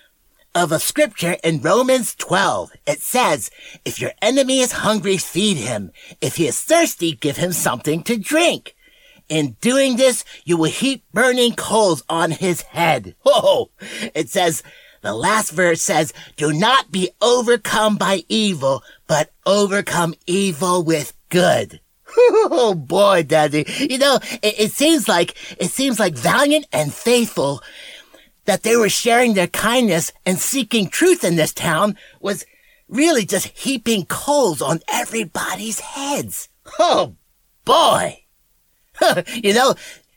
of 0.56 0.72
a 0.72 0.80
scripture 0.80 1.36
in 1.44 1.60
Romans 1.60 2.14
12. 2.14 2.72
It 2.86 3.02
says, 3.02 3.50
if 3.84 4.00
your 4.00 4.12
enemy 4.22 4.60
is 4.60 4.72
hungry, 4.72 5.18
feed 5.18 5.58
him. 5.58 5.92
If 6.22 6.36
he 6.36 6.48
is 6.48 6.58
thirsty, 6.58 7.12
give 7.12 7.36
him 7.36 7.52
something 7.52 8.02
to 8.04 8.16
drink. 8.16 8.74
In 9.28 9.58
doing 9.60 9.96
this, 9.96 10.24
you 10.46 10.56
will 10.56 10.70
heap 10.70 11.04
burning 11.12 11.54
coals 11.56 12.02
on 12.08 12.30
his 12.30 12.62
head. 12.62 13.14
Oh, 13.26 13.68
it 14.14 14.30
says, 14.30 14.62
the 15.02 15.12
last 15.12 15.50
verse 15.50 15.82
says, 15.82 16.14
do 16.36 16.54
not 16.54 16.90
be 16.90 17.10
overcome 17.20 17.96
by 17.96 18.24
evil, 18.30 18.82
but 19.06 19.32
overcome 19.44 20.14
evil 20.26 20.82
with 20.82 21.12
good. 21.28 21.80
Oh 22.18 22.74
boy, 22.74 23.24
Daddy. 23.24 23.66
You 23.78 23.98
know, 23.98 24.18
it, 24.42 24.54
it 24.58 24.72
seems 24.72 25.06
like, 25.06 25.36
it 25.60 25.70
seems 25.70 26.00
like 26.00 26.14
valiant 26.14 26.66
and 26.72 26.94
faithful 26.94 27.62
that 28.46 28.62
they 28.62 28.76
were 28.76 28.88
sharing 28.88 29.34
their 29.34 29.46
kindness 29.46 30.12
and 30.24 30.38
seeking 30.38 30.88
truth 30.88 31.24
in 31.24 31.36
this 31.36 31.52
town 31.52 31.96
was 32.20 32.46
really 32.88 33.24
just 33.24 33.48
heaping 33.48 34.06
coals 34.06 34.62
on 34.62 34.80
everybody's 34.88 35.80
heads. 35.80 36.48
Oh 36.78 37.16
boy. 37.64 38.24
you 39.34 39.52
know, 39.52 39.74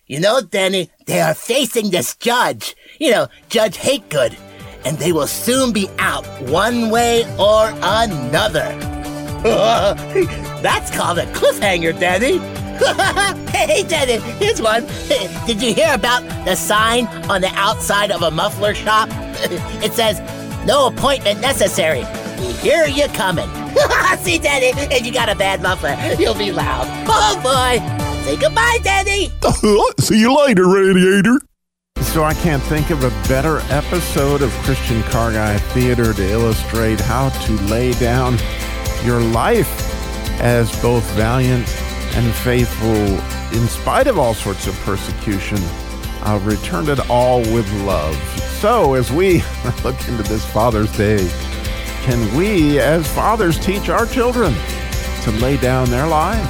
you 0.07 0.19
know, 0.19 0.41
Danny, 0.41 0.89
they 1.05 1.21
are 1.21 1.35
facing 1.35 1.91
this 1.91 2.15
judge, 2.15 2.75
you 2.99 3.11
know, 3.11 3.27
Judge 3.49 3.77
Hategood, 3.77 4.35
and 4.85 4.97
they 4.97 5.11
will 5.11 5.27
soon 5.27 5.71
be 5.71 5.87
out 5.99 6.25
one 6.49 6.89
way 6.89 7.25
or 7.37 7.69
another. 7.83 8.75
That's 10.61 10.95
called 10.95 11.19
a 11.19 11.25
cliffhanger, 11.33 11.99
Danny. 11.99 12.39
hey, 13.49 13.83
Danny, 13.83 14.19
here's 14.37 14.61
one. 14.61 14.85
Did 15.45 15.61
you 15.61 15.73
hear 15.73 15.93
about 15.93 16.23
the 16.45 16.55
sign 16.55 17.07
on 17.29 17.41
the 17.41 17.51
outside 17.53 18.11
of 18.11 18.21
a 18.21 18.31
muffler 18.31 18.73
shop? 18.73 19.09
it 19.83 19.93
says, 19.93 20.19
no 20.65 20.87
appointment 20.87 21.41
necessary. 21.41 22.05
We 22.39 22.53
hear 22.53 22.85
you 22.85 23.07
coming. 23.09 23.49
See, 24.19 24.37
Danny, 24.37 24.71
if 24.93 25.05
you 25.05 25.11
got 25.11 25.29
a 25.29 25.35
bad 25.35 25.61
muffler, 25.61 25.95
you'll 26.17 26.35
be 26.35 26.51
loud. 26.51 26.87
Oh, 27.07 27.39
boy. 27.43 27.99
Say 28.23 28.37
goodbye, 28.37 28.79
Danny. 28.81 29.29
See 29.99 30.19
you 30.19 30.35
later, 30.37 30.67
Radiator. 30.67 31.39
So 32.13 32.23
I 32.23 32.33
can't 32.35 32.63
think 32.63 32.91
of 32.91 33.03
a 33.03 33.09
better 33.27 33.59
episode 33.71 34.41
of 34.41 34.51
Christian 34.63 35.03
Car 35.03 35.31
Guy 35.33 35.57
Theater 35.73 36.13
to 36.13 36.29
illustrate 36.29 36.99
how 36.99 37.29
to 37.29 37.51
lay 37.63 37.91
down 37.93 38.37
your 39.03 39.19
life 39.19 39.69
as 40.41 40.71
both 40.81 41.03
valiant 41.11 41.67
and 42.15 42.33
faithful 42.33 42.95
in 43.57 43.67
spite 43.67 44.07
of 44.07 44.17
all 44.17 44.33
sorts 44.33 44.67
of 44.67 44.75
persecution. 44.81 45.57
Uh, 46.21 46.39
returned 46.43 46.89
it 46.89 47.09
all 47.09 47.39
with 47.39 47.71
love. 47.83 48.15
So 48.59 48.95
as 48.95 49.11
we 49.11 49.41
look 49.83 49.99
into 50.07 50.23
this 50.23 50.45
Father's 50.45 50.91
Day, 50.97 51.29
can 52.03 52.35
we 52.35 52.79
as 52.79 53.07
fathers 53.07 53.57
teach 53.59 53.89
our 53.89 54.05
children 54.05 54.53
to 55.23 55.31
lay 55.39 55.57
down 55.57 55.89
their 55.89 56.07
lives? 56.07 56.49